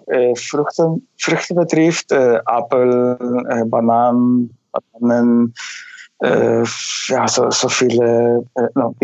äh, 0.09 0.35
Früchte, 0.37 0.99
Früchte 1.17 1.55
betrifft, 1.55 2.13
äh, 2.13 2.39
Apfel, 2.45 3.17
äh, 3.49 3.65
Bananen, 3.65 4.55
Bananen, 4.93 5.55
äh, 6.21 6.65
ja, 7.07 7.27
so, 7.27 7.51
so 7.51 7.69
viele, 7.71 8.45
no, 8.75 8.95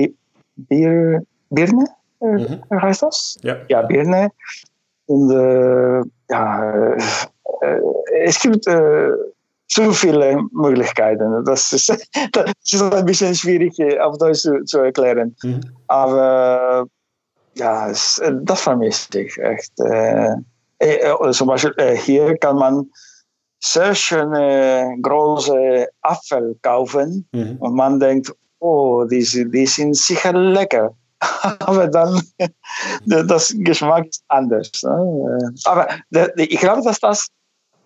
Bier, 0.57 1.23
Birne, 1.49 1.87
mhm. 2.21 2.63
heißt 2.71 3.03
das? 3.05 3.39
Ja, 3.43 3.57
ja 3.69 3.81
Birne. 3.83 4.31
Und 5.07 6.11
ja, 6.31 6.97
es 8.23 8.41
gibt 8.41 8.67
zu 9.69 9.93
viele 9.93 10.39
Möglichkeiten. 10.53 11.45
Das 11.45 11.73
ist, 11.73 11.89
das 12.33 12.53
ist 12.65 12.83
ein 12.83 13.05
bisschen 13.05 13.35
schwierig 13.35 13.79
auf 14.01 14.19
Deutsch 14.19 14.41
zu, 14.41 14.65
zu 14.65 14.79
erklären. 14.81 15.35
Mhm. 15.43 15.61
Aber 15.89 16.87
ja, 17.55 17.89
das, 17.89 18.21
das 18.43 18.61
vermisse 18.61 19.21
ich 19.21 19.39
echt. 19.39 19.73
Äh, 19.81 20.35
äh, 20.79 21.31
zum 21.33 21.49
Beispiel 21.49 21.75
äh, 21.77 21.97
hier 21.97 22.37
kann 22.39 22.57
man 22.57 22.91
sehr 23.61 23.95
schöne 23.95 24.97
große 25.01 25.89
Apfel 26.03 26.57
kaufen 26.63 27.27
mhm. 27.33 27.57
und 27.59 27.75
man 27.75 27.99
denkt, 27.99 28.33
oh, 28.59 29.05
die, 29.05 29.25
die 29.51 29.67
sind 29.67 29.97
sicher 29.97 30.33
lecker. 30.33 30.95
Aber 31.61 31.89
dann, 31.89 32.21
das 33.07 33.55
Geschmack 33.59 34.07
ist 34.07 34.25
anders. 34.29 34.71
Ne? 34.83 35.53
Aber 35.65 35.89
ich 36.37 36.59
glaube, 36.59 36.83
dass 36.83 37.01
das, 37.01 37.29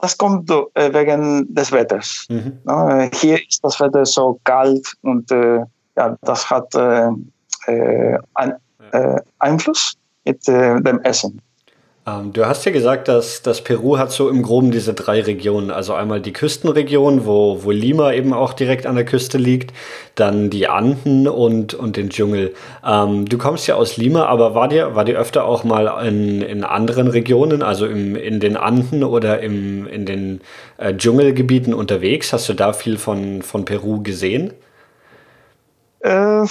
das 0.01 0.17
kommt 0.17 0.49
wegen 0.51 1.55
des 1.55 1.73
Wetters. 1.73 2.27
Mhm. 2.29 2.59
Ne? 2.65 3.11
Hier 3.15 3.39
ist 3.47 3.63
das 3.63 3.81
Wetter 3.81 4.05
so 4.07 4.39
kalt 4.45 4.95
und 5.03 5.31
ja, 5.31 6.17
das 6.23 6.49
hat 6.49 6.73
äh, 8.93 9.19
Einfluss 9.39 9.97
mit 10.25 10.49
äh, 10.49 10.81
dem 10.81 11.01
Essen. 11.03 11.41
Ähm, 12.09 12.33
du 12.33 12.47
hast 12.47 12.65
ja 12.65 12.73
gesagt, 12.73 13.09
dass, 13.09 13.43
dass 13.43 13.63
Peru 13.63 13.99
hat 13.99 14.13
so 14.13 14.29
im 14.29 14.43
Groben 14.43 14.71
diese 14.71 14.95
drei 14.95 15.21
Regionen. 15.21 15.71
Also 15.71 15.95
einmal 15.95 16.21
die 16.21 16.33
Küstenregion, 16.33 17.27
wo, 17.27 17.65
wo 17.65 17.71
Lima 17.71 18.13
eben 18.13 18.33
auch 18.33 18.53
direkt 18.53 18.87
an 18.87 18.95
der 18.95 19.05
Küste 19.05 19.37
liegt, 19.37 19.73
dann 20.15 20.51
die 20.51 20.69
Anden 20.69 21.29
und, 21.29 21.75
und 21.75 21.97
den 21.97 22.11
Dschungel. 22.11 22.55
Ähm, 22.87 23.27
du 23.27 23.37
kommst 23.39 23.67
ja 23.67 23.75
aus 23.75 23.97
Lima, 23.97 24.27
aber 24.27 24.55
war 24.55 24.69
dir, 24.69 24.95
war 24.95 25.05
dir 25.05 25.19
öfter 25.19 25.45
auch 25.45 25.65
mal 25.65 26.07
in, 26.07 26.41
in 26.43 26.65
anderen 26.65 27.09
Regionen, 27.09 27.63
also 27.63 27.87
im, 27.87 28.17
in 28.17 28.41
den 28.41 28.57
Anden 28.57 29.05
oder 29.05 29.41
im, 29.41 29.87
in 29.87 30.07
den 30.07 30.41
äh, 30.79 30.95
Dschungelgebieten 30.95 31.75
unterwegs? 31.75 32.33
Hast 32.33 32.49
du 32.49 32.55
da 32.55 32.73
viel 32.73 32.97
von, 32.97 33.43
von 33.43 33.65
Peru 33.65 34.03
gesehen? 34.03 34.55
Äh, 36.01 36.45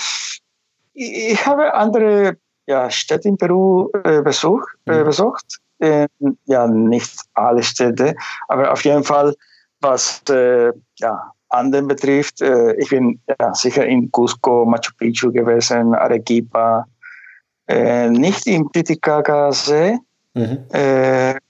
ich 0.94 1.46
habe 1.46 1.74
andere 1.74 2.38
ja, 2.68 2.90
Städte 2.92 3.30
in 3.30 3.38
Peru 3.38 3.90
äh, 4.04 4.22
besucht. 4.22 4.68
Äh, 4.86 5.00
mhm. 5.00 5.06
besucht. 5.06 5.60
Äh, 5.80 6.08
ja, 6.46 6.68
nicht 6.68 7.22
alle 7.36 7.64
Städte, 7.64 8.16
aber 8.48 8.72
auf 8.72 8.84
jeden 8.84 9.04
Fall, 9.04 9.36
was 9.80 10.24
äh, 10.30 10.74
ja, 11.00 11.32
Anden 11.50 11.88
betrifft, 11.88 12.42
äh, 12.42 12.74
ich 12.76 12.90
bin 12.90 13.20
ja, 13.40 13.54
sicher 13.54 13.86
in 13.86 14.12
Cusco, 14.12 14.66
Machu 14.66 14.92
Picchu 14.98 15.32
gewesen, 15.32 15.94
Arequipa, 15.94 16.86
äh, 17.68 18.10
nicht 18.10 18.48
im 18.48 18.72
Titicaca-See, 18.72 20.00
mhm. 20.34 20.66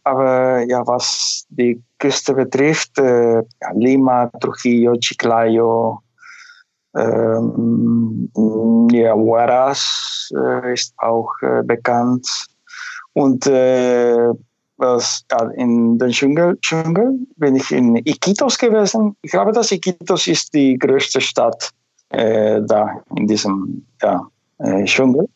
aber 0.03 0.63
ja, 0.67 0.85
was 0.85 1.45
die 1.49 1.81
Küste 1.97 2.33
betrifft, 2.33 2.97
ja, 2.97 3.43
Lima, 3.75 4.29
Trujillo, 4.41 4.97
Chiclayo, 4.97 6.01
ähm, 6.95 8.29
ja, 8.91 9.13
Huaraz 9.13 10.31
äh, 10.35 10.73
ist 10.73 10.93
auch 10.97 11.31
äh, 11.41 11.63
bekannt. 11.63 12.27
Und 13.13 13.47
äh, 13.47 14.29
was, 14.77 15.25
in 15.55 15.97
den 15.97 16.11
Dschungel, 16.11 16.57
Dschungel 16.61 17.17
bin 17.37 17.55
ich 17.55 17.71
in 17.71 17.95
Iquitos 17.95 18.57
gewesen. 18.57 19.15
Ich 19.23 19.31
glaube, 19.31 19.51
dass 19.51 19.71
Iquitos 19.71 20.27
ist 20.27 20.53
die 20.53 20.77
größte 20.77 21.19
Stadt 21.19 21.71
äh, 22.09 22.61
da 22.63 23.01
in 23.15 23.27
diesem 23.27 23.85
ja, 24.01 24.21
äh, 24.59 24.83
Dschungel. 24.85 25.27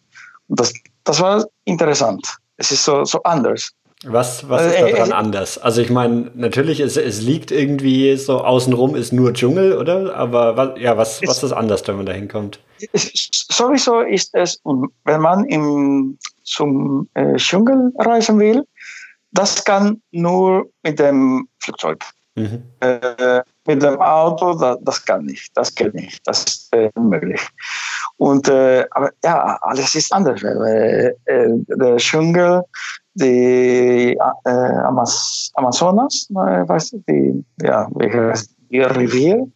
Und 0.47 0.60
das, 0.60 0.74
das 1.04 1.20
war 1.20 1.45
interessant. 1.66 2.38
Es 2.58 2.72
ist 2.72 2.86
so, 2.86 3.04
so 3.04 3.22
anders. 3.24 3.72
Was, 4.04 4.49
was 4.49 4.66
ist 4.66 4.82
daran 4.82 5.12
äh, 5.12 5.14
anders? 5.14 5.58
Also 5.60 5.82
ich 5.82 5.91
meine, 5.91 6.32
natürlich, 6.34 6.80
es, 6.80 6.97
es 6.97 7.22
liegt 7.22 7.52
irgendwie 7.52 8.18
so 8.18 8.39
außenrum 8.39 8.95
ist 8.95 9.14
nur 9.14 9.34
Dschungel, 9.34 9.78
oder? 9.78 10.16
Aber 10.16 10.58
was, 10.58 10.80
ja, 10.80 10.97
was, 10.97 11.22
was 11.28 11.43
ist 11.43 11.52
anders, 11.52 11.88
wenn 11.88 11.97
man 11.97 12.08
da 12.08 12.14
hinkommt? 12.14 12.60
Sowieso 12.95 13.99
ist 14.02 14.34
es, 14.34 14.60
wenn 14.64 15.22
man 15.22 15.45
im, 15.45 16.18
zum 16.43 17.10
äh, 17.14 17.36
Dschungel 17.36 17.91
reisen 17.99 18.39
will, 18.39 18.66
das 19.32 19.64
kann 19.64 20.02
nur 20.12 20.68
mit 20.82 20.97
dem 20.97 21.47
Flugzeug. 21.60 22.04
Mhm. 22.36 22.64
Äh, 22.80 23.41
mit 23.68 23.84
dem 23.84 24.02
Auto, 24.02 24.54
das, 24.54 24.78
das, 24.82 25.06
kann 25.06 25.26
nicht, 25.26 25.56
das 25.56 25.76
geht 25.76 25.93
nicht, 25.93 26.26
das 26.26 26.43
ist 26.45 26.74
äh, 26.74 26.89
unmöglich. 26.95 27.41
Und, 28.18 28.47
äh, 28.47 28.86
aber 28.91 29.12
ja, 29.24 29.60
alles 29.62 29.93
ist 29.95 30.12
anders. 30.14 30.41
Weil, 30.41 31.16
äh, 31.26 31.49
der 31.68 31.97
Dschungel 31.97 32.64
die 33.14 34.18
äh, 34.45 34.49
Amaz 34.49 35.51
Amazonas, 35.55 36.28
weißt 36.30 36.93
du, 36.93 37.03
die, 37.07 37.45
ja, 37.62 37.88
wie 37.95 38.12
heißt 38.12 38.51
die 38.70 38.82
Rivier, 38.82 39.47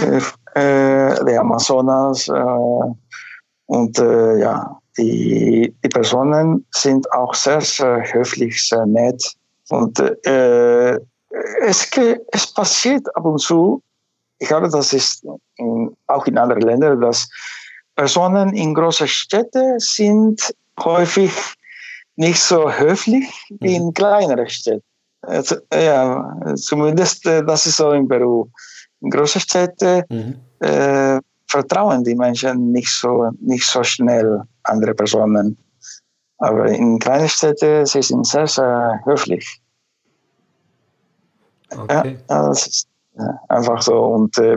äh, 0.00 0.20
der 0.54 1.40
Amazonas 1.40 2.28
äh, 2.28 2.32
und 3.66 3.98
ja, 3.98 4.78
die, 4.96 5.74
die 5.82 5.88
Personen 5.88 6.64
sind 6.70 7.10
auch 7.12 7.34
sehr, 7.34 7.60
sehr 7.60 8.02
höflich, 8.12 8.68
sehr 8.68 8.86
nett 8.86 9.22
und 9.70 9.98
äh, 10.26 10.98
es, 11.62 11.90
es 12.32 12.52
passiert 12.52 13.04
ab 13.16 13.24
und 13.24 13.40
zu, 13.40 13.82
ich 14.38 14.48
glaube, 14.48 14.68
das 14.68 14.92
ist 14.92 15.24
in, 15.56 15.96
auch 16.06 16.26
in 16.26 16.38
anderen 16.38 16.62
Ländern, 16.62 17.00
dass 17.00 17.28
Personen 17.96 18.54
in 18.54 18.74
großen 18.74 19.08
Städten 19.08 19.78
sind 19.78 20.54
häufig 20.82 21.32
nicht 22.16 22.40
so 22.40 22.70
höflich 22.70 23.28
wie 23.60 23.76
in 23.76 23.86
mhm. 23.86 23.94
kleineren 23.94 24.48
Städten. 24.48 24.84
Also, 25.22 25.56
ja, 25.72 26.54
zumindest 26.56 27.26
äh, 27.26 27.44
das 27.44 27.66
ist 27.66 27.76
so 27.76 27.92
in 27.92 28.06
Peru. 28.06 28.46
In 29.00 29.10
großen 29.10 29.40
Städten 29.40 30.02
mhm. 30.10 30.66
äh, 30.66 31.18
vertrauen 31.48 32.04
die 32.04 32.14
Menschen 32.14 32.72
nicht 32.72 32.90
so, 32.90 33.30
nicht 33.40 33.66
so 33.66 33.82
schnell 33.82 34.42
andere 34.64 34.94
Personen. 34.94 35.56
Aber 36.38 36.66
in 36.66 36.98
kleinen 36.98 37.28
Städten 37.28 37.86
sie 37.86 38.02
sind 38.02 38.26
sehr, 38.26 38.46
sehr 38.46 39.00
höflich. 39.04 39.60
Okay. 41.70 42.18
Ja, 42.28 42.48
das 42.48 42.66
ist 42.66 42.88
einfach 43.48 43.80
so. 43.82 43.94
Und 43.94 44.36
äh, 44.38 44.56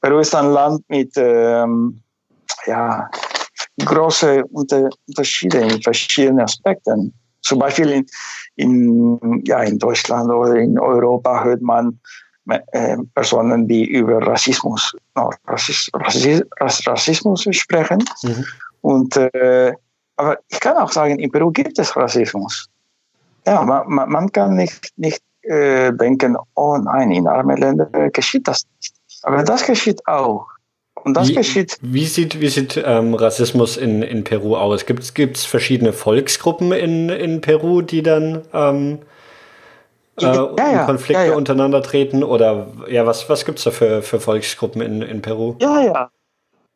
Peru 0.00 0.20
ist 0.20 0.34
ein 0.34 0.50
Land 0.52 0.82
mit 0.88 1.12
ähm, 1.16 2.00
ja, 2.66 3.10
große 3.84 4.44
Unterschiede 4.46 5.58
in 5.58 5.82
verschiedenen 5.82 6.40
Aspekten. 6.40 7.12
Zum 7.42 7.60
Beispiel 7.60 7.90
in, 7.90 8.06
in, 8.56 9.42
ja, 9.44 9.62
in 9.62 9.78
Deutschland 9.78 10.30
oder 10.30 10.56
in 10.56 10.78
Europa 10.78 11.44
hört 11.44 11.62
man 11.62 11.98
äh, 12.48 12.96
Personen, 13.14 13.68
die 13.68 13.86
über 13.86 14.26
Rassismus, 14.26 14.92
no, 15.14 15.30
Rassismus, 15.46 16.86
Rassismus 16.86 17.46
sprechen. 17.50 18.02
Mhm. 18.22 18.44
Und, 18.80 19.16
äh, 19.16 19.72
aber 20.16 20.38
ich 20.48 20.60
kann 20.60 20.76
auch 20.76 20.90
sagen, 20.90 21.18
in 21.18 21.30
Peru 21.30 21.50
gibt 21.50 21.78
es 21.78 21.94
Rassismus. 21.96 22.68
Ja, 23.46 23.62
man, 23.62 24.10
man 24.10 24.32
kann 24.32 24.56
nicht, 24.56 24.92
nicht 24.96 25.22
äh, 25.42 25.92
denken, 25.92 26.36
oh 26.54 26.76
nein, 26.76 27.10
in 27.12 27.28
armen 27.28 27.56
Ländern 27.56 28.12
geschieht 28.12 28.48
das 28.48 28.64
nicht. 28.76 28.94
Aber 29.22 29.42
das 29.42 29.64
geschieht 29.64 30.06
auch. 30.06 30.46
Und 31.04 31.14
das 31.14 31.28
wie, 31.28 31.34
geschieht. 31.34 31.76
Wie 31.80 32.06
sieht, 32.06 32.40
wie 32.40 32.48
sieht 32.48 32.82
ähm, 32.84 33.14
Rassismus 33.14 33.76
in, 33.76 34.02
in 34.02 34.24
Peru 34.24 34.56
aus? 34.56 34.86
Gibt 34.86 35.02
es 35.02 35.44
verschiedene 35.44 35.92
Volksgruppen 35.92 36.72
in, 36.72 37.08
in 37.08 37.40
Peru, 37.40 37.82
die 37.82 38.02
dann 38.02 38.42
ähm, 38.52 38.98
äh, 40.18 40.24
ja, 40.24 40.54
ja, 40.56 40.84
Konflikte 40.84 41.26
ja, 41.26 41.34
untereinander 41.34 41.82
treten? 41.82 42.24
Oder 42.24 42.68
ja, 42.88 43.06
was, 43.06 43.28
was 43.28 43.44
gibt 43.44 43.58
es 43.58 43.64
da 43.64 43.70
für, 43.70 44.02
für 44.02 44.20
Volksgruppen 44.20 44.82
in, 44.82 45.02
in 45.02 45.22
Peru? 45.22 45.56
Ja, 45.60 45.80
ja. 45.80 46.10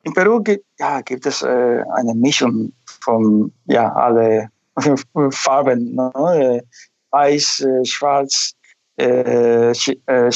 In 0.05 0.15
Peru 0.15 0.43
gibt, 0.43 0.65
ja, 0.79 1.01
gibt 1.01 1.27
es 1.27 1.43
äh, 1.43 1.85
eine 1.95 2.15
Mischung 2.15 2.73
von 2.85 3.53
ja, 3.67 3.93
alle 3.93 4.49
Farben. 5.31 5.95
Ne? 5.95 6.63
Weiß, 7.11 7.61
äh, 7.61 7.85
schwarz, 7.85 8.55
äh, 8.97 9.71
äh 9.71 10.31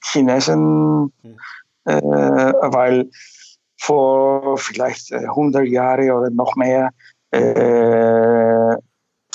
Chinesen. 0.00 1.12
Hm 1.22 1.36
äh, 1.36 1.65
weil 1.86 3.08
vor 3.78 4.58
vielleicht 4.58 5.12
100 5.12 5.62
äh, 5.62 5.68
Jahren 5.68 6.10
oder 6.10 6.30
noch 6.30 6.56
mehr 6.56 6.90
äh, 7.30 8.74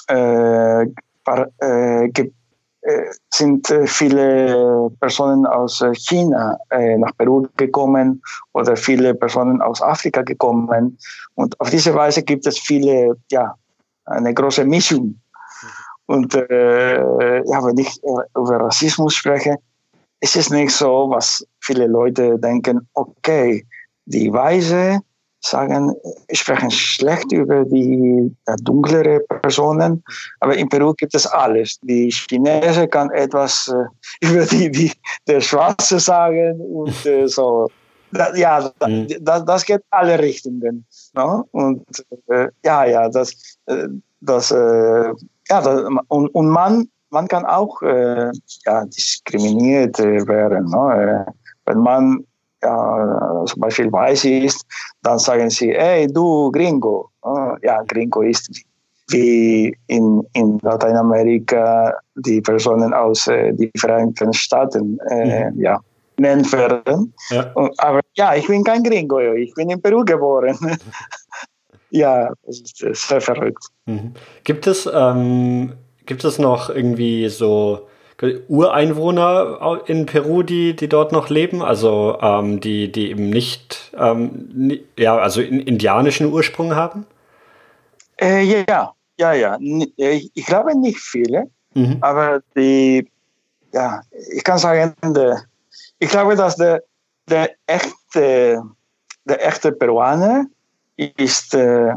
äh, 0.10 0.86
äh, 2.84 3.04
sind 3.32 3.70
äh, 3.70 3.86
viele 3.86 4.90
Personen 5.00 5.46
aus 5.46 5.82
äh, 5.82 5.94
China 5.94 6.58
äh, 6.72 6.98
nach 6.98 7.16
Peru 7.16 7.48
gekommen 7.56 8.24
oder 8.54 8.76
viele 8.76 9.14
Personen 9.14 9.62
aus 9.62 9.84
Afrika 9.84 10.24
gekommen. 10.24 10.98
Und 11.36 11.60
auf 11.60 11.70
diese 11.70 11.94
Weise 11.94 12.24
gibt 12.24 12.48
es 12.48 12.58
viele, 12.58 13.16
ja, 13.30 13.54
eine 14.06 14.34
große 14.34 14.66
Mischung. 14.66 15.22
Und 16.08 16.34
äh, 16.34 17.44
ja, 17.46 17.64
wenn 17.64 17.78
ich 17.78 18.02
über 18.04 18.60
Rassismus 18.60 19.14
spreche, 19.14 19.58
ist 20.22 20.36
es 20.36 20.50
nicht 20.50 20.72
so, 20.72 21.10
was 21.10 21.46
viele 21.60 21.88
Leute 21.88 22.38
denken, 22.40 22.88
okay, 22.94 23.66
die 24.06 24.32
Weise 24.32 25.02
sagen, 25.44 25.96
sprechen 26.32 26.70
schlecht 26.70 27.32
über 27.32 27.66
die 27.66 28.32
ja, 28.48 28.56
dunklere 28.62 29.22
Personen, 29.22 30.04
aber 30.40 30.56
in 30.56 30.70
Peru 30.70 30.94
gibt 30.94 31.16
es 31.16 31.26
alles. 31.26 31.80
Die 31.82 32.12
Chinesen 32.12 32.90
kann 32.90 33.10
etwas 33.12 33.68
äh, 33.68 33.86
über 34.28 34.46
die, 34.46 34.70
die 34.72 34.92
der 35.28 35.42
Schwarze 35.42 36.00
sagen 36.00 36.62
und 36.62 37.06
äh, 37.06 37.28
so. 37.28 37.70
Ja, 38.36 38.70
das, 39.22 39.46
das 39.46 39.66
geht 39.66 39.82
alle 39.90 40.20
Richtungen. 40.20 40.86
No? 41.14 41.48
Und 41.52 41.86
äh, 42.28 42.50
ja, 42.64 42.84
ja, 42.84 43.08
das, 43.08 43.58
äh, 43.68 43.88
das, 44.20 44.52
äh, 44.52 45.14
ja, 45.50 45.60
und, 46.10 46.28
und 46.28 46.50
man, 46.50 46.90
man 47.12 47.28
kann 47.28 47.46
auch 47.46 47.82
äh, 47.82 48.32
ja, 48.66 48.86
diskriminiert 48.86 50.00
werden. 50.00 50.66
No? 50.66 51.26
wenn 51.66 51.78
man 51.78 52.26
ja, 52.64 53.44
zum 53.46 53.60
Beispiel 53.60 53.92
weiß 53.92 54.26
ist, 54.26 54.66
dann 55.04 55.20
sagen 55.20 55.50
sie, 55.50 55.72
hey, 55.74 56.12
du 56.12 56.52
Gringo. 56.52 57.10
Ja, 57.62 57.84
Gringo 57.88 58.22
ist 58.22 58.50
wie 59.10 59.76
in, 59.88 60.26
in 60.34 60.60
Lateinamerika 60.62 61.94
die 62.16 62.42
Personen 62.42 62.94
aus 62.94 63.28
äh, 63.28 63.52
differenten 63.54 64.32
Staaten 64.34 65.00
äh, 65.10 65.52
mhm. 65.52 65.62
ja, 65.62 65.80
nennen 66.18 66.50
werden. 66.52 67.14
Ja. 67.30 67.52
Aber 67.78 68.00
ja, 68.16 68.36
ich 68.36 68.48
bin 68.48 68.64
kein 68.64 68.84
Gringo, 68.84 69.20
ich 69.20 69.54
bin 69.56 69.70
in 69.70 69.82
Peru 69.82 70.06
geboren. 70.06 70.58
ja, 71.90 72.32
das 72.46 72.62
ist 72.80 73.08
sehr 73.08 73.22
verrückt. 73.22 73.66
Mhm. 73.86 74.14
Gibt 74.44 74.68
es, 74.68 74.90
ähm, 74.92 75.74
gibt 76.06 76.24
es 76.24 76.40
noch 76.40 76.70
irgendwie 76.70 77.30
so 77.30 77.88
Ureinwohner 78.48 79.82
in 79.88 80.06
Peru, 80.06 80.44
die, 80.44 80.76
die 80.76 80.88
dort 80.88 81.12
noch 81.12 81.30
leben, 81.30 81.64
also 81.64 82.20
ähm, 82.22 82.60
die, 82.60 82.92
die 82.92 83.10
eben 83.10 83.30
nicht, 83.30 83.92
ähm, 83.98 84.80
ja, 84.98 85.18
also 85.18 85.42
in, 85.42 85.60
indianischen 85.60 86.32
Ursprung 86.32 86.76
haben? 86.76 87.08
Äh, 88.20 88.44
ja, 88.44 88.94
ja, 89.18 89.34
ja. 89.34 89.58
Äh, 89.98 90.30
ich 90.34 90.46
glaube 90.46 90.78
nicht 90.78 91.00
viele, 91.00 91.50
mhm. 91.74 91.98
aber 92.02 92.42
die, 92.56 93.08
ja, 93.74 94.02
ich 94.36 94.44
kann 94.44 94.60
sagen, 94.60 94.94
der, 95.04 95.44
ich 95.98 96.10
glaube, 96.10 96.36
dass 96.36 96.58
der, 96.58 96.84
der 97.28 97.50
echte, 97.66 98.62
der 99.26 99.48
echte 99.48 99.72
Peruaner 99.72 100.46
ist, 100.96 101.56
äh, 101.56 101.92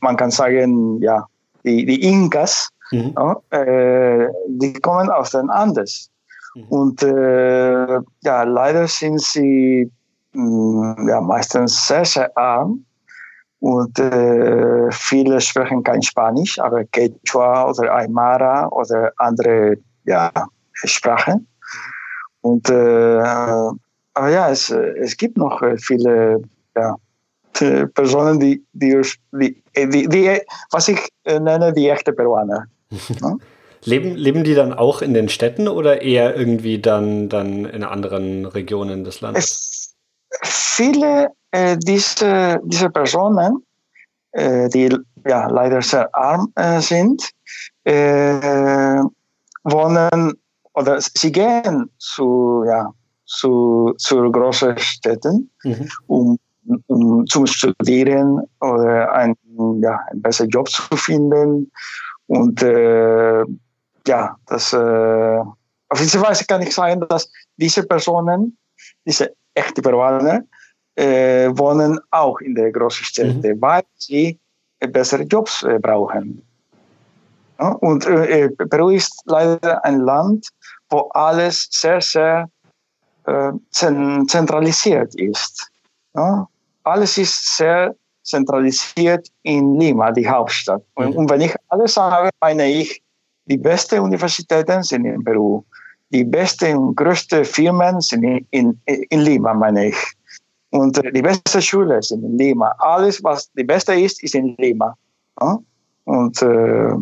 man 0.00 0.16
kann 0.16 0.32
sagen, 0.32 1.00
ja, 1.00 1.26
die, 1.64 1.86
die 1.86 2.02
Inkas, 2.02 2.70
Mhm. 2.90 3.14
Äh, 3.50 4.28
die 4.48 4.72
kommen 4.74 5.10
aus 5.10 5.30
den 5.30 5.50
Andes. 5.50 6.10
Mhm. 6.54 6.64
Und 6.68 7.02
äh, 7.02 8.00
ja, 8.22 8.42
leider 8.44 8.86
sind 8.86 9.20
sie 9.20 9.90
mh, 10.32 10.96
mm, 10.98 11.08
ja, 11.08 11.20
meistens 11.20 11.86
sehr, 11.86 12.04
sehr 12.04 12.36
arm. 12.36 12.84
Und 13.60 13.98
äh, 13.98 14.90
viele 14.90 15.40
sprechen 15.40 15.82
kein 15.82 16.02
Spanisch, 16.02 16.58
aber 16.58 16.84
Quechua 16.84 17.70
oder 17.70 17.94
Aymara 17.94 18.68
oder 18.68 19.10
andere 19.16 19.76
ja, 20.04 20.30
Sprachen. 20.72 21.34
Mhm. 21.34 21.46
Und 22.42 22.70
äh, 22.70 23.22
aber 24.16 24.28
ja, 24.28 24.50
es, 24.50 24.70
es 24.70 25.16
gibt 25.16 25.38
noch 25.38 25.60
viele 25.78 26.42
ja, 26.76 26.96
Personen, 27.94 28.40
die, 28.40 28.64
die, 28.72 29.00
die, 29.32 29.62
die, 29.76 30.08
die, 30.08 30.40
was 30.70 30.88
ich 30.88 30.98
nenne, 31.24 31.72
die 31.72 31.88
echte 31.88 32.12
Peruaner. 32.12 32.66
Ja? 32.90 33.36
Leben, 33.86 34.14
leben 34.14 34.44
die 34.44 34.54
dann 34.54 34.72
auch 34.72 35.02
in 35.02 35.12
den 35.12 35.28
Städten 35.28 35.68
oder 35.68 36.00
eher 36.00 36.34
irgendwie 36.34 36.80
dann, 36.80 37.28
dann 37.28 37.66
in 37.66 37.84
anderen 37.84 38.46
Regionen 38.46 39.04
des 39.04 39.20
Landes? 39.20 39.44
Es, 39.44 39.94
viele 40.42 41.28
äh, 41.50 41.76
dieser 41.76 42.60
diese 42.64 42.88
Personen, 42.88 43.62
die 44.34 44.88
ja 45.24 45.46
leider 45.48 45.80
sehr 45.80 46.12
arm 46.12 46.52
sind, 46.80 47.30
wohnen 49.64 50.32
oder 50.74 51.00
sie 51.00 51.32
gehen 51.32 51.90
zu, 51.98 52.64
ja, 52.66 52.92
zu, 53.26 53.94
zu 53.96 54.30
großen 54.30 54.76
Städten, 54.78 55.50
mhm. 55.62 55.88
um 56.06 56.38
zum 57.26 57.46
Studieren 57.46 58.40
oder 58.60 59.12
einen, 59.12 59.36
ja, 59.82 59.98
einen 60.10 60.22
besseren 60.22 60.50
Job 60.50 60.68
zu 60.68 60.82
finden 60.96 61.70
und 62.26 62.62
äh, 62.62 63.44
ja, 64.06 64.36
das, 64.46 64.72
äh, 64.72 65.38
auf 65.88 65.98
diese 65.98 66.20
Weise 66.20 66.44
kann 66.44 66.62
ich 66.62 66.74
sagen, 66.74 67.04
dass 67.08 67.30
diese 67.56 67.82
Personen, 67.84 68.56
diese 69.04 69.34
echten 69.54 69.82
Peruaner, 69.82 70.42
äh, 70.96 71.50
wohnen 71.56 71.98
auch 72.10 72.40
in 72.40 72.54
der 72.54 72.70
großen 72.72 73.04
Städte, 73.04 73.54
mhm. 73.54 73.60
weil 73.60 73.82
sie 73.96 74.38
bessere 74.80 75.22
Jobs 75.22 75.62
äh, 75.62 75.78
brauchen. 75.78 76.42
Ja, 77.58 77.68
und 77.68 78.06
äh, 78.06 78.48
Peru 78.50 78.90
ist 78.90 79.22
leider 79.26 79.84
ein 79.84 80.00
Land, 80.00 80.48
wo 80.90 81.08
alles 81.14 81.68
sehr, 81.70 82.00
sehr 82.00 82.48
äh, 83.26 83.52
zentralisiert 83.70 85.14
ist. 85.14 85.70
Ja, 86.14 86.48
alles 86.84 87.18
ist 87.18 87.56
sehr 87.56 87.94
zentralisiert 88.22 89.28
in 89.42 89.78
Lima, 89.78 90.10
die 90.12 90.28
Hauptstadt. 90.28 90.82
Und, 90.94 91.10
mhm. 91.10 91.16
und 91.16 91.30
wenn 91.30 91.42
ich 91.42 91.54
alles 91.68 91.94
sage, 91.94 92.30
meine 92.40 92.66
ich, 92.66 93.02
die 93.46 93.58
besten 93.58 94.00
Universitäten 94.00 94.82
sind 94.82 95.04
in 95.04 95.22
Peru. 95.22 95.62
Die 96.10 96.24
besten 96.24 96.76
und 96.76 96.96
größten 96.96 97.44
Firmen 97.44 98.00
sind 98.00 98.24
in, 98.24 98.46
in, 98.50 98.80
in 98.86 99.20
Lima, 99.20 99.52
meine 99.52 99.88
ich. 99.88 99.96
Und 100.70 101.00
die 101.14 101.22
besten 101.22 101.60
Schulen 101.60 102.00
sind 102.02 102.24
in 102.24 102.38
Lima. 102.38 102.74
Alles, 102.78 103.22
was 103.22 103.50
die 103.52 103.64
beste 103.64 103.94
ist, 103.94 104.22
ist 104.22 104.34
in 104.34 104.56
Lima. 104.56 104.96
Und 106.04 106.42
äh, 106.42 106.94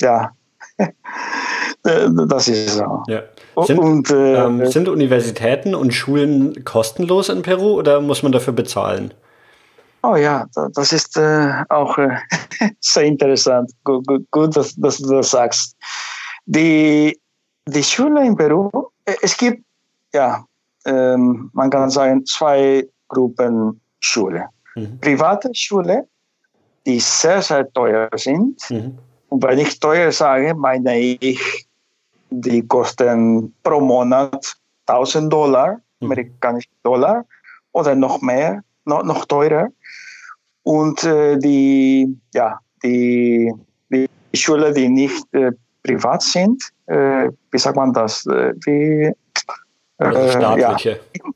ja, 0.00 0.32
das 1.84 2.48
ist 2.48 2.76
so. 2.76 3.02
Ja. 3.08 3.22
Sind, 3.62 3.78
und, 3.78 4.10
äh, 4.10 4.44
ähm, 4.44 4.66
sind 4.66 4.88
Universitäten 4.88 5.74
und 5.74 5.92
Schulen 5.92 6.64
kostenlos 6.64 7.28
in 7.28 7.42
Peru 7.42 7.78
oder 7.78 8.00
muss 8.00 8.22
man 8.22 8.32
dafür 8.32 8.54
bezahlen? 8.54 9.12
Oh 10.02 10.16
ja, 10.16 10.46
das 10.74 10.92
ist 10.92 11.16
äh, 11.16 11.64
auch 11.68 11.96
äh, 11.98 12.16
sehr 12.80 13.04
interessant. 13.04 13.70
Gut, 13.84 14.06
gut, 14.06 14.30
gut 14.30 14.56
dass, 14.56 14.74
dass, 14.76 14.98
du 14.98 15.14
das 15.14 15.30
sagst. 15.30 15.76
Die, 16.46 17.18
die 17.66 17.82
Schule 17.82 18.26
in 18.26 18.36
Peru, 18.36 18.70
äh, 19.04 19.14
es 19.22 19.36
gibt, 19.36 19.62
ja, 20.12 20.44
ähm, 20.86 21.50
man 21.52 21.70
kann 21.70 21.90
sagen, 21.90 22.24
zwei 22.26 22.86
Gruppen 23.08 23.80
Schule. 24.00 24.46
Mhm. 24.74 25.00
Private 25.00 25.50
Schule, 25.54 26.06
die 26.86 27.00
sehr, 27.00 27.40
sehr 27.40 27.70
teuer 27.72 28.08
sind. 28.16 28.60
Mhm. 28.70 28.98
Und 29.28 29.42
wenn 29.42 29.58
ich 29.58 29.80
teuer 29.80 30.12
sage, 30.12 30.54
meine 30.54 30.98
ich, 30.98 31.63
die 32.40 32.66
kosten 32.66 33.54
pro 33.62 33.80
Monat 33.80 34.56
1000 34.86 35.32
Dollar, 35.32 35.80
mhm. 36.00 36.06
amerikanische 36.06 36.68
Dollar 36.82 37.24
oder 37.72 37.94
noch 37.94 38.20
mehr, 38.20 38.62
noch, 38.84 39.02
noch 39.04 39.24
teurer. 39.24 39.68
Und 40.62 41.04
äh, 41.04 41.36
die, 41.38 42.18
ja, 42.32 42.58
die, 42.82 43.52
die 43.90 44.08
Schulen, 44.34 44.74
die 44.74 44.88
nicht 44.88 45.24
äh, 45.32 45.52
privat 45.82 46.22
sind, 46.22 46.62
äh, 46.86 47.30
wie 47.50 47.58
sagt 47.58 47.76
man 47.76 47.92
das? 47.92 48.24
Äh, 48.26 48.54
wie, 48.64 49.12
äh, 49.98 50.30
staatliche. 50.30 50.90
Ja. 50.90 51.30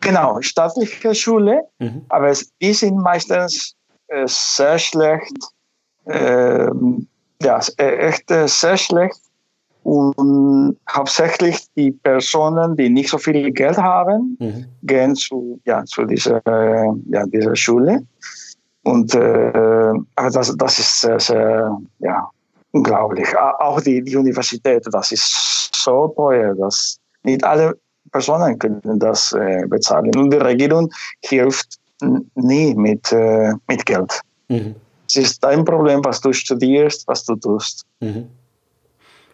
Genau, 0.00 0.40
staatliche 0.40 1.14
Schule, 1.14 1.62
mhm. 1.78 2.06
aber 2.08 2.32
die 2.62 2.72
sind 2.72 2.96
meistens 2.96 3.76
äh, 4.08 4.24
sehr 4.26 4.78
schlecht, 4.78 5.36
ähm, 6.06 7.06
ja, 7.42 7.60
echt 7.76 8.24
sehr 8.28 8.76
schlecht 8.78 9.20
und 9.82 10.76
hauptsächlich 10.90 11.66
die 11.76 11.92
Personen, 11.92 12.76
die 12.76 12.90
nicht 12.90 13.10
so 13.10 13.18
viel 13.18 13.50
Geld 13.50 13.78
haben, 13.78 14.36
mhm. 14.38 14.66
gehen 14.82 15.14
zu, 15.14 15.60
ja, 15.64 15.84
zu 15.84 16.04
dieser, 16.04 16.42
ja, 16.44 17.26
dieser 17.26 17.56
Schule. 17.56 18.02
Und 18.82 19.14
äh, 19.14 19.92
das, 20.16 20.56
das 20.56 20.78
ist 20.78 21.00
sehr, 21.00 21.20
sehr 21.20 21.78
ja, 21.98 22.28
unglaublich. 22.72 23.28
Auch 23.36 23.80
die, 23.80 24.02
die 24.02 24.16
Universität, 24.16 24.86
das 24.90 25.12
ist 25.12 25.70
so 25.74 26.08
teuer, 26.08 26.54
dass 26.54 26.98
nicht 27.22 27.44
alle 27.44 27.76
Personen 28.12 28.58
können 28.58 28.98
das 28.98 29.32
äh, 29.32 29.66
bezahlen. 29.66 30.14
Und 30.16 30.32
die 30.32 30.38
Regierung 30.38 30.90
hilft 31.24 31.78
nie 32.34 32.74
mit, 32.74 33.12
äh, 33.12 33.52
mit 33.68 33.84
Geld. 33.86 34.20
Mhm. 34.48 34.74
Es 35.06 35.16
ist 35.16 35.44
dein 35.44 35.64
Problem, 35.64 36.04
was 36.04 36.20
du 36.20 36.32
studierst, 36.32 37.06
was 37.08 37.24
du 37.24 37.34
tust. 37.36 37.84
Mhm. 38.00 38.28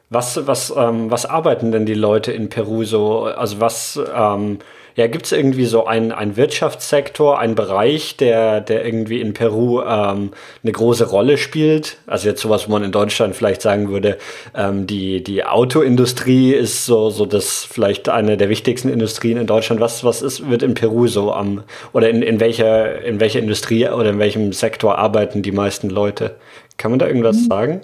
Was, 0.09 0.47
was, 0.47 0.73
ähm, 0.77 1.11
was 1.11 1.27
arbeiten 1.27 1.73
denn 1.73 1.85
die 1.85 1.95
Leute 1.95 2.33
in 2.33 2.49
Peru 2.49 2.85
so? 2.85 3.25
Also 3.25 3.61
was, 3.61 4.01
ähm, 4.15 4.59
ja, 4.97 5.09
gibt 5.09 5.27
es 5.27 5.33
irgendwie 5.33 5.67
so 5.67 5.85
einen, 5.85 6.11
einen 6.11 6.37
Wirtschaftssektor, 6.37 7.39
einen 7.39 7.55
Bereich, 7.55 8.17
der, 8.17 8.63
der 8.63 8.87
irgendwie 8.87 9.21
in 9.21 9.35
Peru 9.35 9.83
ähm, 9.83 10.31
eine 10.63 10.73
große 10.73 11.11
Rolle 11.11 11.37
spielt? 11.37 11.99
Also 12.07 12.29
jetzt 12.29 12.41
sowas, 12.41 12.67
wo 12.67 12.73
man 12.73 12.83
in 12.83 12.93
Deutschland 12.93 13.37
vielleicht 13.37 13.61
sagen 13.61 13.91
würde, 13.91 14.17
ähm, 14.55 14.87
die, 14.87 15.23
die 15.23 15.45
Autoindustrie 15.45 16.53
ist 16.53 16.87
so, 16.87 17.11
so 17.11 17.27
das 17.27 17.65
vielleicht 17.65 18.09
eine 18.09 18.39
der 18.39 18.49
wichtigsten 18.49 18.89
Industrien 18.89 19.37
in 19.37 19.47
Deutschland. 19.47 19.83
Was, 19.83 20.03
was 20.03 20.23
ist, 20.23 20.49
wird 20.49 20.63
in 20.63 20.73
Peru 20.73 21.09
so 21.09 21.31
am, 21.31 21.65
oder 21.93 22.09
in, 22.09 22.23
in 22.23 22.41
welcher, 22.41 23.03
in 23.03 23.21
welcher 23.21 23.41
Industrie 23.41 23.87
oder 23.89 24.09
in 24.09 24.19
welchem 24.19 24.55
Sektor 24.55 24.97
arbeiten 24.97 25.43
die 25.43 25.53
meisten 25.53 25.91
Leute? 25.91 26.37
Kann 26.79 26.91
man 26.91 27.01
da 27.01 27.07
irgendwas 27.07 27.37
hm. 27.37 27.47
sagen? 27.49 27.81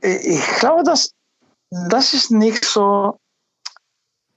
Ich 0.00 0.58
glaube, 0.58 0.82
dass 0.82 1.12
das 1.88 2.12
ist 2.12 2.30
nicht 2.30 2.64
so. 2.64 3.18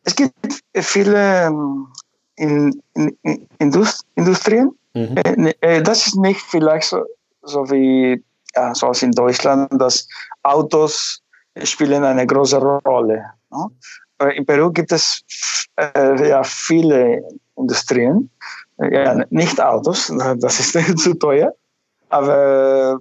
Es 0.03 0.15
gibt 0.15 0.33
viele 0.73 1.47
ähm, 1.47 1.87
in, 2.35 2.81
in, 2.93 3.17
in 3.23 3.47
Indust 3.59 4.05
Industrien. 4.15 4.71
Mhm. 4.93 5.17
Äh, 5.17 5.35
ne, 5.35 5.61
äh, 5.61 5.81
das 5.81 6.07
ist 6.07 6.15
nicht 6.15 6.39
vielleicht 6.39 6.87
so, 6.87 7.03
so 7.41 7.69
wie 7.69 8.23
ja, 8.55 8.73
so 8.73 8.87
als 8.87 9.03
in 9.03 9.11
Deutschland, 9.11 9.69
dass 9.81 10.07
Autos 10.43 11.21
spielen 11.63 12.03
eine 12.03 12.25
große 12.25 12.57
Rolle. 12.57 13.25
Ne? 13.51 14.31
In 14.35 14.45
Peru 14.45 14.71
gibt 14.71 14.93
es 14.93 15.21
äh, 15.75 16.29
ja, 16.29 16.41
viele 16.43 17.21
Industrien, 17.57 18.29
ja, 18.77 19.25
nicht 19.29 19.59
Autos, 19.61 20.11
das 20.37 20.59
ist 20.59 20.97
zu 20.99 21.13
teuer, 21.15 21.53
aber 22.09 22.99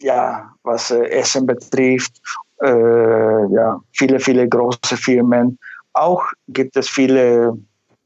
ja, 0.00 0.50
was 0.62 0.90
Essen 0.90 1.46
betrifft 1.46 2.22
äh, 2.62 3.54
ja, 3.54 3.80
viele, 3.92 4.20
viele 4.20 4.48
große 4.48 4.96
Firmen. 4.96 5.58
Auch 5.92 6.22
gibt 6.48 6.76
es 6.76 6.88
viele 6.88 7.56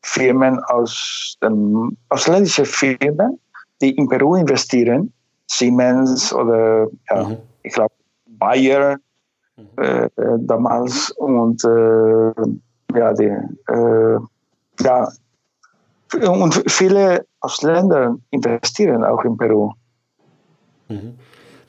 Firmen 0.02 0.58
aus 0.64 1.36
den 1.42 1.96
ausländischen 2.08 2.64
Firmen, 2.64 3.38
die 3.80 3.90
in 3.90 4.08
Peru 4.08 4.36
investieren. 4.36 5.12
Siemens 5.46 6.32
oder 6.32 6.86
ja, 7.08 7.24
mhm. 7.24 7.36
ich 7.64 7.72
glaube 7.72 7.92
Bayer 8.26 8.96
mhm. 9.56 9.82
äh, 9.84 10.08
damals 10.38 11.10
und 11.12 11.64
äh, 11.64 12.32
ja, 12.96 13.12
die, 13.12 13.36
äh, 13.68 14.18
ja, 14.80 15.08
und 16.28 16.62
viele 16.66 17.26
Ausländer 17.40 18.16
investieren 18.30 19.04
auch 19.04 19.24
in 19.24 19.36
Peru. 19.36 19.72
Mhm. 20.88 21.18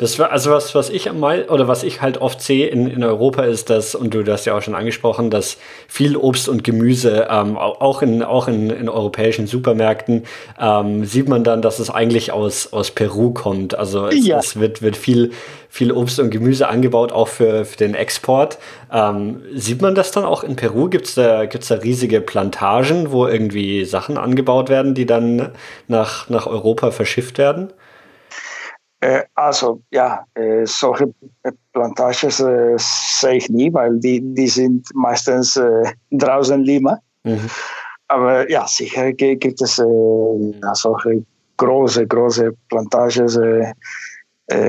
Das 0.02 0.18
war 0.18 0.32
also 0.32 0.50
was, 0.50 0.74
was 0.74 0.90
ich 0.90 1.14
mal 1.14 1.44
oder 1.48 1.68
was 1.68 1.84
ich 1.84 2.02
halt 2.02 2.20
oft 2.20 2.42
sehe 2.42 2.66
in, 2.66 2.88
in 2.88 3.04
Europa 3.04 3.44
ist, 3.44 3.70
dass, 3.70 3.94
und 3.94 4.16
du 4.16 4.26
hast 4.26 4.46
ja 4.46 4.58
auch 4.58 4.62
schon 4.64 4.74
angesprochen, 4.74 5.30
dass 5.30 5.58
viel 5.88 6.18
Obst 6.18 6.50
und 6.50 6.64
Gemüse, 6.64 7.28
ähm, 7.30 7.56
auch 7.56 8.02
in, 8.02 8.24
auch 8.24 8.48
in, 8.48 8.72
in 8.72 8.90
europäischen 8.90 9.46
Supermärkten, 9.46 10.24
ähm, 10.60 11.06
sieht 11.06 11.30
man 11.30 11.44
dann, 11.44 11.62
dass 11.62 11.78
es 11.78 11.92
eigentlich 11.92 12.32
aus, 12.32 12.74
aus 12.74 12.90
Peru 12.90 13.30
kommt. 13.30 13.78
Also 13.78 14.08
es, 14.08 14.26
ja. 14.26 14.40
es 14.40 14.60
wird, 14.60 14.82
wird 14.82 14.98
viel, 14.98 15.34
viel 15.70 15.92
Obst 15.92 16.20
und 16.20 16.32
Gemüse 16.32 16.68
angebaut, 16.68 17.12
auch 17.12 17.28
für, 17.28 17.64
für 17.64 17.78
den 17.78 17.94
Export. 17.94 18.58
Ähm, 18.92 19.44
sieht 19.54 19.84
man 19.84 19.94
das 19.94 20.12
dann 20.12 20.26
auch 20.26 20.44
in 20.44 20.56
Peru? 20.56 20.90
Gibt 20.90 21.06
es 21.06 21.14
da, 21.14 21.46
gibt's 21.46 21.68
da 21.68 21.76
riesige 21.76 22.22
Plantagen, 22.22 23.12
wo 23.12 23.28
irgendwie 23.28 23.86
Sachen 23.86 24.18
angebaut 24.18 24.68
werden, 24.68 24.96
die 24.96 25.06
dann 25.06 25.50
nach, 25.88 26.28
nach 26.28 26.48
Europa 26.48 26.90
verschifft 26.90 27.38
werden? 27.38 27.72
Äh, 29.02 29.24
also 29.34 29.82
ja, 29.92 30.24
äh, 30.36 30.64
solche 30.66 31.12
Plantages 31.74 32.40
äh, 32.40 32.76
sehe 32.78 33.38
ich 33.38 33.50
nie, 33.50 33.74
weil 33.74 34.00
die, 34.00 34.22
die 34.22 34.48
sind 34.48 34.88
meistens 34.94 35.58
äh, 35.58 35.92
draußen 36.12 36.62
Lima. 36.62 37.00
Mhm. 37.24 37.50
Aber 38.10 38.50
ja, 38.50 38.68
sicher 38.68 39.12
gibt 39.12 39.62
es 39.62 39.80
äh, 39.80 39.84
ja, 40.62 40.76
solche 40.76 41.26
große, 41.58 42.06
große 42.06 42.54
Plantages, 42.70 43.38
äh, 43.38 43.74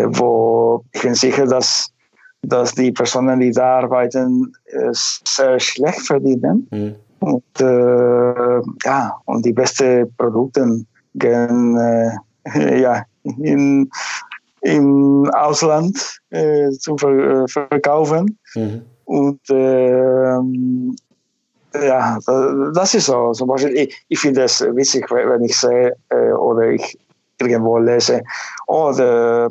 wo 0.07 0.83
ich 0.93 1.03
bin 1.03 1.15
sicher, 1.15 1.47
dass, 1.47 1.93
dass 2.41 2.75
die 2.75 2.93
Personen, 2.93 3.39
die 3.41 3.51
da 3.51 3.81
arbeiten, 3.81 4.55
sehr 4.93 5.61
schlecht 5.61 6.07
verdienen. 6.07 6.67
Mhm. 6.71 6.95
Und 7.21 7.45
ja, 8.85 9.17
und 9.27 9.45
die 9.45 9.53
besten 9.53 10.13
Produkte 10.17 10.85
gehen 11.15 11.77
ja, 12.55 13.05
in, 13.25 13.91
im 14.63 15.31
Ausland 15.35 16.21
äh, 16.31 16.71
zu 16.71 16.97
ver 16.97 17.45
äh, 17.45 17.49
verkaufen. 17.49 18.39
Mhm. 18.55 18.83
Und 19.05 19.41
ähm, 19.51 20.97
ja, 21.75 22.19
das 22.75 22.95
ist 22.95 23.07
so. 23.07 23.33
Zum 23.33 23.49
Beispiel, 23.49 23.77
ich, 23.77 24.05
ich 24.09 24.19
finde 24.19 24.43
es 24.43 24.61
witzig, 24.61 25.11
wenn 25.11 25.45
ich 25.45 25.59
sehe 25.59 25.97
äh, 26.11 26.33
oder 26.33 26.71
ich 26.71 26.99
irgendwo 27.41 27.79
lese, 27.79 28.23
oh, 28.67 28.93
der 28.97 29.49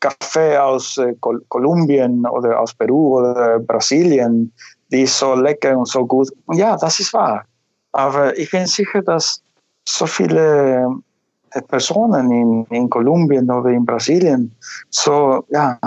Kaffee 0.00 0.58
aus 0.58 0.98
äh, 0.98 1.14
Kol 1.20 1.42
Kolumbien 1.48 2.26
oder 2.26 2.60
aus 2.60 2.74
Peru 2.74 3.18
oder 3.18 3.58
Brasilien, 3.60 4.52
die 4.90 5.02
ist 5.02 5.18
so 5.18 5.34
lecker 5.34 5.76
und 5.78 5.88
so 5.88 6.06
gut. 6.06 6.28
Und 6.46 6.56
ja, 6.58 6.76
das 6.76 7.00
ist 7.00 7.12
wahr. 7.12 7.44
Aber 7.92 8.36
ich 8.36 8.50
bin 8.50 8.66
sicher, 8.66 9.02
dass 9.02 9.42
so 9.88 10.06
viele 10.06 10.88
Personen 11.60 12.30
in, 12.30 12.64
in 12.70 12.88
Kolumbien 12.88 13.50
oder 13.50 13.70
in 13.70 13.84
Brasilien 13.84 14.54
so 14.90 15.44
ja, 15.50 15.78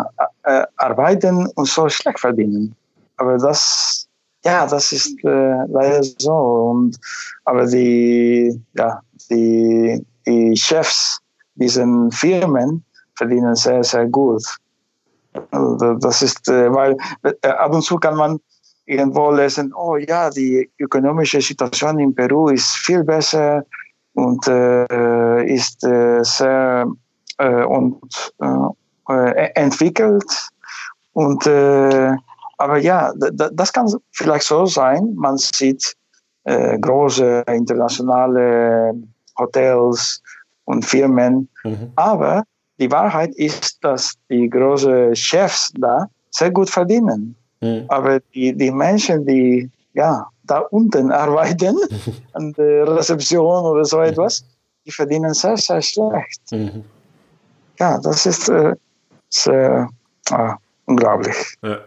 äh, 0.44 0.64
arbeiten 0.78 1.48
und 1.56 1.68
so 1.68 1.90
schlecht 1.90 2.20
verdienen. 2.20 2.76
Aber 3.18 3.38
das, 3.38 4.08
ja, 4.44 4.68
das 4.68 4.92
ist 4.92 5.18
äh, 5.24 5.66
leider 5.68 6.04
so. 6.04 6.34
Und, 6.72 6.98
aber 7.46 7.66
die, 7.66 8.60
ja, 8.74 9.00
die, 9.30 10.06
die 10.26 10.56
Chefs 10.56 11.20
dieser 11.56 11.88
Firmen 12.12 12.84
verdienen 13.16 13.56
sehr, 13.56 13.84
sehr 13.84 14.08
gut. 14.08 14.44
Also 15.52 15.96
das 15.96 16.22
ist, 16.22 16.48
äh, 16.50 16.72
weil 16.72 16.96
äh, 17.24 17.48
ab 17.48 17.74
und 17.74 17.82
zu 17.82 17.98
kann 17.98 18.16
man 18.16 18.40
irgendwo 18.86 19.32
lesen, 19.32 19.74
oh 19.74 19.98
ja, 19.98 20.30
die 20.30 20.70
ökonomische 20.80 21.42
Situation 21.42 22.00
in 22.00 22.14
Peru 22.14 22.50
ist 22.50 22.76
viel 22.78 23.04
besser 23.04 23.66
und 24.16 24.48
äh, 24.48 25.46
ist 25.46 25.84
äh, 25.84 26.24
sehr 26.24 26.88
äh, 27.38 27.64
und, 27.64 28.34
äh, 29.08 29.52
entwickelt. 29.56 30.50
Und, 31.14 31.46
äh, 31.46 32.16
aber 32.58 32.78
ja, 32.78 33.14
das 33.54 33.72
kann 33.72 33.94
vielleicht 34.12 34.46
so 34.46 34.66
sein. 34.66 35.14
Man 35.16 35.38
sieht 35.38 35.96
äh, 36.46 36.78
große 36.80 37.44
internationale 37.48 38.94
Hotels 39.38 40.22
und 40.66 40.86
Firmen. 40.86 41.50
Mhm. 41.64 41.92
Aber 41.96 42.44
die 42.80 42.92
Wahrheit 42.92 43.36
ist, 43.36 43.84
dass 43.84 44.14
die 44.30 44.50
großen 44.50 45.16
Chefs 45.16 45.72
da 45.78 46.08
sehr 46.32 46.52
gut 46.52 46.70
verdienen. 46.70 47.36
Mhm. 47.62 47.86
Aber 47.90 48.20
die, 48.34 48.56
die 48.56 48.72
Menschen, 48.72 49.26
die 49.26 49.70
ja, 49.94 50.28
da 50.46 50.60
unten 50.60 51.12
arbeiten, 51.12 51.78
an 52.34 52.54
der 52.54 52.88
Rezeption 52.88 53.66
oder 53.66 53.86
so 53.86 54.00
etwas, 54.02 54.44
die 54.86 54.92
verdienen 54.92 55.34
sehr, 55.34 55.58
sehr 55.58 55.82
schlecht. 55.82 56.42
Mhm. 56.52 56.84
Ja, 57.80 58.00
das 58.00 58.26
ist 58.26 58.50
äh, 58.50 58.74
sehr 59.30 59.90
äh, 60.32 60.54
unglaublich. 60.86 61.36
Ja, 61.62 61.80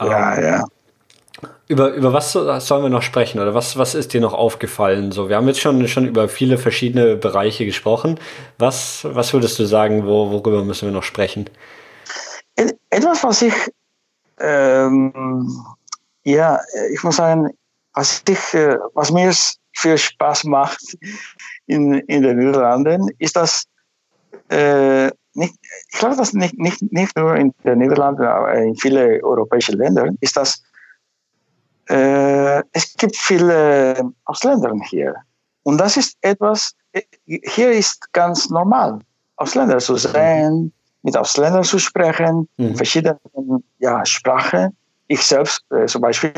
ja. 0.00 0.34
Um, 0.34 0.42
ja. 0.42 0.64
Über, 1.68 1.94
über 1.94 2.12
was 2.12 2.32
sollen 2.32 2.82
wir 2.82 2.88
noch 2.88 3.02
sprechen 3.02 3.40
oder 3.40 3.52
was, 3.52 3.76
was 3.76 3.94
ist 3.96 4.12
dir 4.14 4.20
noch 4.20 4.34
aufgefallen? 4.34 5.10
So, 5.10 5.28
wir 5.28 5.36
haben 5.36 5.48
jetzt 5.48 5.60
schon, 5.60 5.86
schon 5.88 6.06
über 6.06 6.28
viele 6.28 6.58
verschiedene 6.58 7.16
Bereiche 7.16 7.66
gesprochen. 7.66 8.20
Was, 8.58 9.04
was 9.04 9.32
würdest 9.32 9.58
du 9.58 9.64
sagen, 9.64 10.06
wo, 10.06 10.30
worüber 10.30 10.62
müssen 10.64 10.86
wir 10.86 10.92
noch 10.92 11.02
sprechen? 11.02 11.50
Etwas, 12.90 13.24
was 13.24 13.42
ich 13.42 13.54
ähm, 14.38 15.12
ja, 16.26 16.60
ich 16.92 17.02
muss 17.04 17.16
sagen, 17.16 17.50
was, 17.94 18.22
ich, 18.28 18.54
äh, 18.54 18.78
was 18.94 19.12
mir 19.12 19.32
viel 19.72 19.96
Spaß 19.96 20.44
macht 20.44 20.82
in, 21.66 21.94
in 21.94 22.22
den 22.22 22.38
Niederlanden, 22.38 23.08
ist, 23.18 23.36
dass 23.36 23.64
äh, 24.48 25.06
nicht, 25.34 25.54
ich 25.92 25.98
glaube, 25.98 26.16
dass 26.16 26.32
nicht, 26.32 26.58
nicht, 26.58 26.82
nicht 26.92 27.16
nur 27.16 27.36
in 27.36 27.54
den 27.64 27.78
Niederlanden, 27.78 28.24
aber 28.24 28.54
in 28.54 28.74
vielen 28.74 29.22
europäischen 29.22 29.78
Ländern, 29.78 30.16
ist, 30.20 30.36
dass 30.36 30.62
äh, 31.88 32.62
es 32.72 32.94
gibt 32.96 33.16
viele 33.16 34.10
Ausländer 34.24 34.74
hier. 34.88 35.14
Und 35.62 35.78
das 35.78 35.96
ist 35.96 36.16
etwas, 36.22 36.74
äh, 36.92 37.02
hier 37.24 37.70
ist 37.70 38.12
ganz 38.12 38.50
normal, 38.50 38.98
Ausländer 39.36 39.78
zu 39.78 39.96
sehen, 39.96 40.72
mit 41.02 41.16
Ausländern 41.16 41.62
zu 41.62 41.78
sprechen, 41.78 42.48
mhm. 42.56 42.74
verschiedenen 42.74 43.62
ja, 43.78 44.04
Sprachen 44.04 44.76
ich 45.08 45.22
selbst 45.22 45.60
äh, 45.70 45.86
zum 45.86 46.02
Beispiel 46.02 46.32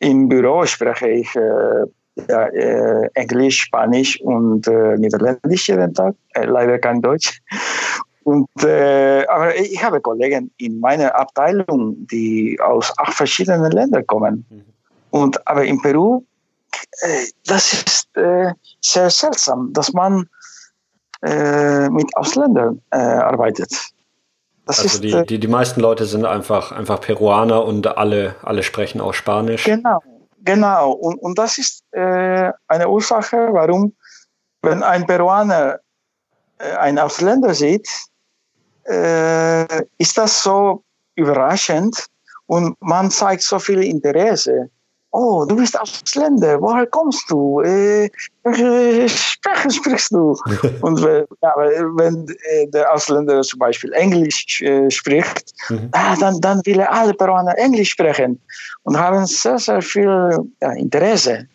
im 0.00 0.28
Büro 0.28 0.64
spreche 0.66 1.08
ich 1.08 1.34
äh, 1.34 1.84
ja, 2.28 2.46
äh, 2.48 3.08
Englisch, 3.14 3.62
Spanisch 3.62 4.20
und 4.20 4.66
äh, 4.66 4.96
Niederländisch 4.96 5.68
jeden 5.68 5.94
Tag, 5.94 6.14
leider 6.34 6.78
kein 6.78 7.00
Deutsch. 7.00 7.40
Und, 8.24 8.46
aber 8.62 9.56
ich 9.56 9.82
habe 9.82 10.02
Kollegen 10.02 10.50
in 10.58 10.80
meiner 10.80 11.14
Abteilung, 11.14 11.96
die 12.08 12.58
aus 12.60 12.92
acht 12.98 13.14
verschiedenen 13.14 13.72
Ländern 13.72 14.06
kommen. 14.06 14.44
Mhm. 14.50 14.64
Und, 15.10 15.48
aber 15.48 15.64
in 15.64 15.80
Peru, 15.80 16.22
das 17.46 17.72
ist 17.72 18.10
sehr 18.82 19.08
seltsam, 19.08 19.72
dass 19.72 19.94
man 19.94 20.28
mit 21.22 22.16
Ausländern 22.16 22.82
arbeitet. 22.90 23.72
Das 24.68 24.80
also 24.80 24.94
ist, 24.94 25.04
die, 25.04 25.12
äh, 25.12 25.24
die, 25.24 25.40
die 25.40 25.48
meisten 25.48 25.80
Leute 25.80 26.04
sind 26.04 26.24
einfach, 26.24 26.70
einfach 26.72 27.00
Peruaner 27.00 27.64
und 27.64 27.86
alle, 27.86 28.36
alle 28.42 28.62
sprechen 28.62 29.00
auch 29.00 29.14
Spanisch. 29.14 29.64
Genau, 29.64 30.00
genau. 30.44 30.92
Und, 30.92 31.18
und 31.18 31.38
das 31.38 31.58
ist 31.58 31.82
eine 31.92 32.88
Ursache, 32.88 33.48
warum, 33.50 33.96
wenn 34.62 34.82
ein 34.82 35.06
Peruaner 35.06 35.80
einen 36.58 36.98
Ausländer 36.98 37.54
sieht, 37.54 37.88
äh, 38.84 39.84
ist 39.98 40.18
das 40.18 40.42
so 40.42 40.82
überraschend 41.14 42.06
und 42.46 42.76
man 42.80 43.10
zeigt 43.10 43.42
so 43.42 43.58
viel 43.58 43.82
Interesse. 43.82 44.70
Oh, 45.20 45.44
du 45.44 45.56
bist 45.56 45.76
Ausländer, 45.80 46.60
woher 46.62 46.86
kommst 46.86 47.28
du? 47.28 47.60
Äh, 47.62 48.08
Sprachen 49.08 49.68
sprichst 49.68 50.12
du? 50.12 50.38
und 50.80 51.00
ja, 51.00 51.54
wenn 51.56 52.24
äh, 52.28 52.68
der 52.68 52.92
Ausländer 52.92 53.42
zum 53.42 53.58
Beispiel 53.58 53.92
Englisch 53.94 54.62
äh, 54.62 54.88
spricht, 54.88 55.54
mhm. 55.70 55.88
ah, 55.90 56.14
dann, 56.20 56.40
dann 56.40 56.60
will 56.64 56.80
alle 56.82 57.14
Peruaner 57.14 57.58
Englisch 57.58 57.90
sprechen 57.90 58.40
und 58.84 58.96
haben 58.96 59.26
sehr, 59.26 59.58
sehr 59.58 59.82
viel 59.82 60.38
ja, 60.62 60.72
Interesse. 60.74 61.48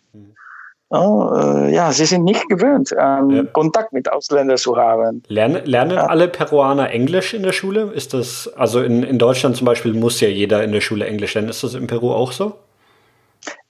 Oh, 0.90 1.66
ja, 1.70 1.90
sie 1.90 2.04
sind 2.04 2.24
nicht 2.24 2.46
gewöhnt, 2.50 2.94
ähm, 2.96 3.30
ja. 3.30 3.42
Kontakt 3.44 3.94
mit 3.94 4.12
Ausländern 4.12 4.58
zu 4.58 4.76
haben. 4.76 5.22
Lernen, 5.28 5.64
lernen 5.64 5.92
ja. 5.92 6.06
alle 6.06 6.28
Peruaner 6.28 6.90
Englisch 6.90 7.32
in 7.32 7.42
der 7.42 7.52
Schule? 7.52 7.90
Ist 7.94 8.12
das, 8.12 8.52
also 8.56 8.82
in, 8.82 9.02
in 9.02 9.18
Deutschland 9.18 9.56
zum 9.56 9.64
Beispiel 9.64 9.94
muss 9.94 10.20
ja 10.20 10.28
jeder 10.28 10.62
in 10.62 10.70
der 10.70 10.82
Schule 10.82 11.06
Englisch 11.06 11.32
lernen. 11.32 11.48
Ist 11.48 11.64
das 11.64 11.72
in 11.72 11.86
Peru 11.86 12.12
auch 12.12 12.30
so? 12.30 12.58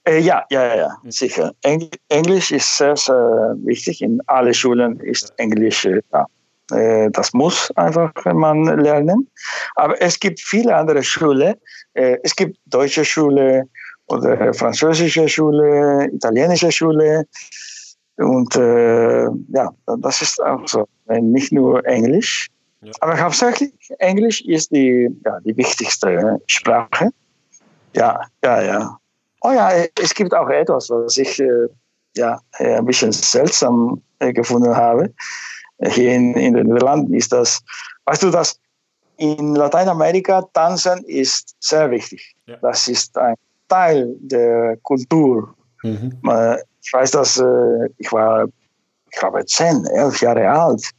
Äh, 0.06 0.20
ja, 0.20 0.44
ja, 0.50 0.76
ja, 0.76 1.02
hm. 1.02 1.10
sicher. 1.10 1.52
Eng 1.62 1.88
Englisch 2.08 2.52
ist 2.52 2.76
sehr, 2.76 2.96
sehr 2.96 3.54
wichtig. 3.64 4.02
In 4.02 4.20
allen 4.26 4.54
Schulen 4.54 5.00
ist 5.00 5.32
Englisch 5.38 5.84
äh, 5.86 6.00
ja. 6.12 6.26
Äh, 6.72 7.10
das 7.10 7.32
muss 7.32 7.70
einfach 7.76 8.12
man 8.24 8.64
lernen. 8.64 9.30
Aber 9.76 10.00
es 10.00 10.18
gibt 10.18 10.40
viele 10.40 10.74
andere 10.74 11.02
Schulen. 11.02 11.54
Es 11.96 12.34
gibt 12.34 12.58
deutsche 12.66 13.04
Schulen, 13.04 13.70
oder 14.06 14.52
französische 14.54 15.28
Schule, 15.28 16.08
italienische 16.12 16.70
Schule. 16.70 17.26
Und 18.16 18.54
äh, 18.56 19.24
ja, 19.24 19.70
das 19.98 20.22
ist 20.22 20.42
auch 20.42 20.66
so. 20.66 20.86
Nicht 21.06 21.52
nur 21.52 21.84
Englisch. 21.86 22.48
Ja. 22.82 22.92
Aber 23.00 23.18
hauptsächlich 23.18 23.72
Englisch 23.98 24.40
ist 24.42 24.70
die, 24.70 25.08
ja, 25.24 25.38
die 25.40 25.56
wichtigste 25.56 26.40
Sprache. 26.46 27.10
Ja, 27.94 28.20
ja, 28.42 28.62
ja. 28.62 28.98
Oh 29.44 29.52
ja, 29.52 29.70
es 30.00 30.14
gibt 30.14 30.34
auch 30.34 30.48
etwas, 30.48 30.88
was 30.88 31.18
ich 31.18 31.38
äh, 31.38 31.68
ja, 32.16 32.40
ein 32.52 32.86
bisschen 32.86 33.12
seltsam 33.12 34.02
äh, 34.18 34.32
gefunden 34.32 34.74
habe. 34.74 35.12
Hier 35.90 36.14
in, 36.14 36.32
in 36.34 36.54
den 36.54 36.66
Niederlanden 36.68 37.12
ist 37.12 37.30
das, 37.30 37.60
weißt 38.06 38.22
du, 38.22 38.30
dass 38.30 38.58
in 39.18 39.54
Lateinamerika 39.54 40.42
tanzen 40.54 41.04
ist 41.04 41.54
sehr 41.60 41.90
wichtig. 41.90 42.34
Ja. 42.46 42.56
Das 42.62 42.88
ist 42.88 43.18
ein 43.18 43.34
Teil 43.68 44.16
der 44.20 44.78
Kultur. 44.78 45.54
Mhm. 45.82 46.18
Ich 46.82 46.92
weiß, 46.92 47.10
dass 47.10 47.38
äh, 47.38 47.88
ich 47.98 48.10
war, 48.12 48.46
ich 49.10 49.18
glaube, 49.18 49.44
zehn, 49.44 49.84
elf 49.94 50.22
Jahre 50.22 50.48
alt 50.48 50.90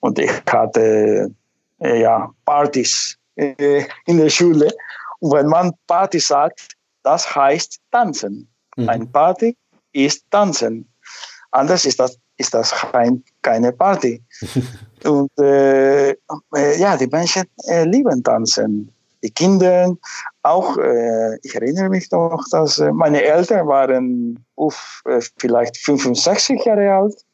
und 0.00 0.18
ich 0.18 0.30
hatte 0.50 1.30
äh, 1.80 2.02
ja, 2.02 2.30
Partys 2.44 3.16
äh, 3.36 3.84
in 4.04 4.18
der 4.18 4.28
Schule. 4.28 4.70
Und 5.20 5.32
wenn 5.32 5.46
man 5.46 5.72
Party 5.86 6.20
sagt, 6.20 6.73
das 7.04 7.34
heißt 7.34 7.78
tanzen. 7.90 8.48
Mhm. 8.76 8.88
Ein 8.88 9.12
Party 9.12 9.56
ist 9.92 10.24
tanzen. 10.30 10.88
Anders 11.52 11.84
ist 11.84 12.00
das, 12.00 12.18
ist 12.36 12.52
das 12.52 12.72
kein, 12.72 13.22
keine 13.42 13.72
Party. 13.72 14.22
und 15.04 15.30
äh, 15.38 16.10
äh, 16.10 16.78
ja, 16.78 16.96
die 16.96 17.06
Menschen 17.06 17.44
äh, 17.68 17.84
lieben 17.84 18.22
tanzen 18.24 18.90
die 19.24 19.30
Kinder. 19.30 19.96
Auch, 20.42 20.76
äh, 20.76 21.36
ich 21.42 21.54
erinnere 21.54 21.88
mich 21.88 22.10
noch, 22.10 22.44
dass 22.50 22.78
äh, 22.78 22.92
meine 22.92 23.22
Eltern 23.22 23.66
waren 23.66 24.44
uff, 24.56 25.02
vielleicht 25.38 25.78
65 25.78 26.64
Jahre 26.64 26.92
alt 26.92 27.24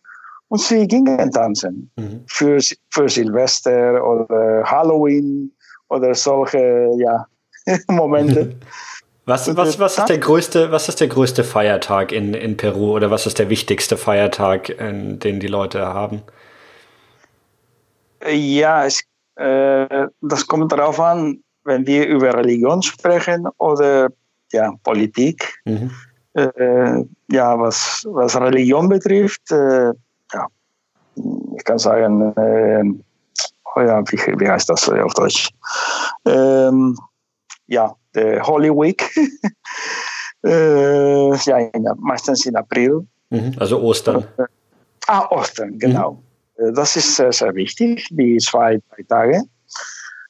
und 0.48 0.60
sie 0.60 0.86
gingen 0.86 1.30
tanzen 1.32 1.90
mhm. 1.96 2.24
für, 2.28 2.60
für 2.90 3.08
Silvester 3.08 4.04
oder 4.06 4.64
Halloween 4.64 5.52
oder 5.88 6.14
solche 6.14 6.90
ja, 6.96 7.26
Momente. 7.88 8.56
Was, 9.30 9.56
was, 9.56 9.78
was, 9.78 9.96
ist 9.96 10.08
der 10.08 10.18
größte, 10.18 10.72
was 10.72 10.88
ist 10.88 11.00
der 11.00 11.06
größte 11.06 11.44
Feiertag 11.44 12.10
in, 12.10 12.34
in 12.34 12.56
Peru 12.56 12.96
oder 12.96 13.12
was 13.12 13.26
ist 13.26 13.38
der 13.38 13.48
wichtigste 13.48 13.96
Feiertag, 13.96 14.76
den 14.76 15.38
die 15.38 15.46
Leute 15.46 15.86
haben? 15.86 16.22
Ja, 18.28 18.84
es, 18.84 19.04
äh, 19.36 20.08
das 20.20 20.44
kommt 20.48 20.72
darauf 20.72 20.98
an, 20.98 21.44
wenn 21.62 21.86
wir 21.86 22.08
über 22.08 22.34
Religion 22.34 22.82
sprechen 22.82 23.46
oder 23.58 24.08
ja, 24.52 24.72
Politik, 24.82 25.60
mhm. 25.64 25.92
äh, 26.34 27.04
ja, 27.30 27.56
was, 27.56 28.04
was 28.10 28.34
Religion 28.34 28.88
betrifft, 28.88 29.48
äh, 29.52 29.92
ja, 30.32 30.46
ich 31.56 31.64
kann 31.64 31.78
sagen, 31.78 32.32
äh, 32.34 32.82
oh 33.76 33.80
ja, 33.80 34.02
wie, 34.10 34.40
wie 34.40 34.48
heißt 34.48 34.68
das 34.68 34.88
auf 34.88 35.14
Deutsch? 35.14 35.50
Ähm, 36.26 36.98
ja, 37.68 37.94
der 38.14 38.46
Holy 38.46 38.70
Week, 38.70 39.02
äh, 40.44 41.34
ja, 41.36 41.58
in, 41.58 41.86
meistens 41.98 42.46
in 42.46 42.56
April. 42.56 43.06
Mhm, 43.30 43.54
also 43.58 43.80
Ostern. 43.80 44.24
Äh, 44.38 44.44
ah, 45.06 45.26
Ostern, 45.30 45.78
genau. 45.78 46.22
Mhm. 46.58 46.74
Das 46.74 46.96
ist 46.96 47.16
sehr, 47.16 47.32
sehr 47.32 47.54
wichtig, 47.54 48.06
die 48.10 48.36
zwei, 48.38 48.80
drei 48.90 49.02
Tage. 49.08 49.42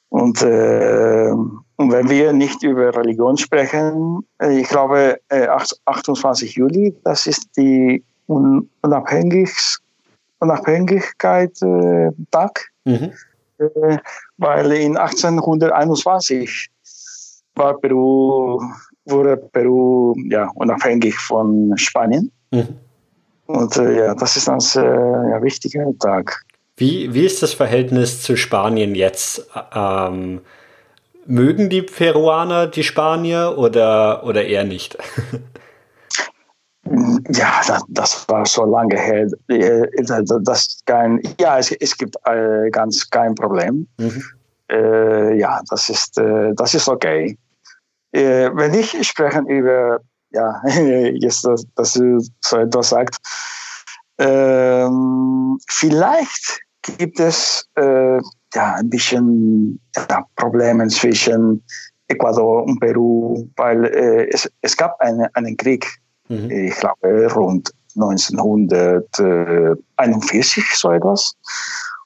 Und, 0.09 0.41
äh, 0.41 1.31
und 1.31 1.91
wenn 1.91 2.09
wir 2.09 2.33
nicht 2.33 2.63
über 2.63 2.95
Religion 2.95 3.37
sprechen, 3.37 4.25
äh, 4.41 4.59
ich 4.59 4.67
glaube, 4.67 5.19
äh, 5.29 5.47
28. 5.85 6.55
Juli, 6.55 6.95
das 7.03 7.27
ist 7.27 7.49
die 7.57 8.03
Unabhängig 8.27 9.51
Unabhängigkeit 10.39 11.61
äh, 11.61 12.09
Tag, 12.31 12.71
mhm. 12.85 13.11
äh, 13.59 13.97
weil 14.37 14.71
in 14.71 14.97
1821 14.97 16.69
war 17.61 17.79
Peru, 17.79 18.59
wurde 19.05 19.37
Peru 19.37 20.15
ja, 20.29 20.49
unabhängig 20.55 21.17
von 21.17 21.71
Spanien. 21.77 22.31
Mhm. 22.51 22.67
Und 23.45 23.77
äh, 23.77 24.05
ja, 24.05 24.15
das 24.15 24.35
ist 24.35 24.49
ein 24.49 24.59
sehr 24.59 25.29
ja, 25.31 25.41
wichtiger 25.43 25.85
Tag. 25.99 26.43
Wie, 26.77 27.13
wie 27.13 27.25
ist 27.25 27.43
das 27.43 27.53
Verhältnis 27.53 28.21
zu 28.21 28.35
Spanien 28.35 28.95
jetzt? 28.95 29.45
Ähm, 29.75 30.41
mögen 31.25 31.69
die 31.69 31.81
Peruaner 31.81 32.67
die 32.67 32.83
Spanier 32.83 33.55
oder, 33.57 34.23
oder 34.25 34.45
eher 34.45 34.63
nicht? 34.63 34.97
Ja, 37.33 37.61
das, 37.65 37.83
das, 37.87 38.25
war 38.27 38.45
so 38.45 38.65
lange 38.65 38.97
her. 38.97 39.27
Äh, 39.47 39.87
das 40.41 40.79
kein, 40.85 41.21
ja, 41.39 41.57
es, 41.57 41.71
es 41.71 41.95
gibt 41.95 42.15
äh, 42.25 42.69
ganz 42.69 43.09
kein 43.09 43.35
Problem. 43.35 43.87
Mhm. 43.97 44.23
Äh, 44.69 45.37
ja, 45.37 45.61
das 45.69 45.89
ist, 45.89 46.17
äh, 46.17 46.53
das 46.55 46.73
ist 46.73 46.89
okay. 46.89 47.37
Äh, 48.11 48.49
wenn 48.53 48.73
ich 48.73 49.07
spreche 49.07 49.39
über, 49.47 50.01
ja, 50.31 50.61
jetzt, 50.65 51.45
dass, 51.45 51.65
dass 51.75 51.93
du 51.93 52.19
so 52.41 52.57
etwas 52.57 52.89
sagst, 52.89 53.21
ähm, 54.17 55.57
vielleicht 55.67 56.59
gibt 56.81 57.19
es 57.19 57.67
äh, 57.75 58.19
ja, 58.53 58.75
ein 58.75 58.89
bisschen 58.89 59.79
ja, 60.09 60.25
Probleme 60.35 60.87
zwischen 60.87 61.63
Ecuador 62.07 62.63
und 62.63 62.79
Peru, 62.79 63.47
weil 63.55 63.85
äh, 63.85 64.27
es, 64.29 64.51
es 64.61 64.75
gab 64.75 64.99
eine, 64.99 65.29
einen 65.35 65.55
Krieg, 65.57 65.87
mhm. 66.27 66.49
ich 66.51 66.75
glaube 66.75 67.31
rund 67.33 67.71
1941, 67.95 70.75
so 70.75 70.91
etwas. 70.91 71.33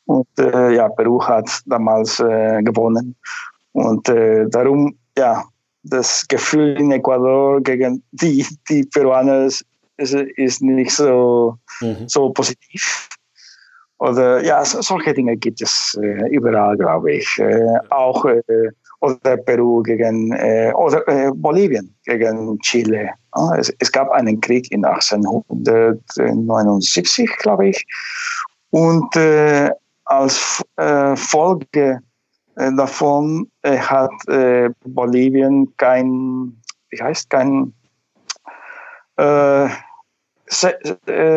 Und 0.06 0.28
äh, 0.38 0.76
ja, 0.76 0.88
Peru 0.90 1.24
hat 1.24 1.50
damals 1.66 2.20
äh, 2.20 2.62
gewonnen. 2.62 3.16
Und 3.72 4.08
äh, 4.10 4.46
darum, 4.48 4.96
ja, 5.18 5.44
das 5.86 6.28
Gefühl 6.28 6.76
in 6.80 6.92
Ecuador 6.92 7.62
gegen 7.62 8.04
die, 8.12 8.46
die 8.70 8.84
Peruaner 8.84 9.46
ist, 9.46 9.66
ist 9.98 10.62
nicht 10.62 10.92
so, 10.92 11.58
mhm. 11.82 12.08
so 12.08 12.30
positiv. 12.32 13.10
Oder 14.00 14.44
ja, 14.44 14.66
solche 14.66 15.14
Dinge 15.14 15.38
gibt 15.38 15.62
es 15.62 15.98
äh, 16.02 16.28
überall, 16.30 16.76
glaube 16.76 17.14
ich. 17.14 17.40
Äh, 17.40 17.78
auch 17.90 18.26
äh, 18.26 18.42
oder 19.00 19.38
Peru 19.38 19.82
gegen 19.84 20.34
äh, 20.34 20.74
oder 20.76 21.08
äh, 21.08 21.32
Bolivien 21.34 21.96
gegen 22.04 22.60
Chile. 22.60 23.12
Es, 23.58 23.74
es, 23.80 23.90
gab 23.92 24.12
einen 24.12 24.42
Krieg 24.42 24.70
in 24.72 24.84
1879, 24.84 27.38
glaube 27.38 27.70
ich. 27.70 27.86
Und 28.72 29.16
äh, 29.16 29.72
als 30.06 30.62
Folge 31.16 32.02
davon 32.56 33.50
äh, 33.62 33.78
hat 33.78 34.12
äh, 34.28 34.70
Bolivien 34.86 35.74
kein, 35.78 36.62
wie 36.90 37.02
heißt, 37.02 37.30
kein, 37.30 37.74
Se, 40.48 40.78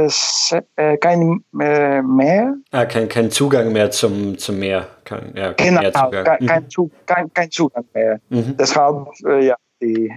se, 0.09 0.63
kein 1.01 1.45
Meer. 1.53 2.57
Ah, 2.73 2.85
kein, 2.87 3.09
kein 3.09 3.31
Zugang 3.31 3.73
mehr 3.73 3.91
zum, 3.93 4.37
zum 4.37 4.59
Meer. 4.59 4.89
Kein, 5.05 5.33
ja, 5.37 5.55
kein 5.55 5.69
genau, 5.69 5.81
Meerzugang. 5.81 6.25
Kein, 6.25 6.47
kein, 6.47 6.63
mhm. 6.77 6.91
kein, 7.07 7.33
kein 7.33 7.51
Zugang 7.53 7.85
mehr. 7.95 8.21
Mhm. 8.29 8.57
Deshalb, 8.57 9.07
ja, 9.41 9.55
die, 9.81 10.13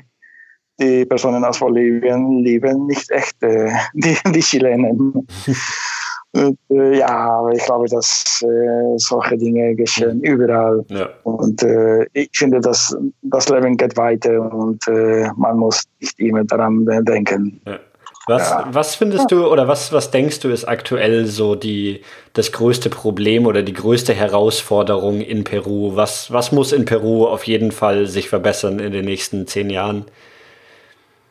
die 0.79 1.05
Personen 1.05 1.45
aus 1.45 1.59
Bolivien 1.59 2.43
lieben 2.43 2.87
nicht 2.87 3.09
echt 3.11 3.41
äh, 3.43 3.71
die, 3.93 4.17
die 4.25 4.39
Chilenen. 4.41 5.27
Und, 6.33 6.57
äh, 6.69 6.99
ja, 6.99 7.45
ich 7.49 7.63
glaube, 7.65 7.87
dass 7.89 8.41
äh, 8.41 8.97
solche 8.97 9.37
Dinge 9.37 9.75
geschehen 9.75 10.19
mhm. 10.19 10.23
überall. 10.23 10.85
Ja. 10.87 11.09
Und 11.23 11.61
äh, 11.63 12.05
ich 12.13 12.29
finde, 12.33 12.61
dass 12.61 12.95
das 13.21 13.49
Leben 13.49 13.75
geht 13.75 13.97
weiter 13.97 14.51
und 14.53 14.87
äh, 14.87 15.29
man 15.35 15.57
muss 15.57 15.83
nicht 15.99 16.17
immer 16.19 16.43
daran 16.45 16.85
denken. 17.05 17.59
Ja. 17.67 17.79
Was, 18.27 18.49
ja. 18.49 18.67
was 18.71 18.95
findest 18.95 19.31
du 19.31 19.47
oder 19.47 19.67
was, 19.67 19.91
was 19.91 20.11
denkst 20.11 20.39
du 20.41 20.49
ist 20.49 20.65
aktuell 20.65 21.25
so 21.25 21.55
die, 21.55 22.01
das 22.33 22.51
größte 22.51 22.89
Problem 22.89 23.47
oder 23.47 23.63
die 23.63 23.73
größte 23.73 24.13
Herausforderung 24.13 25.21
in 25.21 25.43
Peru? 25.43 25.95
Was, 25.95 26.31
was 26.31 26.51
muss 26.51 26.71
in 26.71 26.85
Peru 26.85 27.25
auf 27.25 27.45
jeden 27.45 27.71
Fall 27.71 28.05
sich 28.05 28.29
verbessern 28.29 28.79
in 28.79 28.91
den 28.91 29.05
nächsten 29.05 29.47
zehn 29.47 29.69
Jahren? 29.69 30.05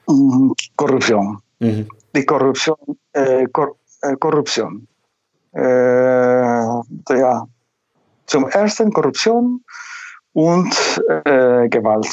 Mhm, 0.08 0.52
Korruption. 0.76 1.38
Mhm. 1.60 1.86
Die 2.14 2.26
Korruption, 2.26 2.76
äh, 3.12 3.46
Kor 3.52 3.76
äh, 4.02 4.16
Korruption. 4.16 4.86
Äh, 5.52 6.62
ja, 6.62 7.46
zum 8.26 8.48
ersten 8.48 8.92
Korruption 8.92 9.64
und 10.32 11.02
äh, 11.24 11.68
Gewalt. 11.68 12.08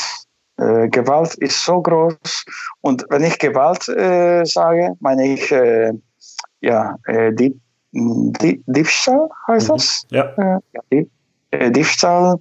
Äh, 0.57 0.89
Gewalt 0.89 1.35
ist 1.35 1.63
so 1.63 1.81
groß 1.81 2.45
und 2.81 3.05
wenn 3.09 3.23
ich 3.23 3.38
Gewalt 3.38 3.88
äh, 3.89 4.43
sage, 4.43 4.93
meine 4.99 5.33
ich 5.33 5.53
ja, 6.61 6.95
die, 7.33 7.55
die, 7.91 8.63
Diebstahl 8.65 9.29
heißt 9.47 9.69
mhm. 9.69 9.73
das? 9.73 10.03
Ja. 10.09 10.33
ja 10.38 10.59
die, 10.91 11.07
Diebstahl 11.71 12.38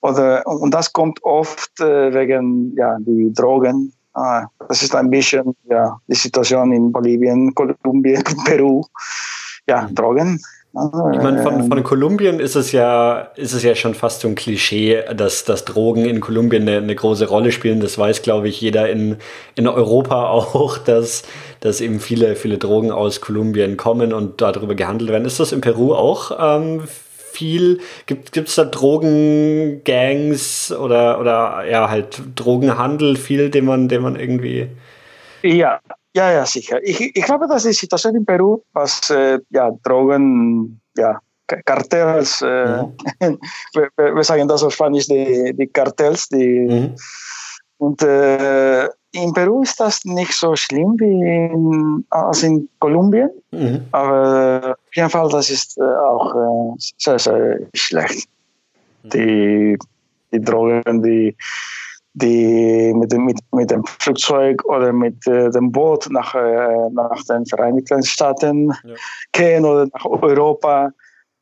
oder 0.00 0.46
und 0.46 0.72
das 0.72 0.92
kommt 0.92 1.22
oft 1.24 1.80
wegen 1.80 2.72
ja 2.76 2.96
die 3.00 3.32
Drogen 3.34 3.92
Ah, 4.14 4.46
das 4.68 4.82
ist 4.82 4.94
ein 4.94 5.08
bisschen 5.08 5.56
ja, 5.70 5.98
die 6.06 6.14
Situation 6.14 6.72
in 6.72 6.92
Bolivien, 6.92 7.54
Kolumbien, 7.54 8.22
Peru. 8.44 8.84
Ja, 9.68 9.88
Drogen. 9.92 10.40
Ich 10.74 11.20
meine, 11.20 11.42
von, 11.42 11.68
von 11.68 11.82
Kolumbien 11.82 12.40
ist 12.40 12.54
es 12.54 12.72
ja, 12.72 13.28
ist 13.36 13.52
es 13.52 13.62
ja 13.62 13.74
schon 13.74 13.94
fast 13.94 14.22
so 14.22 14.28
ein 14.28 14.34
Klischee, 14.34 15.02
dass, 15.14 15.44
dass 15.44 15.66
Drogen 15.66 16.06
in 16.06 16.20
Kolumbien 16.20 16.62
eine, 16.62 16.78
eine 16.78 16.94
große 16.94 17.28
Rolle 17.28 17.52
spielen. 17.52 17.80
Das 17.80 17.98
weiß, 17.98 18.22
glaube 18.22 18.48
ich, 18.48 18.58
jeder 18.58 18.88
in, 18.88 19.18
in 19.54 19.68
Europa 19.68 20.26
auch, 20.30 20.78
dass, 20.78 21.24
dass 21.60 21.82
eben 21.82 22.00
viele, 22.00 22.36
viele 22.36 22.56
Drogen 22.56 22.90
aus 22.90 23.20
Kolumbien 23.20 23.76
kommen 23.76 24.14
und 24.14 24.40
darüber 24.40 24.74
gehandelt 24.74 25.10
werden. 25.10 25.26
Ist 25.26 25.40
das 25.40 25.52
in 25.52 25.60
Peru 25.60 25.94
auch 25.94 26.32
ähm, 26.40 26.84
viel? 26.86 27.80
Gibt 28.06 28.34
es 28.34 28.54
da 28.54 28.64
Drogengangs 28.64 30.72
oder, 30.72 31.20
oder 31.20 31.66
ja, 31.70 31.90
halt 31.90 32.18
Drogenhandel 32.34 33.16
viel, 33.16 33.50
den 33.50 33.66
man, 33.66 33.88
den 33.88 34.00
man 34.00 34.16
irgendwie. 34.16 34.68
Ja, 35.42 35.80
ja, 36.14 36.30
ja, 36.30 36.46
sicher. 36.46 36.78
Ich, 36.82 37.00
ich 37.00 37.24
glaube, 37.24 37.46
dass 37.46 37.62
die 37.62 37.72
Situation 37.72 38.16
in 38.16 38.24
Peru, 38.24 38.62
was 38.72 39.10
äh, 39.10 39.38
ja, 39.50 39.70
Drogen, 39.82 40.80
ja, 40.96 41.18
Kartells, 41.64 42.42
äh, 42.42 42.82
mhm. 42.82 42.96
wir, 43.74 44.14
wir, 44.14 44.24
sagen 44.24 44.48
das 44.48 44.62
auf 44.62 44.74
Spanisch, 44.74 45.06
die, 45.06 45.54
die 45.54 45.66
Kartells, 45.66 46.28
die. 46.28 46.66
Mhm. 46.68 46.96
Und 47.78 48.02
äh, 48.02 48.84
in 49.12 49.32
Peru 49.34 49.62
ist 49.62 49.80
das 49.80 50.04
nicht 50.04 50.32
so 50.32 50.54
schlimm 50.54 50.94
wie 50.98 51.52
in, 51.52 52.04
als 52.10 52.42
in 52.42 52.68
Kolumbien, 52.78 53.30
mhm. 53.50 53.86
aber 53.90 54.76
auf 54.78 54.96
jeden 54.96 55.10
Fall, 55.10 55.28
das 55.30 55.50
ist 55.50 55.78
äh, 55.78 55.82
auch 55.82 56.34
äh, 56.34 56.76
sehr, 56.98 57.18
sehr 57.18 57.58
schlecht. 57.74 58.28
Mhm. 59.02 59.10
Die, 59.10 59.78
die 60.32 60.40
Drogen, 60.40 61.02
die, 61.02 61.36
die 62.14 62.92
mit, 62.94 63.10
dem, 63.12 63.24
mit, 63.24 63.38
mit 63.52 63.70
dem 63.70 63.84
Flugzeug 63.84 64.62
oder 64.66 64.92
mit 64.92 65.26
äh, 65.26 65.50
dem 65.50 65.72
Boot 65.72 66.08
nach, 66.10 66.34
äh, 66.34 66.90
nach 66.92 67.22
den 67.24 67.46
Vereinigten 67.46 68.02
Staaten 68.02 68.70
ja. 68.84 68.94
gehen 69.32 69.64
oder 69.64 69.86
nach 69.92 70.04
Europa, 70.04 70.90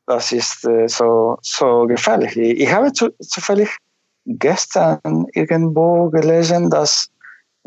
das 0.07 0.31
ist 0.31 0.65
äh, 0.65 0.87
so, 0.87 1.37
so 1.41 1.85
gefährlich. 1.87 2.37
Ich 2.37 2.71
habe 2.71 2.91
zu, 2.93 3.09
zufällig 3.19 3.69
gestern 4.25 5.25
irgendwo 5.33 6.09
gelesen, 6.09 6.69
dass 6.69 7.09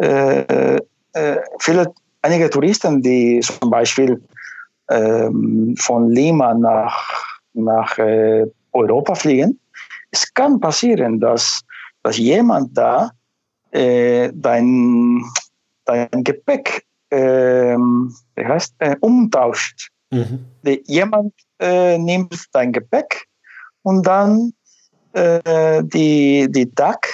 äh, 0.00 0.76
äh, 1.12 1.40
viele, 1.58 1.92
einige 2.22 2.48
Touristen, 2.48 3.02
die 3.02 3.40
zum 3.40 3.70
Beispiel 3.70 4.22
ähm, 4.90 5.74
von 5.78 6.10
Lima 6.10 6.54
nach, 6.54 7.40
nach 7.52 7.98
äh, 7.98 8.46
Europa 8.72 9.14
fliegen, 9.14 9.58
es 10.10 10.32
kann 10.32 10.60
passieren, 10.60 11.20
dass, 11.20 11.60
dass 12.04 12.18
jemand 12.18 12.76
da 12.76 13.10
äh, 13.72 14.30
dein, 14.32 15.24
dein 15.84 16.22
Gepäck 16.22 16.84
äh, 17.10 17.76
heißt, 18.38 18.74
äh, 18.78 18.96
umtauscht. 19.00 19.90
Mhm. 20.10 20.44
Jemand 20.84 21.34
äh, 21.58 21.98
nimmt 21.98 22.34
dein 22.52 22.72
Gepäck 22.72 23.24
und 23.82 24.06
dann 24.06 24.52
äh, 25.14 25.82
die, 25.82 26.46
die 26.50 26.70
Tag, 26.74 27.08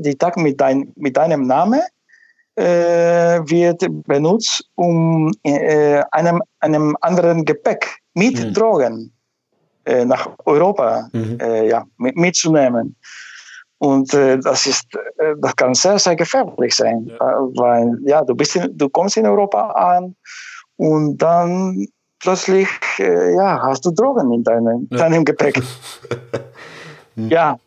die 0.00 0.16
Tag 0.16 0.36
mit, 0.36 0.60
dein, 0.60 0.92
mit 0.96 1.16
deinem 1.16 1.46
Namen 1.46 1.80
äh, 2.56 3.40
wird 3.44 3.84
benutzt, 4.06 4.68
um 4.74 5.32
äh, 5.44 6.02
einem, 6.10 6.42
einem 6.60 6.96
anderen 7.00 7.44
Gepäck 7.44 7.86
mit 8.14 8.38
mhm. 8.44 8.52
Drogen 8.52 9.12
nach 10.04 10.28
Europa 10.44 11.08
mhm. 11.12 11.38
Ja, 11.68 11.84
mitzunehmen. 11.98 12.94
Und 13.82 14.14
äh, 14.14 14.38
das 14.38 14.64
ist, 14.66 14.94
äh, 14.94 15.34
das 15.38 15.56
kann 15.56 15.74
sehr, 15.74 15.98
sehr 15.98 16.14
gefährlich 16.14 16.72
sein, 16.72 17.08
ja. 17.08 17.18
weil 17.56 17.98
ja, 18.04 18.22
du 18.22 18.32
bist, 18.32 18.54
in, 18.54 18.78
du 18.78 18.88
kommst 18.88 19.16
in 19.16 19.26
Europa 19.26 19.70
an 19.72 20.14
und 20.76 21.18
dann 21.18 21.88
plötzlich 22.20 22.68
ja, 22.98 23.60
hast 23.60 23.84
du 23.84 23.90
Drogen 23.90 24.32
in 24.32 24.44
deinem, 24.44 24.86
ja. 24.88 24.98
deinem 24.98 25.24
Gepäck. 25.24 25.60
ja, 27.16 27.58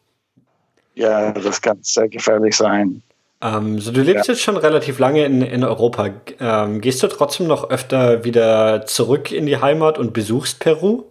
ja, 0.94 1.34
das 1.34 1.62
kann 1.62 1.80
sehr 1.82 2.08
gefährlich 2.08 2.56
sein. 2.56 3.02
Ähm, 3.42 3.82
so, 3.82 3.92
du 3.92 4.02
lebst 4.02 4.30
ja. 4.30 4.36
jetzt 4.36 4.42
schon 4.42 4.56
relativ 4.56 5.00
lange 5.00 5.26
in, 5.26 5.42
in 5.42 5.66
Europa. 5.66 6.12
Ähm, 6.40 6.80
gehst 6.80 7.04
du 7.04 7.08
trotzdem 7.08 7.48
noch 7.48 7.70
öfter 7.70 8.24
wieder 8.24 8.86
zurück 8.86 9.34
in 9.34 9.48
die 9.48 9.58
Heimat 9.58 10.00
und 10.00 10.14
besuchst 10.14 10.62
Peru? 10.62 11.04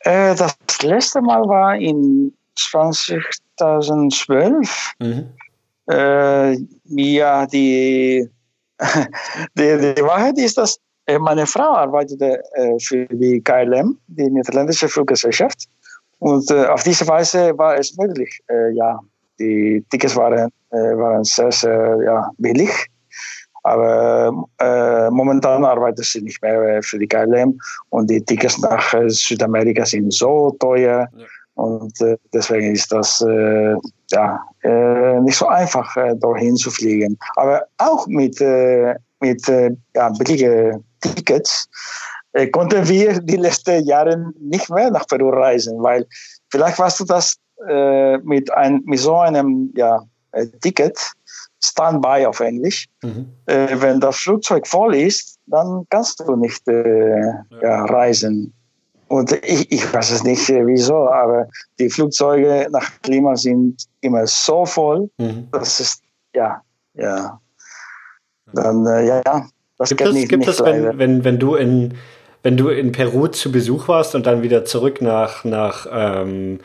Äh, 0.00 0.34
das 0.34 0.56
letzte 0.82 1.22
Mal 1.22 1.46
war 1.46 1.76
in 1.76 2.34
2012. 2.68 4.92
Mhm. 4.98 5.28
Äh, 5.90 6.58
ja, 6.84 7.46
die, 7.46 8.28
die, 9.58 9.94
die 9.96 10.02
Wahrheit 10.02 10.38
ist, 10.38 10.58
dass 10.58 10.78
äh, 11.10 11.18
meine 11.18 11.46
Frau 11.46 11.74
arbeitete 11.74 12.42
äh, 12.54 12.78
für 12.78 13.06
die 13.06 13.40
KLM, 13.40 13.98
die 14.06 14.30
niederländische 14.30 14.88
Fluggesellschaft. 14.88 15.64
Und 16.18 16.50
äh, 16.50 16.66
auf 16.66 16.82
diese 16.82 17.06
Weise 17.08 17.56
war 17.56 17.76
es 17.76 17.96
möglich, 17.96 18.40
ja, 18.74 19.00
die 19.38 19.82
Tickets 19.90 20.14
waren, 20.16 20.50
waren 20.70 21.24
sehr, 21.24 21.50
sehr 21.50 21.98
ja, 22.04 22.30
billig. 22.36 22.70
Aber 23.62 24.32
äh, 24.58 25.10
momentan 25.10 25.64
arbeitet 25.64 26.04
sie 26.04 26.20
nicht 26.20 26.42
mehr 26.42 26.82
für 26.82 26.98
die 26.98 27.06
KLM 27.06 27.58
und 27.88 28.10
die 28.10 28.22
Tickets 28.22 28.58
nach 28.58 28.94
Südamerika 29.08 29.86
sind 29.86 30.12
so 30.12 30.50
teuer. 30.60 31.08
Ja. 31.16 31.26
Und 31.60 32.00
äh, 32.00 32.16
deswegen 32.32 32.74
ist 32.74 32.90
das 32.90 33.20
äh, 33.20 33.76
ja, 34.10 34.40
äh, 34.62 35.20
nicht 35.20 35.36
so 35.36 35.46
einfach, 35.46 35.94
dorthin 36.16 36.56
zu 36.56 36.70
fliegen. 36.70 37.18
Aber 37.36 37.62
auch 37.76 38.06
mit, 38.06 38.40
mit 39.20 39.46
ja, 39.94 40.08
billigen 40.18 40.82
Tickets 41.00 41.68
konnten 42.52 42.88
wir 42.88 43.20
die 43.20 43.36
letzten 43.36 43.84
Jahre 43.84 44.32
nicht 44.40 44.70
mehr 44.70 44.90
nach 44.90 45.06
Peru 45.06 45.30
reisen, 45.30 45.82
weil 45.82 46.06
vielleicht 46.48 46.78
weißt 46.78 47.00
du 47.00 47.04
das, 47.04 47.36
äh, 47.68 48.18
mit, 48.18 48.50
ein, 48.52 48.82
mit 48.84 48.98
so 48.98 49.16
einem 49.16 49.72
ja, 49.76 50.02
äh, 50.32 50.46
Ticket, 50.60 50.98
Standby 51.62 52.24
auf 52.26 52.40
Englisch, 52.40 52.86
mhm. 53.02 53.26
äh, 53.46 53.68
wenn 53.80 54.00
das 54.00 54.16
Flugzeug 54.16 54.66
voll 54.66 54.94
ist, 54.94 55.38
dann 55.46 55.84
kannst 55.90 56.20
du 56.20 56.36
nicht 56.36 56.66
äh, 56.68 57.20
ja. 57.20 57.44
Ja, 57.62 57.84
reisen. 57.84 58.52
Und 59.10 59.32
ich, 59.44 59.72
ich 59.72 59.92
weiß 59.92 60.12
es 60.12 60.22
nicht 60.22 60.48
äh, 60.50 60.64
wieso, 60.64 61.08
aber 61.08 61.48
die 61.80 61.90
Flugzeuge 61.90 62.68
nach 62.70 62.88
Klima 63.02 63.34
sind 63.34 63.84
immer 64.02 64.24
so 64.28 64.64
voll, 64.64 65.10
mhm. 65.18 65.48
das 65.50 65.80
ist, 65.80 66.02
ja, 66.32 66.62
ja. 66.94 67.40
Dann, 68.52 68.86
äh, 68.86 69.08
ja, 69.08 69.20
das 69.78 69.88
gibt 69.88 70.02
es, 70.02 70.12
nicht, 70.12 70.28
gibt 70.28 70.46
nicht 70.46 70.60
es 70.60 70.64
wenn, 70.64 70.96
wenn, 70.96 71.24
wenn 71.24 71.40
du 71.40 71.56
in 71.56 71.94
wenn 72.44 72.56
du 72.56 72.68
in 72.68 72.92
Peru 72.92 73.26
zu 73.26 73.50
Besuch 73.50 73.88
warst 73.88 74.14
und 74.14 74.26
dann 74.26 74.42
wieder 74.42 74.64
zurück 74.64 75.02
nach, 75.02 75.44
nach 75.44 75.86
ähm, 75.90 76.60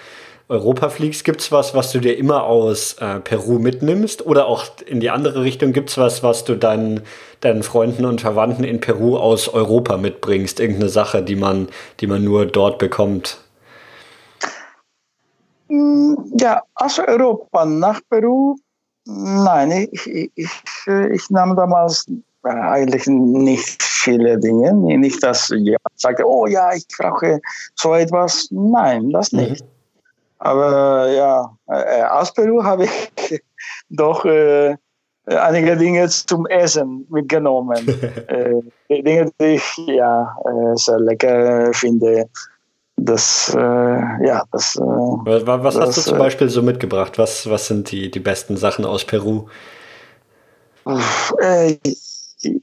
Europa 0.48 0.90
fliegst, 0.90 1.24
gibt 1.24 1.42
es 1.42 1.52
was, 1.52 1.74
was 1.74 1.92
du 1.92 2.00
dir 2.00 2.18
immer 2.18 2.44
aus 2.44 2.94
äh, 3.00 3.20
Peru 3.20 3.58
mitnimmst? 3.58 4.26
Oder 4.26 4.46
auch 4.46 4.66
in 4.86 5.00
die 5.00 5.10
andere 5.10 5.42
Richtung, 5.42 5.74
gibt 5.74 5.90
es 5.90 5.98
was, 5.98 6.22
was 6.22 6.44
du 6.44 6.56
deinen, 6.56 7.02
deinen 7.42 7.64
Freunden 7.64 8.06
und 8.06 8.22
Verwandten 8.22 8.64
in 8.64 8.80
Peru 8.80 9.18
aus 9.18 9.48
Europa 9.50 9.98
mitbringst? 9.98 10.60
Irgendeine 10.60 10.90
Sache, 10.90 11.24
die 11.24 11.36
man, 11.36 11.70
die 12.00 12.06
man 12.06 12.24
nur 12.24 12.46
dort 12.46 12.78
bekommt? 12.78 13.40
Mm, 15.68 16.14
ja, 16.40 16.62
aus 16.76 17.00
Europa 17.00 17.66
nach 17.66 18.00
Peru, 18.08 18.56
nein, 19.06 19.90
ich, 19.92 20.08
ich, 20.08 20.30
ich, 20.36 20.52
ich 21.12 21.30
nahm 21.32 21.56
damals 21.56 22.06
äh, 22.44 22.50
eigentlich 22.50 23.08
nicht 23.08 23.82
viele 23.82 24.38
Dinge. 24.38 24.72
Nicht, 24.76 25.24
dass 25.24 25.50
jemand 25.50 25.82
sagte, 25.96 26.24
oh 26.24 26.46
ja, 26.46 26.72
ich 26.74 26.86
brauche 26.96 27.42
so 27.74 27.96
etwas. 27.96 28.48
Nein, 28.52 29.10
das 29.10 29.32
mhm. 29.32 29.40
nicht. 29.40 29.64
Mhm. 29.64 29.75
Aber 30.40 31.10
ja, 31.10 31.58
äh, 31.68 32.04
aus 32.04 32.34
Peru 32.34 32.64
habe 32.64 32.86
ich 32.86 33.42
doch 33.90 34.26
äh, 34.26 34.76
einige 35.26 35.76
Dinge 35.78 36.08
zum 36.10 36.46
Essen 36.48 37.06
mitgenommen. 37.10 37.88
äh, 38.28 39.02
Dinge, 39.02 39.32
die 39.40 39.46
ich 39.46 39.78
ja 39.88 40.36
äh, 40.46 40.76
sehr 40.76 41.00
lecker 41.00 41.74
finde. 41.74 42.30
Das, 42.98 43.54
äh, 43.54 43.60
ja, 43.60 44.44
das. 44.52 44.78
Was, 44.78 45.46
was 45.46 45.76
das, 45.76 45.88
hast 45.88 45.98
du 45.98 46.02
zum 46.02 46.18
Beispiel 46.18 46.50
so 46.50 46.62
mitgebracht? 46.62 47.18
Was, 47.18 47.50
was 47.50 47.68
sind 47.68 47.92
die, 47.92 48.10
die 48.10 48.20
besten 48.20 48.56
Sachen 48.56 48.86
aus 48.86 49.04
Peru? 49.04 49.48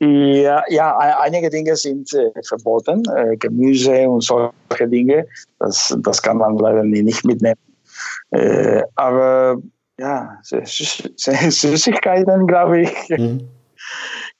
Ja, 0.00 0.62
ja, 0.68 0.96
einige 1.20 1.50
Dinge 1.50 1.76
sind 1.76 2.12
äh, 2.14 2.30
verboten, 2.46 3.02
äh, 3.16 3.36
Gemüse 3.36 4.08
und 4.08 4.22
solche 4.22 4.88
Dinge. 4.88 5.26
Das, 5.58 5.96
das 6.00 6.22
kann 6.22 6.38
man 6.38 6.56
leider 6.58 6.84
nicht 6.84 7.24
mitnehmen. 7.24 7.58
Äh, 8.30 8.82
aber 8.94 9.58
ja, 9.98 10.38
Süßigkeiten, 10.42 12.46
glaube 12.46 12.82
ich. 12.82 13.08
Mhm. 13.08 13.48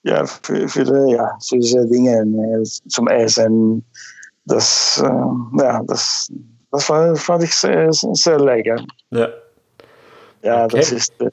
Ja, 0.05 0.27
für, 0.27 0.69
für 0.69 1.11
ja, 1.11 1.31
süße 1.39 1.87
Dinge 1.87 2.23
äh, 2.23 2.63
zum 2.89 3.07
Essen. 3.07 3.85
Das, 4.47 5.01
äh, 5.05 5.63
ja, 5.63 5.81
das, 5.85 6.29
das 6.73 6.85
fand, 6.85 7.19
fand 7.19 7.45
ich 7.45 7.55
sehr, 7.55 7.93
sehr 7.93 8.41
lecker. 8.41 8.83
Ja, 9.11 9.29
ja 10.43 10.65
okay. 10.65 10.79
das 10.79 10.93
ist 10.93 11.13
äh, 11.21 11.31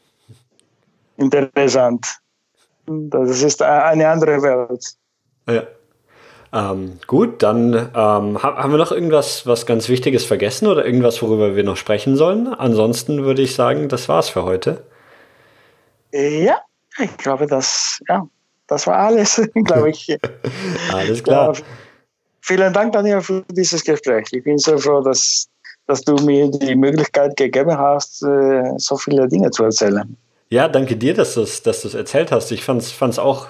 interessant. 1.17 2.05
Das 2.89 3.41
ist 3.43 3.61
eine 3.61 4.07
andere 4.09 4.41
Welt. 4.41 4.85
Ja. 5.47 5.63
Ähm, 6.51 6.99
gut, 7.05 7.43
dann 7.43 7.73
ähm, 7.73 8.41
haben 8.41 8.71
wir 8.71 8.79
noch 8.79 8.91
irgendwas 8.91 9.45
was 9.45 9.67
ganz 9.67 9.87
Wichtiges 9.87 10.25
vergessen 10.25 10.67
oder 10.67 10.83
irgendwas, 10.83 11.21
worüber 11.21 11.55
wir 11.55 11.63
noch 11.63 11.77
sprechen 11.77 12.15
sollen? 12.15 12.47
Ansonsten 12.47 13.23
würde 13.23 13.43
ich 13.43 13.53
sagen, 13.53 13.87
das 13.87 14.09
war's 14.09 14.29
für 14.29 14.43
heute. 14.43 14.83
Ja, 16.11 16.59
ich 16.97 17.15
glaube, 17.17 17.45
das, 17.45 17.99
ja, 18.07 18.27
das 18.65 18.87
war 18.87 18.97
alles, 18.97 19.39
glaube 19.65 19.91
ich. 19.91 20.17
alles 20.91 21.23
klar. 21.23 21.53
Ja, 21.53 21.61
vielen 22.41 22.73
Dank, 22.73 22.93
Daniel, 22.93 23.21
für 23.21 23.43
dieses 23.51 23.83
Gespräch. 23.83 24.25
Ich 24.31 24.43
bin 24.43 24.57
so 24.57 24.75
froh, 24.79 25.01
dass, 25.01 25.47
dass 25.85 26.01
du 26.01 26.15
mir 26.15 26.49
die 26.49 26.75
Möglichkeit 26.75 27.35
gegeben 27.37 27.77
hast, 27.77 28.23
äh, 28.23 28.71
so 28.77 28.97
viele 28.97 29.27
Dinge 29.27 29.51
zu 29.51 29.65
erzählen. 29.65 30.17
Ja, 30.51 30.67
danke 30.67 30.97
dir, 30.97 31.13
dass 31.13 31.35
du 31.35 31.41
es 31.41 31.61
dass 31.61 31.81
erzählt 31.93 32.31
hast. 32.31 32.51
Ich 32.51 32.63
fand 32.63 32.81
es 32.81 33.19
auch 33.19 33.47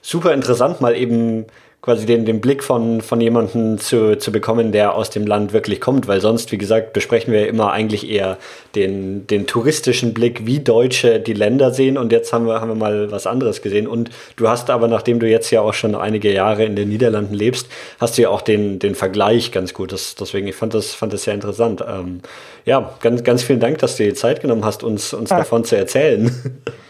super 0.00 0.32
interessant, 0.32 0.80
mal 0.80 0.94
eben 0.94 1.46
quasi 1.82 2.04
den, 2.04 2.24
den 2.24 2.40
Blick 2.40 2.64
von, 2.64 3.00
von 3.00 3.20
jemandem 3.20 3.78
zu, 3.78 4.18
zu 4.18 4.32
bekommen, 4.32 4.72
der 4.72 4.94
aus 4.94 5.10
dem 5.10 5.24
Land 5.24 5.52
wirklich 5.52 5.80
kommt, 5.80 6.08
weil 6.08 6.20
sonst, 6.20 6.50
wie 6.50 6.58
gesagt, 6.58 6.92
besprechen 6.92 7.32
wir 7.32 7.46
immer 7.46 7.70
eigentlich 7.70 8.10
eher 8.10 8.38
den, 8.74 9.26
den 9.28 9.46
touristischen 9.46 10.12
Blick, 10.12 10.46
wie 10.46 10.58
Deutsche 10.58 11.20
die 11.20 11.32
Länder 11.32 11.72
sehen 11.72 11.96
und 11.96 12.10
jetzt 12.10 12.32
haben 12.32 12.46
wir, 12.46 12.60
haben 12.60 12.70
wir 12.70 12.74
mal 12.74 13.12
was 13.12 13.28
anderes 13.28 13.62
gesehen 13.62 13.86
und 13.86 14.10
du 14.34 14.48
hast 14.48 14.68
aber, 14.68 14.88
nachdem 14.88 15.20
du 15.20 15.28
jetzt 15.28 15.50
ja 15.52 15.60
auch 15.60 15.74
schon 15.74 15.94
einige 15.94 16.32
Jahre 16.32 16.64
in 16.64 16.74
den 16.74 16.88
Niederlanden 16.88 17.34
lebst, 17.34 17.68
hast 18.00 18.18
du 18.18 18.22
ja 18.22 18.30
auch 18.30 18.42
den, 18.42 18.80
den 18.80 18.96
Vergleich 18.96 19.52
ganz 19.52 19.72
gut, 19.72 19.92
das, 19.92 20.16
deswegen, 20.16 20.48
ich 20.48 20.56
fand 20.56 20.74
das, 20.74 20.92
fand 20.92 21.12
das 21.12 21.22
sehr 21.22 21.34
interessant. 21.34 21.84
Ähm, 21.86 22.20
ja, 22.64 22.96
ganz, 23.00 23.22
ganz 23.22 23.44
vielen 23.44 23.60
Dank, 23.60 23.78
dass 23.78 23.96
du 23.96 24.02
dir 24.02 24.10
die 24.10 24.16
Zeit 24.16 24.40
genommen 24.40 24.64
hast, 24.64 24.82
uns, 24.82 25.14
uns 25.14 25.30
ja. 25.30 25.38
davon 25.38 25.64
zu 25.64 25.76
erzählen. 25.76 26.32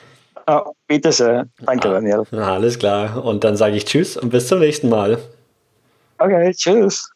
Oh, 0.48 0.72
bitte 0.86 1.10
sehr. 1.10 1.46
Danke, 1.62 1.88
Daniel. 1.88 2.22
alles 2.32 2.78
klar. 2.78 3.24
Und 3.24 3.42
dann 3.42 3.56
sage 3.56 3.76
ich 3.76 3.84
Tschüss 3.84 4.16
und 4.16 4.30
bis 4.30 4.46
zum 4.46 4.60
nächsten 4.60 4.88
Mal. 4.88 5.18
Okay, 6.18 6.52
tschüss. 6.52 7.10